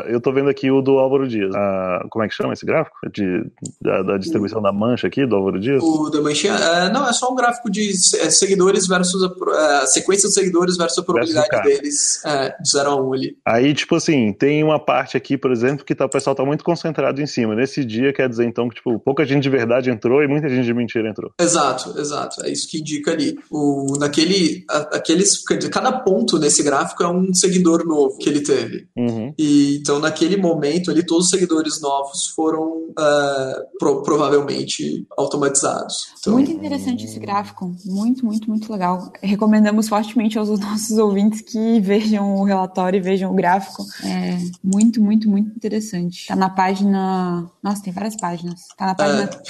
eu 0.08 0.20
tô 0.20 0.32
vendo 0.32 0.50
aqui 0.50 0.70
o 0.70 0.82
do 0.82 0.98
Álvaro 0.98 1.28
Dias. 1.28 1.54
A, 1.54 2.06
como 2.10 2.24
é 2.24 2.28
que 2.28 2.34
chama 2.34 2.52
esse 2.52 2.66
gráfico? 2.66 2.96
De, 3.12 3.44
da, 3.80 4.02
da 4.02 4.18
distribuição 4.18 4.60
da 4.60 4.72
mancha 4.72 5.06
aqui 5.06 5.26
do 5.26 5.36
Álvaro 5.36 5.60
Dias? 5.60 5.82
O 5.82 6.10
da 6.10 6.20
manchinha, 6.20 6.54
é, 6.54 6.92
não, 6.92 7.08
é 7.08 7.12
só 7.12 7.30
um 7.32 7.34
gráfico 7.34 7.70
de 7.70 7.90
é, 7.90 8.30
seguidores 8.30 8.86
versus 8.86 9.22
a, 9.22 9.82
a 9.82 9.86
sequência 9.86 10.28
de 10.28 10.34
seguidores 10.34 10.76
versus 10.76 10.98
a 10.98 11.02
probabilidade 11.02 11.48
versus 11.48 11.72
deles 11.72 12.24
é, 12.24 12.56
de 12.60 12.70
0 12.70 12.90
a 12.90 12.96
1 12.96 13.11
ali. 13.12 13.36
Aí, 13.46 13.74
tipo 13.74 13.94
assim, 13.94 14.32
tem 14.32 14.62
uma 14.62 14.78
parte 14.78 15.16
aqui, 15.16 15.36
por 15.36 15.50
exemplo, 15.50 15.84
que 15.84 15.94
tá, 15.94 16.06
o 16.06 16.10
pessoal 16.10 16.34
tá 16.34 16.44
muito 16.44 16.64
concentrado 16.64 17.20
em 17.20 17.26
cima. 17.26 17.54
Nesse 17.54 17.84
dia 17.84 18.12
quer 18.12 18.28
dizer, 18.28 18.44
então, 18.44 18.68
que, 18.68 18.76
tipo, 18.76 18.98
pouca 18.98 19.24
gente 19.24 19.42
de 19.42 19.50
verdade 19.50 19.90
entrou 19.90 20.22
e 20.22 20.28
muita 20.28 20.48
gente 20.48 20.64
de 20.64 20.74
mentira 20.74 21.08
entrou. 21.08 21.32
Exato, 21.40 21.98
exato. 21.98 22.44
É 22.44 22.50
isso 22.50 22.68
que 22.68 22.78
indica 22.78 23.12
ali. 23.12 23.38
O, 23.50 23.96
naquele, 23.98 24.64
a, 24.70 24.78
aqueles, 24.96 25.42
cada 25.70 25.92
ponto 25.92 26.38
nesse 26.38 26.62
gráfico 26.62 27.02
é 27.02 27.08
um 27.08 27.32
seguidor 27.34 27.86
novo 27.86 28.18
que 28.18 28.28
ele 28.28 28.40
teve. 28.40 28.86
Uhum. 28.96 29.34
E, 29.38 29.78
então, 29.80 29.98
naquele 29.98 30.36
momento 30.36 30.90
ali, 30.90 31.04
todos 31.04 31.26
os 31.26 31.30
seguidores 31.30 31.80
novos 31.80 32.28
foram 32.34 32.88
uh, 32.90 33.78
pro, 33.78 34.02
provavelmente 34.02 35.06
automatizados. 35.16 36.12
Então, 36.18 36.34
muito 36.34 36.50
interessante 36.50 37.04
esse 37.04 37.18
gráfico. 37.18 37.74
Muito, 37.84 38.24
muito, 38.24 38.48
muito 38.48 38.72
legal. 38.72 39.12
Recomendamos 39.22 39.88
fortemente 39.88 40.38
aos 40.38 40.48
nossos 40.58 40.98
ouvintes 40.98 41.40
que 41.40 41.80
vejam 41.80 42.36
o 42.36 42.44
relatório 42.44 42.98
e 42.98 43.01
vejam 43.02 43.30
o 43.30 43.34
gráfico. 43.34 43.84
É 44.04 44.38
muito, 44.62 45.02
muito, 45.02 45.28
muito 45.28 45.54
interessante. 45.54 46.26
Tá 46.26 46.36
na 46.36 46.48
página. 46.48 47.50
Nossa, 47.62 47.82
tem 47.82 47.92
várias 47.92 48.16
páginas. 48.16 48.68
Tá 48.76 48.86
na 48.86 48.94
página. 48.94 49.24
É. 49.24 49.42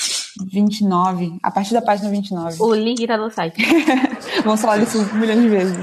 29, 0.51 1.39
a 1.43 1.51
partir 1.51 1.75
da 1.75 1.83
página 1.83 2.09
29. 2.11 2.63
O 2.63 2.75
link 2.75 3.07
tá 3.07 3.17
no 3.17 3.31
site. 3.31 3.63
Vamos 4.45 4.61
falar 4.61 4.79
disso 4.79 4.99
milhões 5.15 5.41
de 5.41 5.49
vezes. 5.49 5.77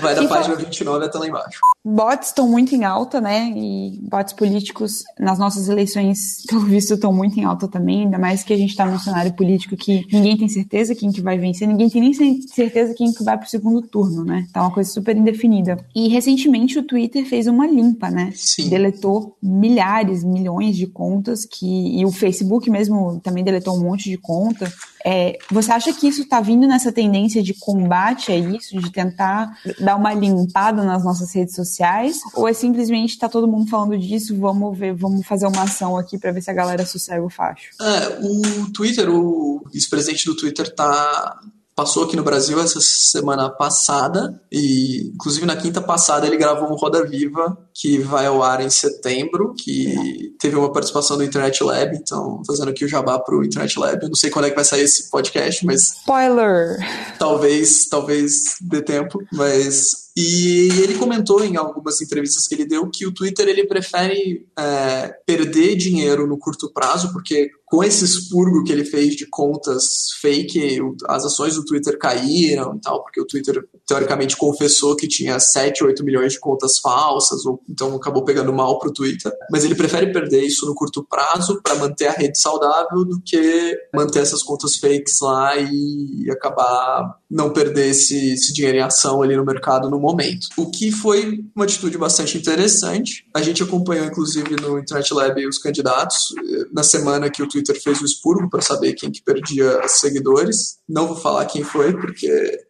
Vai 0.00 0.14
da 0.14 0.22
E 0.22 0.28
página 0.28 0.56
29 0.56 1.04
até 1.04 1.18
lá 1.18 1.26
embaixo. 1.26 1.60
Bots 1.84 2.28
estão 2.28 2.48
muito 2.48 2.74
em 2.74 2.84
alta, 2.84 3.20
né? 3.20 3.52
E 3.56 3.98
bots 4.02 4.32
políticos 4.32 5.02
nas 5.18 5.38
nossas 5.38 5.68
eleições, 5.68 6.44
pelo 6.48 6.62
visto, 6.62 6.94
estão 6.94 7.12
muito 7.12 7.38
em 7.38 7.44
alta 7.44 7.66
também. 7.66 8.02
Ainda 8.02 8.18
mais 8.18 8.44
que 8.44 8.52
a 8.52 8.56
gente 8.56 8.70
está 8.70 8.86
num 8.86 8.98
cenário 8.98 9.32
político 9.32 9.76
que 9.76 10.06
ninguém 10.12 10.36
tem 10.36 10.48
certeza 10.48 10.94
quem 10.94 11.10
que 11.10 11.20
vai 11.20 11.38
vencer, 11.38 11.66
ninguém 11.66 11.90
tem 11.90 12.00
nem 12.00 12.12
certeza 12.42 12.94
quem 12.94 13.12
que 13.12 13.24
vai 13.24 13.36
pro 13.36 13.48
segundo 13.48 13.82
turno, 13.82 14.24
né? 14.24 14.46
Tá 14.52 14.62
uma 14.62 14.70
coisa 14.70 14.90
super 14.90 15.16
indefinida. 15.16 15.84
E 15.94 16.08
recentemente 16.08 16.78
o 16.78 16.84
Twitter 16.84 17.26
fez 17.26 17.46
uma 17.46 17.66
limpa, 17.66 18.10
né? 18.10 18.32
Sim. 18.34 18.68
Deletou 18.68 19.36
milhares, 19.42 20.22
milhões 20.22 20.76
de 20.76 20.86
contas 20.86 21.44
que 21.44 21.82
e 21.98 22.04
o 22.04 22.12
Facebook 22.12 22.70
mesmo 22.70 23.01
também 23.22 23.44
deletou 23.44 23.76
um 23.76 23.80
monte 23.80 24.10
de 24.10 24.16
conta. 24.16 24.72
É, 25.04 25.36
você 25.50 25.72
acha 25.72 25.92
que 25.92 26.06
isso 26.06 26.22
está 26.22 26.40
vindo 26.40 26.66
nessa 26.66 26.92
tendência 26.92 27.42
de 27.42 27.54
combate 27.54 28.30
a 28.30 28.36
isso, 28.36 28.78
de 28.78 28.90
tentar 28.90 29.56
dar 29.80 29.96
uma 29.96 30.14
limpada 30.14 30.82
nas 30.84 31.04
nossas 31.04 31.34
redes 31.34 31.54
sociais? 31.54 32.20
Ou 32.34 32.48
é 32.48 32.52
simplesmente 32.52 33.10
está 33.10 33.28
todo 33.28 33.48
mundo 33.48 33.68
falando 33.68 33.98
disso, 33.98 34.38
vamos 34.38 34.78
ver, 34.78 34.94
vamos 34.94 35.26
fazer 35.26 35.46
uma 35.46 35.62
ação 35.62 35.96
aqui 35.96 36.18
para 36.18 36.32
ver 36.32 36.40
se 36.40 36.50
a 36.50 36.54
galera 36.54 36.86
sossega 36.86 37.24
o 37.24 37.30
facho? 37.30 37.70
É, 37.80 38.18
o 38.22 38.70
Twitter, 38.72 39.10
o 39.10 39.64
vice-presidente 39.72 40.26
do 40.26 40.36
Twitter 40.36 40.72
tá 40.74 41.40
passou 41.74 42.04
aqui 42.04 42.16
no 42.16 42.22
Brasil 42.22 42.60
essa 42.60 42.80
semana 42.80 43.48
passada 43.48 44.40
e 44.50 45.10
inclusive 45.14 45.46
na 45.46 45.56
quinta 45.56 45.80
passada 45.80 46.26
ele 46.26 46.36
gravou 46.36 46.70
um 46.70 46.76
Roda 46.76 47.04
Viva 47.04 47.56
que 47.74 47.98
vai 47.98 48.26
ao 48.26 48.42
ar 48.42 48.60
em 48.60 48.70
setembro, 48.70 49.54
que 49.54 50.34
teve 50.38 50.56
uma 50.56 50.72
participação 50.72 51.16
do 51.16 51.24
Internet 51.24 51.62
Lab, 51.62 51.96
então 51.96 52.42
fazendo 52.46 52.70
aqui 52.70 52.84
o 52.84 52.88
jabá 52.88 53.18
pro 53.18 53.44
Internet 53.44 53.78
Lab. 53.78 54.02
Eu 54.02 54.08
não 54.08 54.16
sei 54.16 54.30
quando 54.30 54.46
é 54.46 54.50
que 54.50 54.56
vai 54.56 54.64
sair 54.64 54.82
esse 54.82 55.10
podcast, 55.10 55.64
mas 55.64 55.96
Spoiler! 55.98 56.78
talvez, 57.18 57.86
talvez 57.86 58.56
dê 58.60 58.82
tempo, 58.82 59.18
mas 59.32 60.02
E 60.16 60.68
ele 60.82 60.98
comentou 60.98 61.42
em 61.42 61.56
algumas 61.56 62.00
entrevistas 62.02 62.46
que 62.46 62.54
ele 62.54 62.66
deu 62.66 62.88
que 62.90 63.06
o 63.06 63.12
Twitter 63.12 63.48
ele 63.48 63.66
prefere 63.66 64.46
é, 64.58 65.08
perder 65.26 65.74
dinheiro 65.76 66.26
no 66.26 66.38
curto 66.38 66.70
prazo, 66.70 67.12
porque 67.12 67.50
com 67.64 67.82
esse 67.82 68.04
expurgo 68.04 68.62
que 68.62 68.70
ele 68.70 68.84
fez 68.84 69.16
de 69.16 69.26
contas 69.26 70.10
fake, 70.20 70.80
as 71.08 71.24
ações 71.24 71.54
do 71.54 71.64
Twitter 71.64 71.98
caíram 71.98 72.76
e 72.76 72.80
tal, 72.80 73.02
porque 73.02 73.20
o 73.20 73.26
Twitter 73.26 73.66
teoricamente 73.86 74.36
confessou 74.36 74.96
que 74.96 75.08
tinha 75.08 75.38
7, 75.38 75.84
8 75.84 76.04
milhões 76.04 76.32
de 76.32 76.40
contas 76.40 76.78
falsas, 76.78 77.44
ou 77.44 77.60
então 77.68 77.94
acabou 77.94 78.24
pegando 78.24 78.52
mal 78.52 78.78
para 78.78 78.88
o 78.88 78.92
Twitter. 78.92 79.32
Mas 79.50 79.64
ele 79.64 79.74
prefere 79.74 80.12
perder 80.12 80.42
isso 80.42 80.66
no 80.66 80.74
curto 80.74 81.04
prazo 81.04 81.60
para 81.62 81.74
manter 81.74 82.06
a 82.06 82.12
rede 82.12 82.38
saudável 82.38 83.04
do 83.04 83.20
que 83.24 83.76
manter 83.94 84.20
essas 84.20 84.42
contas 84.42 84.76
fakes 84.76 85.20
lá 85.20 85.56
e 85.56 86.30
acabar 86.30 87.18
não 87.30 87.52
perder 87.52 87.90
esse, 87.90 88.34
esse 88.34 88.52
dinheiro 88.52 88.78
em 88.78 88.82
ação 88.82 89.22
ali 89.22 89.36
no 89.36 89.44
mercado 89.44 89.90
no 89.90 89.98
momento. 89.98 90.48
O 90.56 90.70
que 90.70 90.92
foi 90.92 91.44
uma 91.54 91.64
atitude 91.64 91.96
bastante 91.98 92.36
interessante. 92.36 93.26
A 93.34 93.42
gente 93.42 93.62
acompanhou, 93.62 94.06
inclusive, 94.06 94.56
no 94.60 94.78
Internet 94.78 95.12
Lab 95.14 95.46
os 95.46 95.58
candidatos 95.58 96.34
eh, 96.38 96.66
na 96.72 96.82
semana 96.82 97.30
que 97.30 97.42
o 97.42 97.48
Twitter 97.48 97.80
fez 97.80 98.00
o 98.00 98.04
expurgo 98.04 98.48
para 98.48 98.60
saber 98.60 98.92
quem 98.94 99.10
que 99.10 99.22
perdia 99.22 99.80
seguidores. 99.88 100.78
Não 100.88 101.06
vou 101.06 101.16
falar 101.16 101.46
quem 101.46 101.62
foi, 101.62 101.92
porque 101.92 102.60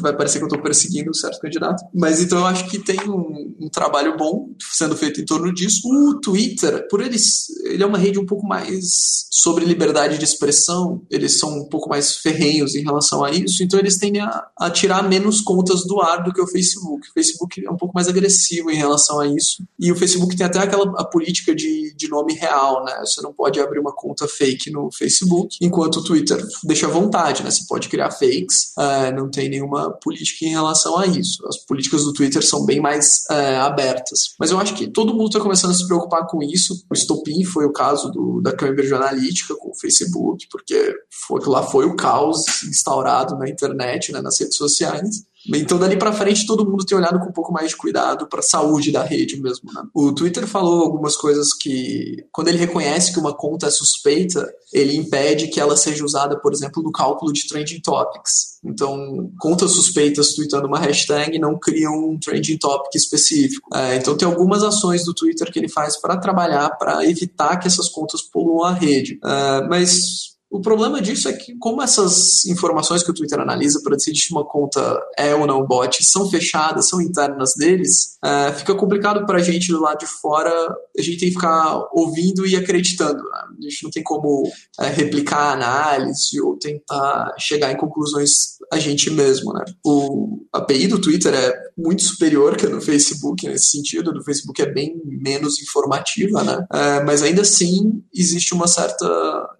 vai 0.00 0.16
parecer 0.16 0.38
que 0.38 0.44
eu 0.44 0.48
estou 0.48 0.62
perseguindo 0.62 1.10
um 1.10 1.14
certo 1.14 1.40
candidato. 1.40 1.84
Mas 1.94 2.20
então 2.20 2.38
eu 2.38 2.46
acho 2.46 2.68
que 2.68 2.78
tem 2.78 2.98
um, 3.08 3.54
um, 3.60 3.68
trabalho 3.68 4.16
bom 4.16 4.50
sendo 4.72 4.96
feito 4.96 5.20
em 5.20 5.24
torno 5.24 5.52
disso. 5.52 5.80
O 5.84 6.20
Twitter, 6.20 6.86
por 6.88 7.00
eles, 7.00 7.46
ele 7.64 7.82
é 7.82 7.86
uma 7.86 7.98
rede 7.98 8.18
um 8.18 8.26
pouco 8.26 8.46
mais 8.46 9.26
sobre 9.30 9.64
liberdade 9.64 10.18
de 10.18 10.24
expressão, 10.24 11.02
eles 11.10 11.38
são 11.38 11.58
um 11.58 11.68
pouco 11.68 11.88
mais 11.88 12.16
ferrenhos 12.16 12.74
em 12.74 12.82
relação 12.82 13.24
a 13.24 13.30
isso, 13.30 13.62
então 13.62 13.78
eles 13.78 13.98
tendem 13.98 14.22
a, 14.22 14.46
a 14.58 14.70
tirar 14.70 15.02
menos 15.02 15.40
contas 15.40 15.84
do 15.84 16.00
ar 16.00 16.22
do 16.22 16.32
que 16.32 16.40
o 16.40 16.46
Facebook. 16.46 17.08
O 17.08 17.12
Facebook 17.12 17.64
é 17.64 17.70
um 17.70 17.76
pouco 17.76 17.94
mais 17.94 18.08
agressivo 18.08 18.70
em 18.70 18.76
relação 18.76 19.18
a 19.18 19.26
isso. 19.26 19.64
E 19.80 19.90
o 19.90 19.96
Facebook 19.96 20.36
tem 20.36 20.46
até 20.46 20.58
aquela 20.58 20.82
a 21.00 21.04
política 21.04 21.54
de, 21.54 21.94
de 21.96 22.08
nome 22.08 22.34
real, 22.34 22.84
né? 22.84 22.94
Você 23.00 23.20
não 23.20 23.32
pode 23.32 23.58
abrir 23.60 23.80
uma 23.80 23.92
conta 23.92 24.28
fake 24.28 24.70
no 24.70 24.90
Facebook, 24.92 25.56
enquanto 25.60 25.96
o 25.96 26.04
Twitter 26.04 26.44
deixa 26.64 26.86
à 26.86 26.90
vontade, 26.90 27.42
né? 27.42 27.50
Você 27.50 27.64
pode 27.68 27.88
criar 27.88 28.10
fakes, 28.10 28.72
uh, 28.78 29.14
não 29.14 29.30
tem 29.30 29.48
nenhuma 29.48 29.71
nenhuma 29.72 29.90
política 29.90 30.44
em 30.44 30.50
relação 30.50 30.98
a 30.98 31.06
isso. 31.06 31.46
As 31.46 31.56
políticas 31.56 32.04
do 32.04 32.12
Twitter 32.12 32.44
são 32.44 32.64
bem 32.64 32.80
mais 32.80 33.28
é, 33.30 33.56
abertas. 33.56 34.34
Mas 34.38 34.50
eu 34.50 34.58
acho 34.58 34.74
que 34.74 34.88
todo 34.88 35.14
mundo 35.14 35.28
está 35.28 35.40
começando 35.40 35.70
a 35.70 35.74
se 35.74 35.86
preocupar 35.86 36.26
com 36.26 36.42
isso. 36.42 36.84
O 36.90 36.94
estopim 36.94 37.44
foi 37.44 37.64
o 37.64 37.72
caso 37.72 38.10
do, 38.10 38.40
da 38.42 38.52
Cambridge 38.52 38.92
Analytica 38.94 39.54
com 39.56 39.70
o 39.70 39.78
Facebook, 39.78 40.46
porque 40.50 40.94
foi, 41.26 41.40
lá 41.46 41.62
foi 41.62 41.86
o 41.86 41.96
caos 41.96 42.62
instaurado 42.64 43.36
na 43.38 43.48
internet, 43.48 44.12
né, 44.12 44.20
nas 44.20 44.38
redes 44.38 44.56
sociais. 44.56 45.24
Então, 45.48 45.78
dali 45.78 45.96
para 45.96 46.12
frente, 46.12 46.46
todo 46.46 46.68
mundo 46.68 46.84
tem 46.84 46.96
olhado 46.96 47.18
com 47.18 47.26
um 47.26 47.32
pouco 47.32 47.52
mais 47.52 47.70
de 47.70 47.76
cuidado 47.76 48.26
para 48.28 48.40
a 48.40 48.44
saúde 48.44 48.92
da 48.92 49.02
rede 49.02 49.40
mesmo. 49.40 49.72
Né? 49.72 49.82
O 49.94 50.12
Twitter 50.12 50.46
falou 50.46 50.82
algumas 50.82 51.16
coisas 51.16 51.52
que, 51.52 52.24
quando 52.30 52.48
ele 52.48 52.58
reconhece 52.58 53.12
que 53.12 53.18
uma 53.18 53.34
conta 53.34 53.66
é 53.66 53.70
suspeita, 53.70 54.48
ele 54.72 54.96
impede 54.96 55.48
que 55.48 55.60
ela 55.60 55.76
seja 55.76 56.04
usada, 56.04 56.38
por 56.38 56.52
exemplo, 56.52 56.82
no 56.82 56.92
cálculo 56.92 57.32
de 57.32 57.46
trending 57.46 57.80
topics. 57.80 58.58
Então, 58.64 59.30
contas 59.38 59.72
suspeitas 59.72 60.34
tweetando 60.34 60.68
uma 60.68 60.78
hashtag 60.78 61.38
não 61.38 61.58
criam 61.58 62.10
um 62.10 62.18
trending 62.18 62.58
topic 62.58 62.94
específico. 62.94 63.68
É, 63.74 63.96
então, 63.96 64.16
tem 64.16 64.26
algumas 64.26 64.62
ações 64.62 65.04
do 65.04 65.12
Twitter 65.12 65.50
que 65.50 65.58
ele 65.58 65.68
faz 65.68 66.00
para 66.00 66.16
trabalhar, 66.16 66.70
para 66.78 67.04
evitar 67.04 67.56
que 67.56 67.66
essas 67.66 67.88
contas 67.88 68.22
poluam 68.22 68.64
a 68.64 68.72
rede. 68.72 69.18
É, 69.24 69.66
mas 69.68 70.32
o 70.52 70.60
problema 70.60 71.00
disso 71.00 71.28
é 71.28 71.32
que, 71.32 71.56
como 71.56 71.82
essas 71.82 72.44
informações 72.44 73.02
que 73.02 73.10
o 73.10 73.14
Twitter 73.14 73.40
analisa 73.40 73.80
para 73.82 73.96
decidir 73.96 74.20
se 74.20 74.32
uma 74.32 74.44
conta 74.44 75.00
é 75.16 75.34
ou 75.34 75.46
não 75.46 75.66
bot 75.66 76.04
são 76.04 76.28
fechadas, 76.28 76.88
são 76.88 77.00
internas 77.00 77.54
deles, 77.56 78.18
é, 78.22 78.52
fica 78.52 78.74
complicado 78.74 79.24
para 79.24 79.38
a 79.38 79.42
gente 79.42 79.72
do 79.72 79.80
lado 79.80 80.00
de 80.00 80.06
fora, 80.06 80.50
a 80.50 81.02
gente 81.02 81.18
tem 81.18 81.28
que 81.28 81.34
ficar 81.34 81.88
ouvindo 81.94 82.46
e 82.46 82.54
acreditando. 82.54 83.22
Né? 83.22 83.40
A 83.58 83.62
gente 83.62 83.82
não 83.82 83.90
tem 83.90 84.02
como 84.02 84.42
é, 84.78 84.88
replicar 84.88 85.38
a 85.38 85.52
análise 85.52 86.38
ou 86.40 86.58
tentar 86.58 87.34
chegar 87.38 87.72
em 87.72 87.76
conclusões 87.78 88.58
a 88.70 88.78
gente 88.78 89.10
mesmo. 89.10 89.54
Né? 89.54 89.64
O 89.82 90.38
API 90.52 90.86
do 90.86 91.00
Twitter 91.00 91.32
é 91.32 91.52
muito 91.78 92.02
superior 92.02 92.56
que 92.56 92.66
a 92.66 92.68
do 92.68 92.80
Facebook 92.80 93.46
nesse 93.48 93.70
sentido, 93.70 94.12
do 94.12 94.22
Facebook 94.22 94.60
é 94.60 94.70
bem 94.70 95.00
menos 95.04 95.60
informativa, 95.62 96.42
né? 96.42 96.66
É, 96.72 97.04
mas 97.04 97.22
ainda 97.22 97.42
assim 97.42 98.02
existe 98.14 98.52
uma 98.52 98.66
certa 98.66 99.06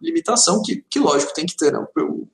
limitação 0.01 0.63
que 0.63 0.82
que, 0.91 0.99
lógico, 0.99 1.35
tem 1.35 1.47
que 1.47 1.57
ter, 1.57 1.73
né? 1.73 1.85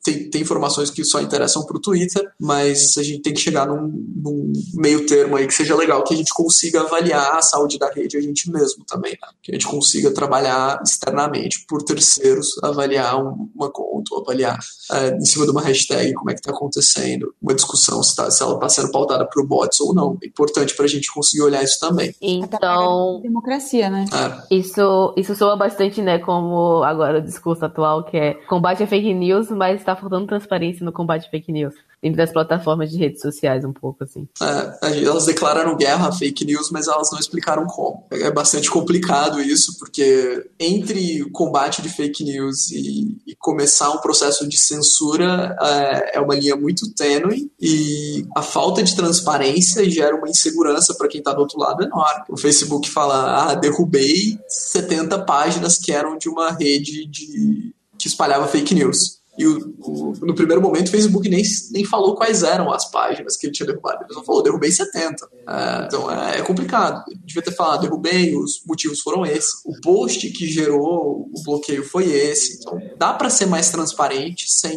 Tem, 0.02 0.30
tem 0.30 0.42
informações 0.42 0.90
que 0.90 1.04
só 1.04 1.20
interessam 1.20 1.64
para 1.64 1.76
o 1.76 1.80
Twitter, 1.80 2.30
mas 2.40 2.96
a 2.96 3.02
gente 3.02 3.22
tem 3.22 3.34
que 3.34 3.40
chegar 3.40 3.66
num, 3.66 3.88
num, 4.16 4.52
meio 4.74 5.06
termo 5.06 5.36
aí 5.36 5.46
que 5.46 5.54
seja 5.54 5.76
legal, 5.76 6.04
que 6.04 6.14
a 6.14 6.16
gente 6.16 6.32
consiga 6.32 6.82
avaliar 6.82 7.36
a 7.36 7.42
saúde 7.42 7.78
da 7.78 7.90
rede 7.90 8.16
a 8.16 8.20
gente 8.20 8.50
mesmo 8.50 8.84
também, 8.84 9.12
né? 9.12 9.28
Que 9.42 9.52
a 9.52 9.54
gente 9.54 9.66
consiga 9.66 10.10
trabalhar 10.12 10.80
externamente 10.84 11.64
por 11.68 11.82
terceiros, 11.82 12.56
avaliar 12.62 13.20
uma 13.20 13.70
conta, 13.70 14.16
avaliar 14.20 14.58
é, 14.92 15.16
em 15.16 15.24
cima 15.24 15.44
de 15.44 15.50
uma 15.50 15.62
hashtag 15.62 16.12
como 16.14 16.30
é 16.30 16.34
que 16.34 16.40
está 16.40 16.52
acontecendo, 16.52 17.34
uma 17.42 17.54
discussão 17.54 18.02
se, 18.02 18.14
tá, 18.14 18.30
se 18.30 18.42
ela 18.42 18.54
está 18.54 18.68
sendo 18.68 18.90
pautada 18.90 19.26
por 19.26 19.46
bots 19.46 19.80
ou 19.80 19.94
não. 19.94 20.16
É 20.22 20.26
importante 20.26 20.74
para 20.74 20.84
a 20.84 20.88
gente 20.88 21.12
conseguir 21.12 21.42
olhar 21.42 21.62
isso 21.62 21.78
também. 21.80 22.14
Então, 22.20 23.20
democracia, 23.22 23.90
né? 23.90 24.04
É. 24.12 24.56
Isso, 24.56 25.14
isso 25.16 25.34
soa 25.34 25.56
bastante, 25.56 26.00
né, 26.00 26.18
como 26.18 26.82
agora 26.82 27.18
o 27.18 27.22
discurso 27.22 27.64
atual 27.64 28.04
que 28.04 28.16
é 28.16 28.37
combate 28.46 28.82
a 28.82 28.86
fake 28.86 29.12
news, 29.14 29.50
mas 29.50 29.80
está 29.80 29.96
faltando 29.96 30.26
transparência 30.26 30.84
no 30.84 30.92
combate 30.92 31.26
a 31.26 31.30
fake 31.30 31.52
news 31.52 31.74
dentro 32.02 32.18
das 32.18 32.32
plataformas 32.32 32.90
de 32.90 32.96
redes 32.96 33.20
sociais 33.20 33.64
um 33.64 33.72
pouco 33.72 34.04
assim. 34.04 34.28
É, 34.40 35.04
elas 35.04 35.26
declararam 35.26 35.76
guerra 35.76 36.08
a 36.08 36.12
fake 36.12 36.44
news, 36.44 36.70
mas 36.70 36.86
elas 36.86 37.10
não 37.10 37.18
explicaram 37.18 37.66
como. 37.66 38.06
É 38.10 38.30
bastante 38.30 38.70
complicado 38.70 39.40
isso, 39.40 39.78
porque 39.78 40.48
entre 40.58 41.22
o 41.22 41.30
combate 41.30 41.82
de 41.82 41.88
fake 41.88 42.24
news 42.24 42.70
e, 42.70 43.16
e 43.26 43.34
começar 43.36 43.90
um 43.90 43.98
processo 43.98 44.48
de 44.48 44.56
censura 44.56 45.56
é, 45.60 46.18
é, 46.18 46.20
uma 46.20 46.36
linha 46.36 46.56
muito 46.56 46.92
tênue 46.94 47.50
e 47.60 48.24
a 48.36 48.42
falta 48.42 48.82
de 48.82 48.94
transparência 48.94 49.88
gera 49.90 50.16
uma 50.16 50.28
insegurança 50.28 50.94
para 50.94 51.08
quem 51.08 51.18
está 51.18 51.32
do 51.32 51.40
outro 51.40 51.58
lado 51.58 51.82
enorme. 51.82 52.24
O 52.28 52.36
Facebook 52.36 52.88
fala, 52.88 53.50
ah, 53.50 53.54
derrubei 53.54 54.38
70 54.48 55.24
páginas 55.24 55.78
que 55.78 55.92
eram 55.92 56.16
de 56.16 56.28
uma 56.28 56.50
rede 56.52 57.06
de 57.06 57.74
que 57.98 58.08
espalhava 58.08 58.46
fake 58.46 58.74
news. 58.74 59.18
E 59.38 59.46
o, 59.46 59.72
o, 59.78 60.12
no 60.22 60.34
primeiro 60.34 60.60
momento 60.60 60.88
o 60.88 60.90
Facebook 60.90 61.28
nem, 61.28 61.44
nem 61.70 61.84
falou 61.84 62.16
quais 62.16 62.42
eram 62.42 62.72
as 62.72 62.90
páginas 62.90 63.36
que 63.36 63.46
ele 63.46 63.52
tinha 63.52 63.68
derrubado. 63.68 64.02
Ele 64.02 64.12
só 64.12 64.24
falou, 64.24 64.42
derrubei 64.42 64.72
70. 64.72 65.28
É, 65.46 65.84
então 65.86 66.10
é, 66.10 66.40
é, 66.40 66.42
complicado. 66.42 67.04
Ele 67.08 67.20
devia 67.24 67.42
ter 67.42 67.52
falado, 67.52 67.82
derrubei, 67.82 68.36
os 68.36 68.60
motivos 68.66 69.00
foram 69.00 69.24
esses. 69.24 69.64
O 69.64 69.80
post 69.80 70.28
que 70.30 70.48
gerou 70.48 71.30
o 71.32 71.42
bloqueio 71.44 71.84
foi 71.84 72.10
esse. 72.10 72.58
Então 72.58 72.80
dá 72.98 73.12
para 73.12 73.30
ser 73.30 73.46
mais 73.46 73.70
transparente 73.70 74.44
sem, 74.48 74.76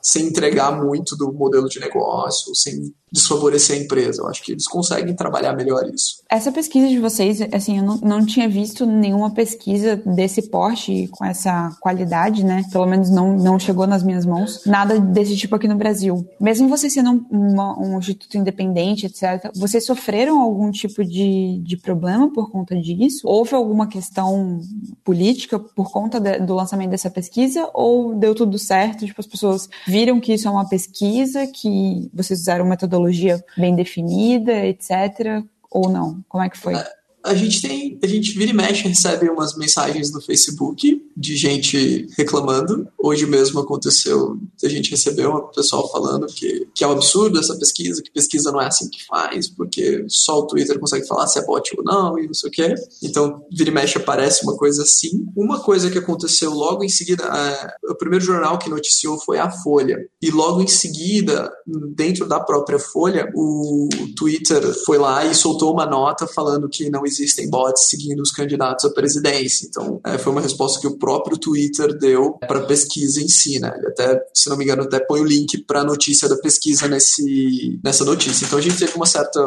sem 0.00 0.28
entregar 0.28 0.72
muito 0.72 1.14
do 1.14 1.30
modelo 1.30 1.68
de 1.68 1.78
negócio, 1.78 2.54
sem 2.54 2.94
desfavorecer 3.12 3.76
a 3.76 3.82
empresa. 3.82 4.22
Eu 4.22 4.28
acho 4.28 4.42
que 4.42 4.52
eles 4.52 4.66
conseguem 4.66 5.14
trabalhar 5.14 5.52
melhor 5.54 5.84
isso. 5.92 6.22
Essa 6.30 6.52
pesquisa 6.52 6.88
de 6.88 6.98
vocês, 6.98 7.40
assim, 7.52 7.78
eu 7.78 7.84
não, 7.84 7.96
não 7.96 8.24
tinha 8.24 8.48
visto 8.48 8.86
nenhuma 8.86 9.30
pesquisa 9.30 9.96
desse 9.96 10.48
porte 10.48 11.08
com 11.08 11.24
essa 11.24 11.70
qualidade, 11.80 12.44
né? 12.44 12.64
Pelo 12.70 12.86
menos 12.86 13.10
não, 13.10 13.36
não 13.36 13.58
chegou 13.58 13.86
nas 13.86 14.02
minhas 14.02 14.24
mãos. 14.24 14.64
Nada 14.64 14.98
desse 14.98 15.36
tipo 15.36 15.56
aqui 15.56 15.66
no 15.66 15.76
Brasil. 15.76 16.26
Mesmo 16.40 16.68
você 16.68 16.88
sendo 16.88 17.10
um, 17.10 17.26
um, 17.30 17.94
um 17.94 17.98
instituto 17.98 18.38
independente, 18.38 19.06
etc., 19.06 19.50
vocês 19.56 19.84
sofreram 19.84 20.40
algum 20.40 20.70
tipo 20.70 21.04
de, 21.04 21.60
de 21.64 21.76
problema 21.76 22.32
por 22.32 22.50
conta 22.50 22.76
disso? 22.76 23.26
Houve 23.26 23.54
alguma 23.54 23.88
questão 23.88 24.60
política 25.02 25.58
por 25.58 25.90
conta 25.90 26.20
de, 26.20 26.38
do 26.40 26.54
lançamento 26.54 26.90
dessa 26.90 27.10
pesquisa? 27.10 27.68
Ou 27.74 28.14
deu 28.14 28.34
tudo 28.34 28.58
certo? 28.58 29.04
Tipo, 29.04 29.20
as 29.20 29.26
pessoas 29.26 29.68
viram 29.86 30.20
que 30.20 30.32
isso 30.32 30.46
é 30.46 30.50
uma 30.50 30.68
pesquisa, 30.68 31.46
que 31.46 32.08
vocês 32.14 32.40
usaram 32.40 32.64
metodologia 32.64 32.99
metodologia 33.00 33.42
bem 33.56 33.74
definida, 33.74 34.52
etc. 34.66 35.42
Ou 35.70 35.88
não? 35.88 36.22
Como 36.28 36.44
é 36.44 36.50
que 36.50 36.58
foi? 36.58 36.74
A 37.22 37.34
gente 37.34 37.60
tem, 37.60 37.98
a 38.02 38.06
gente 38.06 38.36
vira 38.36 38.50
e 38.50 38.54
mexe, 38.54 38.88
recebe 38.88 39.28
umas 39.28 39.56
mensagens 39.56 40.12
no 40.12 40.20
Facebook 40.20 41.02
de 41.16 41.36
gente 41.36 42.06
reclamando. 42.16 42.88
Hoje 42.98 43.26
mesmo 43.26 43.60
aconteceu, 43.60 44.38
a 44.62 44.68
gente 44.68 44.90
recebeu 44.90 45.30
um 45.32 45.52
pessoal 45.52 45.90
falando 45.90 46.26
que, 46.26 46.66
que 46.74 46.82
é 46.82 46.86
um 46.86 46.92
absurdo 46.92 47.38
essa 47.38 47.56
pesquisa, 47.56 48.02
que 48.02 48.10
pesquisa 48.10 48.50
não 48.50 48.60
é 48.60 48.66
assim 48.66 48.88
que 48.88 49.04
faz, 49.06 49.48
porque 49.48 50.04
só 50.08 50.38
o 50.38 50.46
Twitter 50.46 50.78
consegue 50.78 51.06
falar 51.06 51.26
se 51.26 51.38
é 51.38 51.44
bot 51.44 51.70
ou 51.76 51.84
não 51.84 52.18
e 52.18 52.26
não 52.26 52.34
sei 52.34 52.48
o 52.48 52.52
quê. 52.52 52.74
Então, 53.02 53.44
vira 53.52 53.70
e 53.70 53.74
mexe 53.74 53.98
aparece 53.98 54.42
uma 54.42 54.56
coisa 54.56 54.82
assim. 54.82 55.26
Uma 55.36 55.60
coisa 55.60 55.90
que 55.90 55.98
aconteceu 55.98 56.52
logo 56.52 56.82
em 56.82 56.88
seguida, 56.88 57.24
é, 57.24 57.90
o 57.90 57.94
primeiro 57.94 58.24
jornal 58.24 58.58
que 58.58 58.70
noticiou 58.70 59.18
foi 59.18 59.38
a 59.38 59.50
Folha. 59.50 59.98
E 60.22 60.30
logo 60.30 60.62
em 60.62 60.68
seguida, 60.68 61.52
dentro 61.94 62.26
da 62.26 62.40
própria 62.40 62.78
Folha, 62.78 63.30
o 63.34 63.88
Twitter 64.16 64.62
foi 64.84 64.98
lá 64.98 65.24
e 65.24 65.34
soltou 65.34 65.72
uma 65.72 65.86
nota 65.86 66.26
falando 66.26 66.68
que 66.68 66.88
não 66.90 67.06
existem 67.10 67.48
bots 67.48 67.88
seguindo 67.88 68.20
os 68.20 68.30
candidatos 68.30 68.84
à 68.84 68.90
presidência. 68.90 69.66
Então, 69.66 70.00
é, 70.04 70.18
foi 70.18 70.32
uma 70.32 70.40
resposta 70.40 70.80
que 70.80 70.86
o 70.86 70.98
próprio 70.98 71.36
Twitter 71.36 71.96
deu 71.98 72.32
para 72.32 72.60
a 72.60 72.66
pesquisa 72.66 73.20
em 73.20 73.28
si, 73.28 73.58
né? 73.58 73.72
Ele 73.76 73.88
até, 73.88 74.20
se 74.34 74.48
não 74.48 74.56
me 74.56 74.64
engano, 74.64 74.82
até 74.82 75.00
põe 75.00 75.20
o 75.20 75.24
link 75.24 75.58
para 75.64 75.80
a 75.80 75.84
notícia 75.84 76.28
da 76.28 76.36
pesquisa 76.36 76.88
nesse, 76.88 77.78
nessa 77.82 78.04
notícia. 78.04 78.44
Então, 78.44 78.58
a 78.58 78.62
gente 78.62 78.78
teve 78.78 78.94
uma 78.94 79.06
certa 79.06 79.40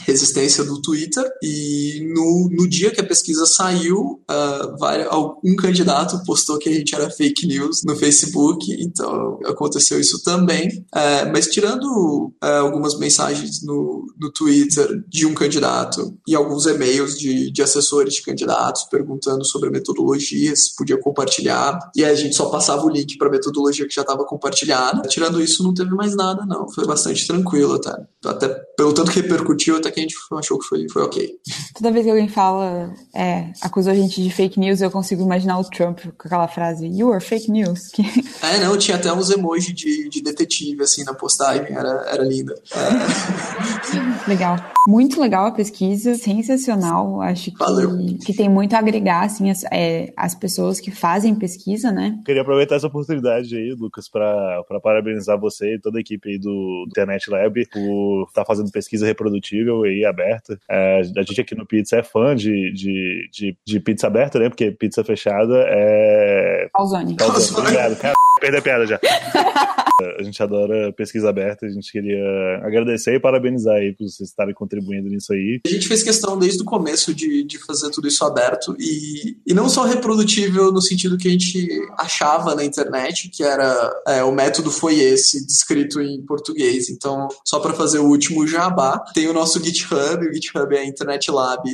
resistência 0.00 0.64
do 0.64 0.80
Twitter 0.80 1.24
e 1.42 2.06
no, 2.14 2.48
no 2.50 2.68
dia 2.68 2.90
que 2.90 3.00
a 3.00 3.06
pesquisa 3.06 3.46
saiu, 3.46 4.20
uh, 4.30 5.36
um 5.44 5.56
candidato 5.56 6.22
postou 6.24 6.58
que 6.58 6.68
a 6.68 6.72
gente 6.72 6.94
era 6.94 7.10
fake 7.10 7.46
news 7.46 7.82
no 7.84 7.96
Facebook, 7.96 8.72
então 8.80 9.38
aconteceu 9.46 10.00
isso 10.00 10.22
também. 10.22 10.68
Uh, 10.94 11.30
mas 11.32 11.46
tirando 11.46 12.32
uh, 12.42 12.46
algumas 12.60 12.98
mensagens 12.98 13.62
no, 13.62 14.06
no 14.18 14.32
Twitter 14.32 15.02
de 15.08 15.26
um 15.26 15.34
candidato 15.34 16.16
e 16.26 16.34
alguns 16.34 16.66
e-mails 16.66 17.01
de, 17.06 17.50
de 17.50 17.62
assessores 17.62 18.14
de 18.14 18.22
candidatos 18.22 18.84
perguntando 18.84 19.44
sobre 19.44 19.68
a 19.68 19.72
metodologia, 19.72 20.54
se 20.54 20.74
podia 20.76 20.98
compartilhar, 20.98 21.78
e 21.94 22.04
aí 22.04 22.12
a 22.12 22.14
gente 22.14 22.34
só 22.34 22.46
passava 22.46 22.84
o 22.84 22.90
link 22.90 23.16
para 23.18 23.28
a 23.28 23.30
metodologia 23.30 23.86
que 23.86 23.94
já 23.94 24.02
estava 24.02 24.24
compartilhada. 24.24 25.02
Tirando 25.08 25.40
isso, 25.40 25.62
não 25.62 25.74
teve 25.74 25.90
mais 25.90 26.14
nada, 26.16 26.44
não. 26.46 26.68
Foi 26.70 26.86
bastante 26.86 27.26
tranquilo 27.26 27.74
até. 27.74 27.94
Até 28.24 28.48
pelo 28.76 28.92
tanto 28.92 29.10
que 29.10 29.20
repercutiu, 29.20 29.76
até 29.76 29.90
que 29.90 30.00
a 30.00 30.02
gente 30.02 30.16
achou 30.32 30.58
que 30.58 30.66
foi, 30.66 30.86
foi 30.88 31.02
ok. 31.02 31.30
Toda 31.74 31.92
vez 31.92 32.04
que 32.04 32.10
alguém 32.10 32.28
fala, 32.28 32.92
é, 33.14 33.52
acusou 33.60 33.92
a 33.92 33.94
gente 33.94 34.22
de 34.22 34.30
fake 34.30 34.58
news, 34.58 34.80
eu 34.80 34.90
consigo 34.90 35.22
imaginar 35.22 35.58
o 35.58 35.64
Trump 35.64 36.00
com 36.00 36.28
aquela 36.28 36.48
frase, 36.48 36.86
you 36.86 37.12
are 37.12 37.22
fake 37.22 37.50
news. 37.50 37.80
é, 38.42 38.60
não, 38.60 38.76
tinha 38.76 38.96
até 38.96 39.12
uns 39.12 39.30
emojis 39.30 39.74
de, 39.74 40.08
de 40.08 40.22
detetive, 40.22 40.82
assim, 40.82 41.04
na 41.04 41.14
postagem, 41.14 41.72
era, 41.72 42.06
era 42.08 42.24
linda. 42.24 42.54
É. 42.72 44.28
legal. 44.28 44.56
Muito 44.88 45.20
legal 45.20 45.46
a 45.46 45.52
pesquisa, 45.52 46.14
sensacional. 46.14 46.91
Acho 47.22 47.50
que, 47.50 48.18
que 48.26 48.34
tem 48.34 48.48
muito 48.48 48.74
a 48.74 48.78
agregar, 48.78 49.24
assim, 49.24 49.50
as, 49.50 49.64
é, 49.64 50.12
as 50.16 50.34
pessoas 50.34 50.80
que 50.80 50.90
fazem 50.90 51.34
pesquisa, 51.34 51.90
né? 51.90 52.18
Queria 52.24 52.42
aproveitar 52.42 52.76
essa 52.76 52.86
oportunidade 52.86 53.56
aí, 53.56 53.74
Lucas, 53.78 54.08
para 54.08 54.62
parabenizar 54.82 55.38
você 55.38 55.74
e 55.74 55.80
toda 55.80 55.98
a 55.98 56.00
equipe 56.00 56.28
aí 56.30 56.38
do 56.38 56.84
Internet 56.88 57.30
Lab 57.30 57.66
por 57.66 58.26
estar 58.28 58.42
tá 58.42 58.44
fazendo 58.44 58.70
pesquisa 58.70 59.06
reprodutível 59.06 59.86
e 59.86 60.04
aberta. 60.04 60.58
É, 60.68 61.00
a 61.00 61.22
gente 61.22 61.40
aqui 61.40 61.54
no 61.54 61.66
Pizza 61.66 61.96
é 61.96 62.02
fã 62.02 62.34
de, 62.34 62.72
de, 62.72 63.28
de, 63.32 63.56
de, 63.64 63.80
pizza 63.80 64.06
aberta, 64.06 64.38
né? 64.38 64.48
Porque 64.48 64.70
pizza 64.70 65.02
fechada 65.02 65.64
é. 65.68 66.68
Calzone. 66.74 67.16
Calzone. 67.16 67.60
Obrigado, 67.60 67.96
cara. 67.96 68.14
Perder 68.40 68.58
a 68.58 68.62
piada 68.62 68.86
já. 68.86 69.00
a 70.18 70.22
gente 70.22 70.42
adora 70.42 70.92
pesquisa 70.92 71.28
aberta, 71.28 71.66
a 71.66 71.70
gente 71.70 71.90
queria 71.90 72.60
agradecer 72.62 73.14
e 73.14 73.20
parabenizar 73.20 73.76
aí 73.76 73.92
por 73.92 74.08
vocês 74.08 74.28
estarem 74.28 74.54
contribuindo 74.54 75.08
nisso 75.08 75.32
aí. 75.32 75.60
A 75.66 75.68
gente 75.68 75.88
fez 75.88 76.02
questão 76.02 76.38
desde 76.38 76.62
o 76.62 76.64
começo 76.64 77.14
de, 77.14 77.44
de 77.44 77.58
fazer 77.58 77.90
tudo 77.90 78.08
isso 78.08 78.24
aberto 78.24 78.74
e, 78.78 79.36
e 79.46 79.54
não 79.54 79.68
só 79.68 79.84
reprodutível 79.84 80.72
no 80.72 80.80
sentido 80.80 81.18
que 81.18 81.28
a 81.28 81.30
gente 81.30 81.68
achava 81.98 82.54
na 82.54 82.64
internet, 82.64 83.28
que 83.28 83.42
era 83.42 84.02
é, 84.06 84.22
o 84.22 84.32
método 84.32 84.70
foi 84.70 84.98
esse, 84.98 85.44
descrito 85.46 86.00
em 86.00 86.22
português. 86.22 86.88
Então, 86.90 87.28
só 87.44 87.60
para 87.60 87.74
fazer 87.74 87.98
o 87.98 88.06
último 88.06 88.46
jabá, 88.46 88.98
tem 89.14 89.28
o 89.28 89.32
nosso 89.32 89.62
GitHub, 89.62 90.26
o 90.26 90.32
GitHub 90.32 90.74
é 90.74 90.84
Internet 90.84 91.30
Lab-BR, 91.30 91.72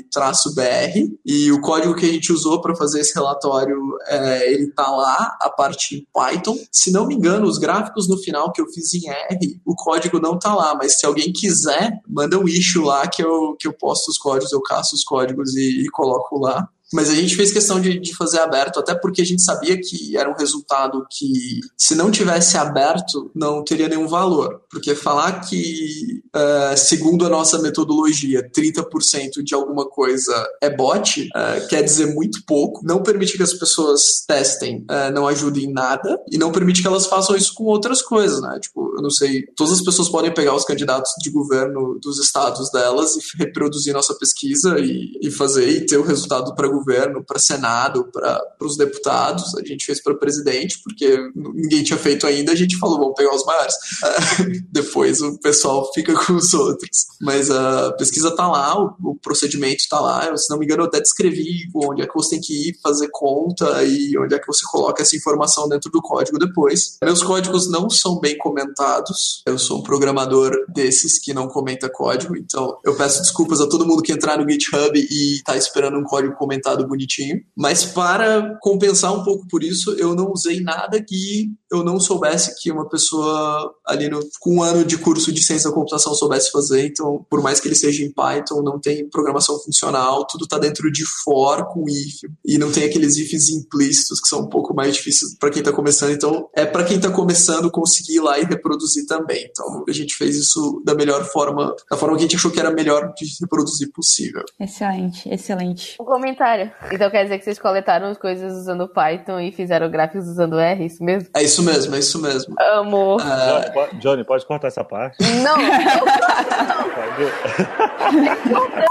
e 1.25 1.51
o 1.53 1.61
código 1.61 1.95
que 1.95 2.07
a 2.07 2.13
gente 2.13 2.33
usou 2.33 2.61
para 2.61 2.75
fazer 2.75 3.01
esse 3.01 3.15
relatório, 3.15 3.79
é, 4.07 4.53
ele 4.53 4.69
tá 4.69 4.91
lá, 4.91 5.37
a 5.41 5.51
parte 5.51 5.97
em 5.97 6.07
Python. 6.13 6.59
Se 6.71 6.91
não 6.91 7.07
me 7.07 7.15
engano, 7.15 7.47
os 7.47 7.59
gráficos 7.59 8.09
no 8.09 8.18
final 8.19 8.53
que 8.53 8.61
eu 8.61 8.67
fiz 8.69 8.95
em 8.95 9.09
R, 9.09 9.61
o 9.65 9.75
código 9.75 10.21
não 10.21 10.39
tá 10.39 10.55
lá, 10.55 10.75
mas 10.75 10.99
se 10.99 11.07
alguém 11.07 11.33
quiser, 11.33 12.01
manda 12.07 12.39
um 12.39 12.49
issue 12.49 12.85
lá 12.85 13.07
que 13.07 13.23
eu, 13.23 13.57
que 13.59 13.67
eu 13.67 13.73
posto 13.73 14.09
os 14.09 14.19
códigos, 14.19 14.53
eu 14.53 14.61
caço 14.61 14.95
os 14.95 15.05
códigos 15.05 15.55
e, 15.57 15.83
e 15.83 15.89
coloco 15.91 16.39
lá. 16.39 16.69
Mas 16.93 17.11
a 17.11 17.15
gente 17.15 17.37
fez 17.37 17.53
questão 17.53 17.81
de, 17.81 17.99
de 17.99 18.17
fazer 18.17 18.39
aberto, 18.39 18.81
até 18.81 18.95
porque 18.95 19.23
a 19.23 19.25
gente 19.25 19.43
sabia 19.43 19.79
que 19.79 20.17
era 20.17 20.31
um 20.31 20.35
resultado 20.35 21.07
que, 21.11 21.61
se 21.77 21.95
não 21.95 22.11
tivesse 22.11 22.57
aberto, 22.57 23.31
não 23.35 23.63
teria 23.63 23.89
nenhum 23.89 24.09
valor. 24.09 24.63
Porque 24.71 24.95
falar 24.95 25.41
que, 25.41 26.23
uh, 26.35 26.77
segundo 26.77 27.27
a 27.27 27.29
nossa 27.29 27.59
metodologia, 27.59 28.49
30% 28.51 29.43
de 29.43 29.55
alguma 29.55 29.87
coisa 29.87 30.35
é 30.63 30.75
bot, 30.75 31.23
uh, 31.23 31.69
quer 31.69 31.83
dizer 31.83 32.15
muito 32.15 32.45
pouco. 32.47 32.85
Não 32.85 33.03
permite 33.03 33.37
que 33.37 33.43
as 33.43 33.53
pessoas 33.53 34.25
testem, 34.27 34.87
uh, 34.91 35.13
não 35.13 35.27
ajude 35.27 35.65
em 35.65 35.73
nada. 35.73 36.19
E 36.31 36.39
não 36.39 36.53
permite 36.53 36.81
que 36.81 36.89
elas 36.89 37.07
façam 37.07 37.37
isso 37.37 37.53
com 37.55 37.65
outras 37.65 38.01
coisas, 38.01 38.41
né? 38.41 38.59
Tipo, 38.61 38.95
eu 38.97 39.03
não 39.03 39.11
sei, 39.11 39.43
todas 39.57 39.75
as 39.75 39.83
pessoas 39.83 40.09
podem 40.09 40.33
pegar 40.33 40.55
os 40.55 40.65
candidatos 40.65 41.13
de 41.23 41.31
governo 41.31 41.99
dos 42.01 42.19
estados 42.19 42.71
delas 42.71 43.17
e 43.17 43.21
reproduzir 43.39 43.93
nossa 43.93 44.15
pesquisa 44.15 44.79
e, 44.79 45.19
e 45.23 45.31
fazer 45.31 45.69
e 45.69 45.87
ter 45.87 45.99
o 45.99 46.03
resultado 46.03 46.55
para 46.55 46.69
governo, 46.79 47.25
para 47.25 47.39
Senado, 47.39 48.11
para 48.13 48.43
os 48.61 48.77
deputados. 48.77 49.55
A 49.57 49.65
gente 49.65 49.85
fez 49.85 50.03
para 50.03 50.15
presidente, 50.15 50.81
porque 50.83 51.17
ninguém 51.35 51.83
tinha 51.83 51.99
feito 51.99 52.27
ainda. 52.27 52.53
A 52.53 52.57
gente 52.57 52.79
falou, 52.79 52.99
vamos 52.99 53.15
pegar 53.15 53.35
os 53.35 53.45
maiores. 53.45 53.75
Depois 54.71 55.21
o 55.21 55.39
pessoal 55.39 55.91
fica 55.93 56.15
com 56.15 56.35
os 56.35 56.55
outros. 56.55 57.07
Mas 57.21 57.51
a 57.51 57.93
pesquisa 57.93 58.29
está 58.29 58.49
lá, 58.49 58.79
o, 58.79 58.95
o 59.03 59.15
procedimento 59.17 59.81
está 59.81 60.01
lá. 60.01 60.27
Eu, 60.27 60.37
se 60.37 60.51
não 60.51 60.59
me 60.59 60.65
engano, 60.65 60.83
eu 60.83 60.87
até 60.87 61.01
descrevi 61.01 61.69
onde 61.75 62.03
é 62.03 62.07
que 62.07 62.15
você 62.15 62.31
tem 62.31 62.41
que 62.41 62.71
ir 62.71 62.79
fazer 62.83 63.09
conta 63.11 63.83
e 63.85 64.17
onde 64.19 64.35
é 64.35 64.39
que 64.39 64.47
você 64.47 64.65
coloca 64.71 65.03
essa 65.03 65.17
informação 65.17 65.69
dentro 65.69 65.91
do 65.91 66.01
código 66.01 66.39
depois. 66.39 66.97
Meus 67.03 67.23
códigos 67.23 67.71
não 67.71 67.89
são 67.91 68.19
bem 68.19 68.37
comentados. 68.37 69.43
Eu 69.47 69.59
sou 69.59 69.79
um 69.79 69.83
programador 69.83 70.53
desses 70.69 71.19
que 71.19 71.33
não 71.33 71.49
comenta 71.49 71.89
código, 71.89 72.37
então 72.37 72.79
eu 72.85 72.97
peço 72.97 73.21
desculpas 73.21 73.61
a 73.61 73.69
todo 73.69 73.87
mundo 73.87 74.03
que 74.03 74.13
entrar 74.13 74.39
no 74.39 74.49
GitHub 74.49 74.99
e 74.99 75.37
está 75.37 75.57
esperando 75.57 75.99
um 75.99 76.05
código 76.05 76.35
comentado 76.35 76.68
bonitinho. 76.77 77.41
Mas 77.57 77.85
para 77.85 78.59
compensar 78.61 79.15
um 79.15 79.25
pouco 79.25 79.47
por 79.49 79.63
isso, 79.63 79.93
eu 79.93 80.15
não 80.15 80.33
usei 80.33 80.61
nada 80.61 81.03
que 81.03 81.51
eu 81.71 81.85
não 81.85 82.01
soubesse 82.01 82.55
que 82.61 82.71
uma 82.71 82.89
pessoa 82.89 83.73
ali 83.87 84.09
no, 84.09 84.21
com 84.41 84.57
um 84.57 84.63
ano 84.63 84.85
de 84.85 84.97
curso 84.99 85.33
de 85.33 85.43
ciência 85.43 85.69
da 85.69 85.75
computação 85.75 86.15
soubesse 86.15 86.51
fazer. 86.51 86.87
Então, 86.87 87.25
por 87.29 87.43
mais 87.43 87.61
que 87.61 87.69
ele 87.69 87.75
seja 87.75 88.03
em 88.03 88.13
Python, 88.13 88.63
não 88.63 88.81
tem 88.81 89.09
programação 89.09 89.59
funcional, 89.61 90.27
tudo 90.27 90.45
está 90.45 90.59
dentro 90.59 90.91
de 90.91 91.05
for 91.05 91.67
com 91.69 91.89
if. 91.89 92.23
E 92.45 92.59
não 92.59 92.73
tem 92.73 92.85
aqueles 92.85 93.17
ifs 93.17 93.49
implícitos 93.51 94.21
que 94.21 94.29
são 94.29 94.41
um 94.41 94.49
pouco 94.49 94.75
mais 94.75 94.95
difíceis 94.95 95.37
para 95.39 95.51
quem 95.51 95.61
está 95.61 95.73
começando. 95.73 96.13
Então, 96.13 96.49
é 96.55 96.65
para 96.65 96.85
quem 96.85 96.97
está 96.97 97.11
começando 97.11 97.71
conseguir 97.71 98.17
ir 98.17 98.21
lá 98.21 98.39
e 98.39 98.45
reproduzir 98.45 99.07
também. 99.07 99.47
Então, 99.51 99.85
a 99.89 99.93
gente 99.93 100.15
fez 100.15 100.37
isso 100.37 100.83
da 100.85 100.95
melhor 100.95 101.25
forma, 101.25 101.75
da 101.91 101.97
forma 101.97 102.17
que 102.17 102.23
a 102.23 102.27
gente 102.27 102.37
achou 102.37 102.51
que 102.51 102.61
era 102.61 102.71
melhor 102.71 103.13
de 103.15 103.27
reproduzir 103.41 103.91
possível. 103.93 104.43
Excelente, 104.59 105.29
excelente. 105.29 105.97
Um 106.01 106.05
comentário. 106.05 106.58
Então 106.91 107.11
quer 107.11 107.25
dizer 107.25 107.39
que 107.39 107.45
vocês 107.45 107.59
coletaram 107.59 108.09
as 108.09 108.19
coisas 108.19 108.53
usando 108.53 108.89
Python 108.89 109.41
e 109.41 109.53
fizeram 109.53 109.91
gráficos 109.91 110.27
usando 110.27 110.59
R, 110.59 110.87
isso 110.87 111.03
mesmo? 111.03 111.29
É 111.35 111.43
isso 111.43 111.63
mesmo, 111.63 111.95
é 111.95 111.99
isso 111.99 112.21
mesmo. 112.21 112.55
Amo. 112.61 113.17
Uh... 113.17 113.99
Johnny, 113.99 114.19
Johnny, 114.19 114.25
pode 114.25 114.47
cortar 114.47 114.69
essa 114.69 114.85
parte? 114.85 115.19
Não, 115.43 115.57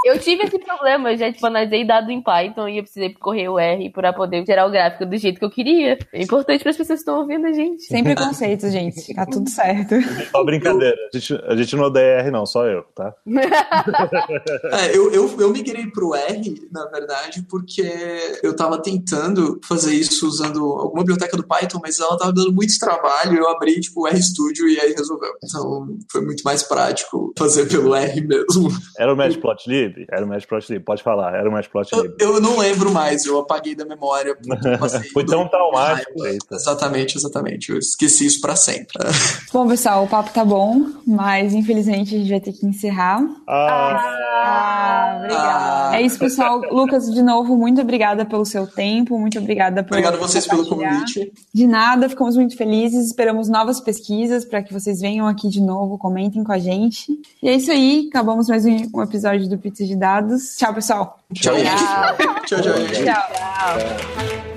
eu 0.05 0.20
tive 0.20 0.43
esse 0.43 0.59
problema, 0.59 1.11
eu 1.11 1.18
já 1.18 1.32
tipo, 1.32 1.45
analisei 1.45 1.86
dado 1.86 2.11
em 2.11 2.22
Python 2.22 2.68
e 2.68 2.78
eu 2.78 2.84
precisei 2.84 3.13
correr 3.13 3.49
o 3.49 3.59
R 3.59 3.89
para 3.89 4.13
poder 4.13 4.45
gerar 4.45 4.65
o 4.65 4.72
gráfico 4.72 5.05
do 5.05 5.18
jeito 5.18 5.39
que 5.39 5.45
eu 5.45 5.49
queria. 5.49 5.97
É 6.13 6.22
importante 6.22 6.61
para 6.61 6.72
as 6.72 6.78
pessoas 6.78 6.99
que 6.99 7.01
estão 7.01 7.20
ouvindo 7.20 7.47
a 7.47 7.51
gente. 7.51 7.84
Sem 7.84 8.03
preconceito, 8.03 8.70
gente. 8.70 9.01
Fica 9.01 9.26
tudo 9.26 9.49
certo. 9.49 9.95
Só 10.32 10.43
brincadeira. 10.43 10.97
A 11.13 11.18
gente, 11.18 11.41
a 11.47 11.55
gente 11.55 11.76
não 11.76 11.86
odeia 11.86 12.20
R, 12.22 12.32
não, 12.32 12.45
só 12.45 12.65
eu, 12.65 12.84
tá? 12.95 13.13
é, 13.28 14.95
eu, 14.95 15.11
eu, 15.11 15.39
eu 15.39 15.49
migrei 15.51 15.88
pro 15.88 16.15
R, 16.15 16.68
na 16.72 16.86
verdade, 16.86 17.41
porque 17.60 18.39
eu 18.43 18.55
tava 18.55 18.82
tentando 18.82 19.60
fazer 19.68 19.93
isso 19.93 20.28
usando 20.28 20.64
alguma 20.64 21.01
biblioteca 21.01 21.36
do 21.36 21.45
Python, 21.45 21.80
mas 21.82 21.99
ela 21.99 22.18
tava 22.18 22.34
dando 22.34 22.53
muito 22.53 22.78
trabalho. 22.80 23.38
Eu 23.38 23.49
abri, 23.49 23.80
tipo, 23.80 24.01
o 24.01 24.08
RStudio 24.08 24.68
e 24.68 24.80
aí 24.80 24.93
resolveu. 24.93 25.32
Então 25.43 25.97
foi 26.12 26.22
muito 26.22 26.43
mais 26.43 26.64
prático 26.64 27.34
fazer 27.38 27.68
pelo 27.68 27.95
R 27.95 28.22
mesmo. 28.22 28.70
Era 28.97 29.14
o 29.14 29.18
Matplotlib? 29.18 30.05
Era 30.12 30.26
o 30.26 30.30
Matplotlib, 30.30 30.84
pode 30.84 31.03
falar. 31.03 31.36
Era 31.36 31.49
o 31.49 31.51
Matplotlib. 31.51 32.16
Eu, 32.20 32.36
eu 32.36 32.41
não 32.41 32.58
lembro 32.58 32.91
mais, 32.91 33.26
eu 33.26 33.39
apaguei 33.39 33.76
da 33.76 33.86
memória. 33.86 34.38
foi 35.14 35.26
tão 35.26 35.47
traumático. 35.47 36.14
Exatamente, 36.51 37.18
exatamente. 37.18 37.72
Eu 37.72 37.78
esqueci 37.78 38.26
isso 38.26 38.41
pra 38.41 38.55
sempre. 38.55 38.93
Bom, 39.51 39.68
pessoal, 39.68 40.03
o 40.03 40.08
papo 40.08 40.32
tá 40.32 40.43
bom, 40.43 40.86
mas 41.05 41.53
infelizmente 41.53 42.16
a 42.16 42.18
gente 42.18 42.30
vai 42.30 42.39
ter 42.39 42.53
que 42.53 42.66
encerrar. 42.66 43.22
Ah, 43.47 43.97
ah 44.43 45.16
obrigada. 45.18 45.89
Ah. 45.89 45.91
É 45.95 46.01
isso, 46.01 46.20
pessoal. 46.20 46.62
Lucas, 46.72 47.12
de 47.12 47.22
novo, 47.22 47.47
muito 47.56 47.82
obrigada 47.82 48.26
pelo 48.26 48.45
seu 48.45 48.66
tempo, 48.66 49.18
muito 49.20 49.38
obrigada 49.38 49.84
por. 49.84 49.93
Obrigado 49.93 50.16
a 50.16 50.18
vocês 50.18 50.48
pelo 50.48 50.68
convite. 50.68 51.32
De 51.54 51.68
nada, 51.68 52.10
ficamos 52.10 52.36
muito 52.36 52.58
felizes. 52.58 53.08
Esperamos 53.08 53.48
novas 53.48 53.80
pesquisas 53.80 54.43
para 54.43 54.64
que 54.64 54.74
vocês 54.74 55.00
venham 55.00 55.28
aqui 55.28 55.48
de 55.48 55.62
novo, 55.62 55.98
comentem 55.98 56.43
com 56.43 56.52
a 56.52 56.60
gente. 56.60 57.12
E 57.41 57.48
é 57.48 57.56
isso 57.56 57.72
aí, 57.72 58.08
acabamos 58.10 58.48
mais 58.48 58.66
um 58.66 59.02
episódio 59.02 59.48
do 59.48 59.58
Pizza 59.58 59.86
de 59.86 59.95
Dados. 59.95 60.56
Tchau, 60.58 60.74
pessoal. 60.74 61.20
Tchau, 61.34 61.56
tchau. 61.56 62.38
tchau, 62.45 62.62
tchau. 62.62 62.74
tchau. 62.74 63.06
tchau. 63.06 64.57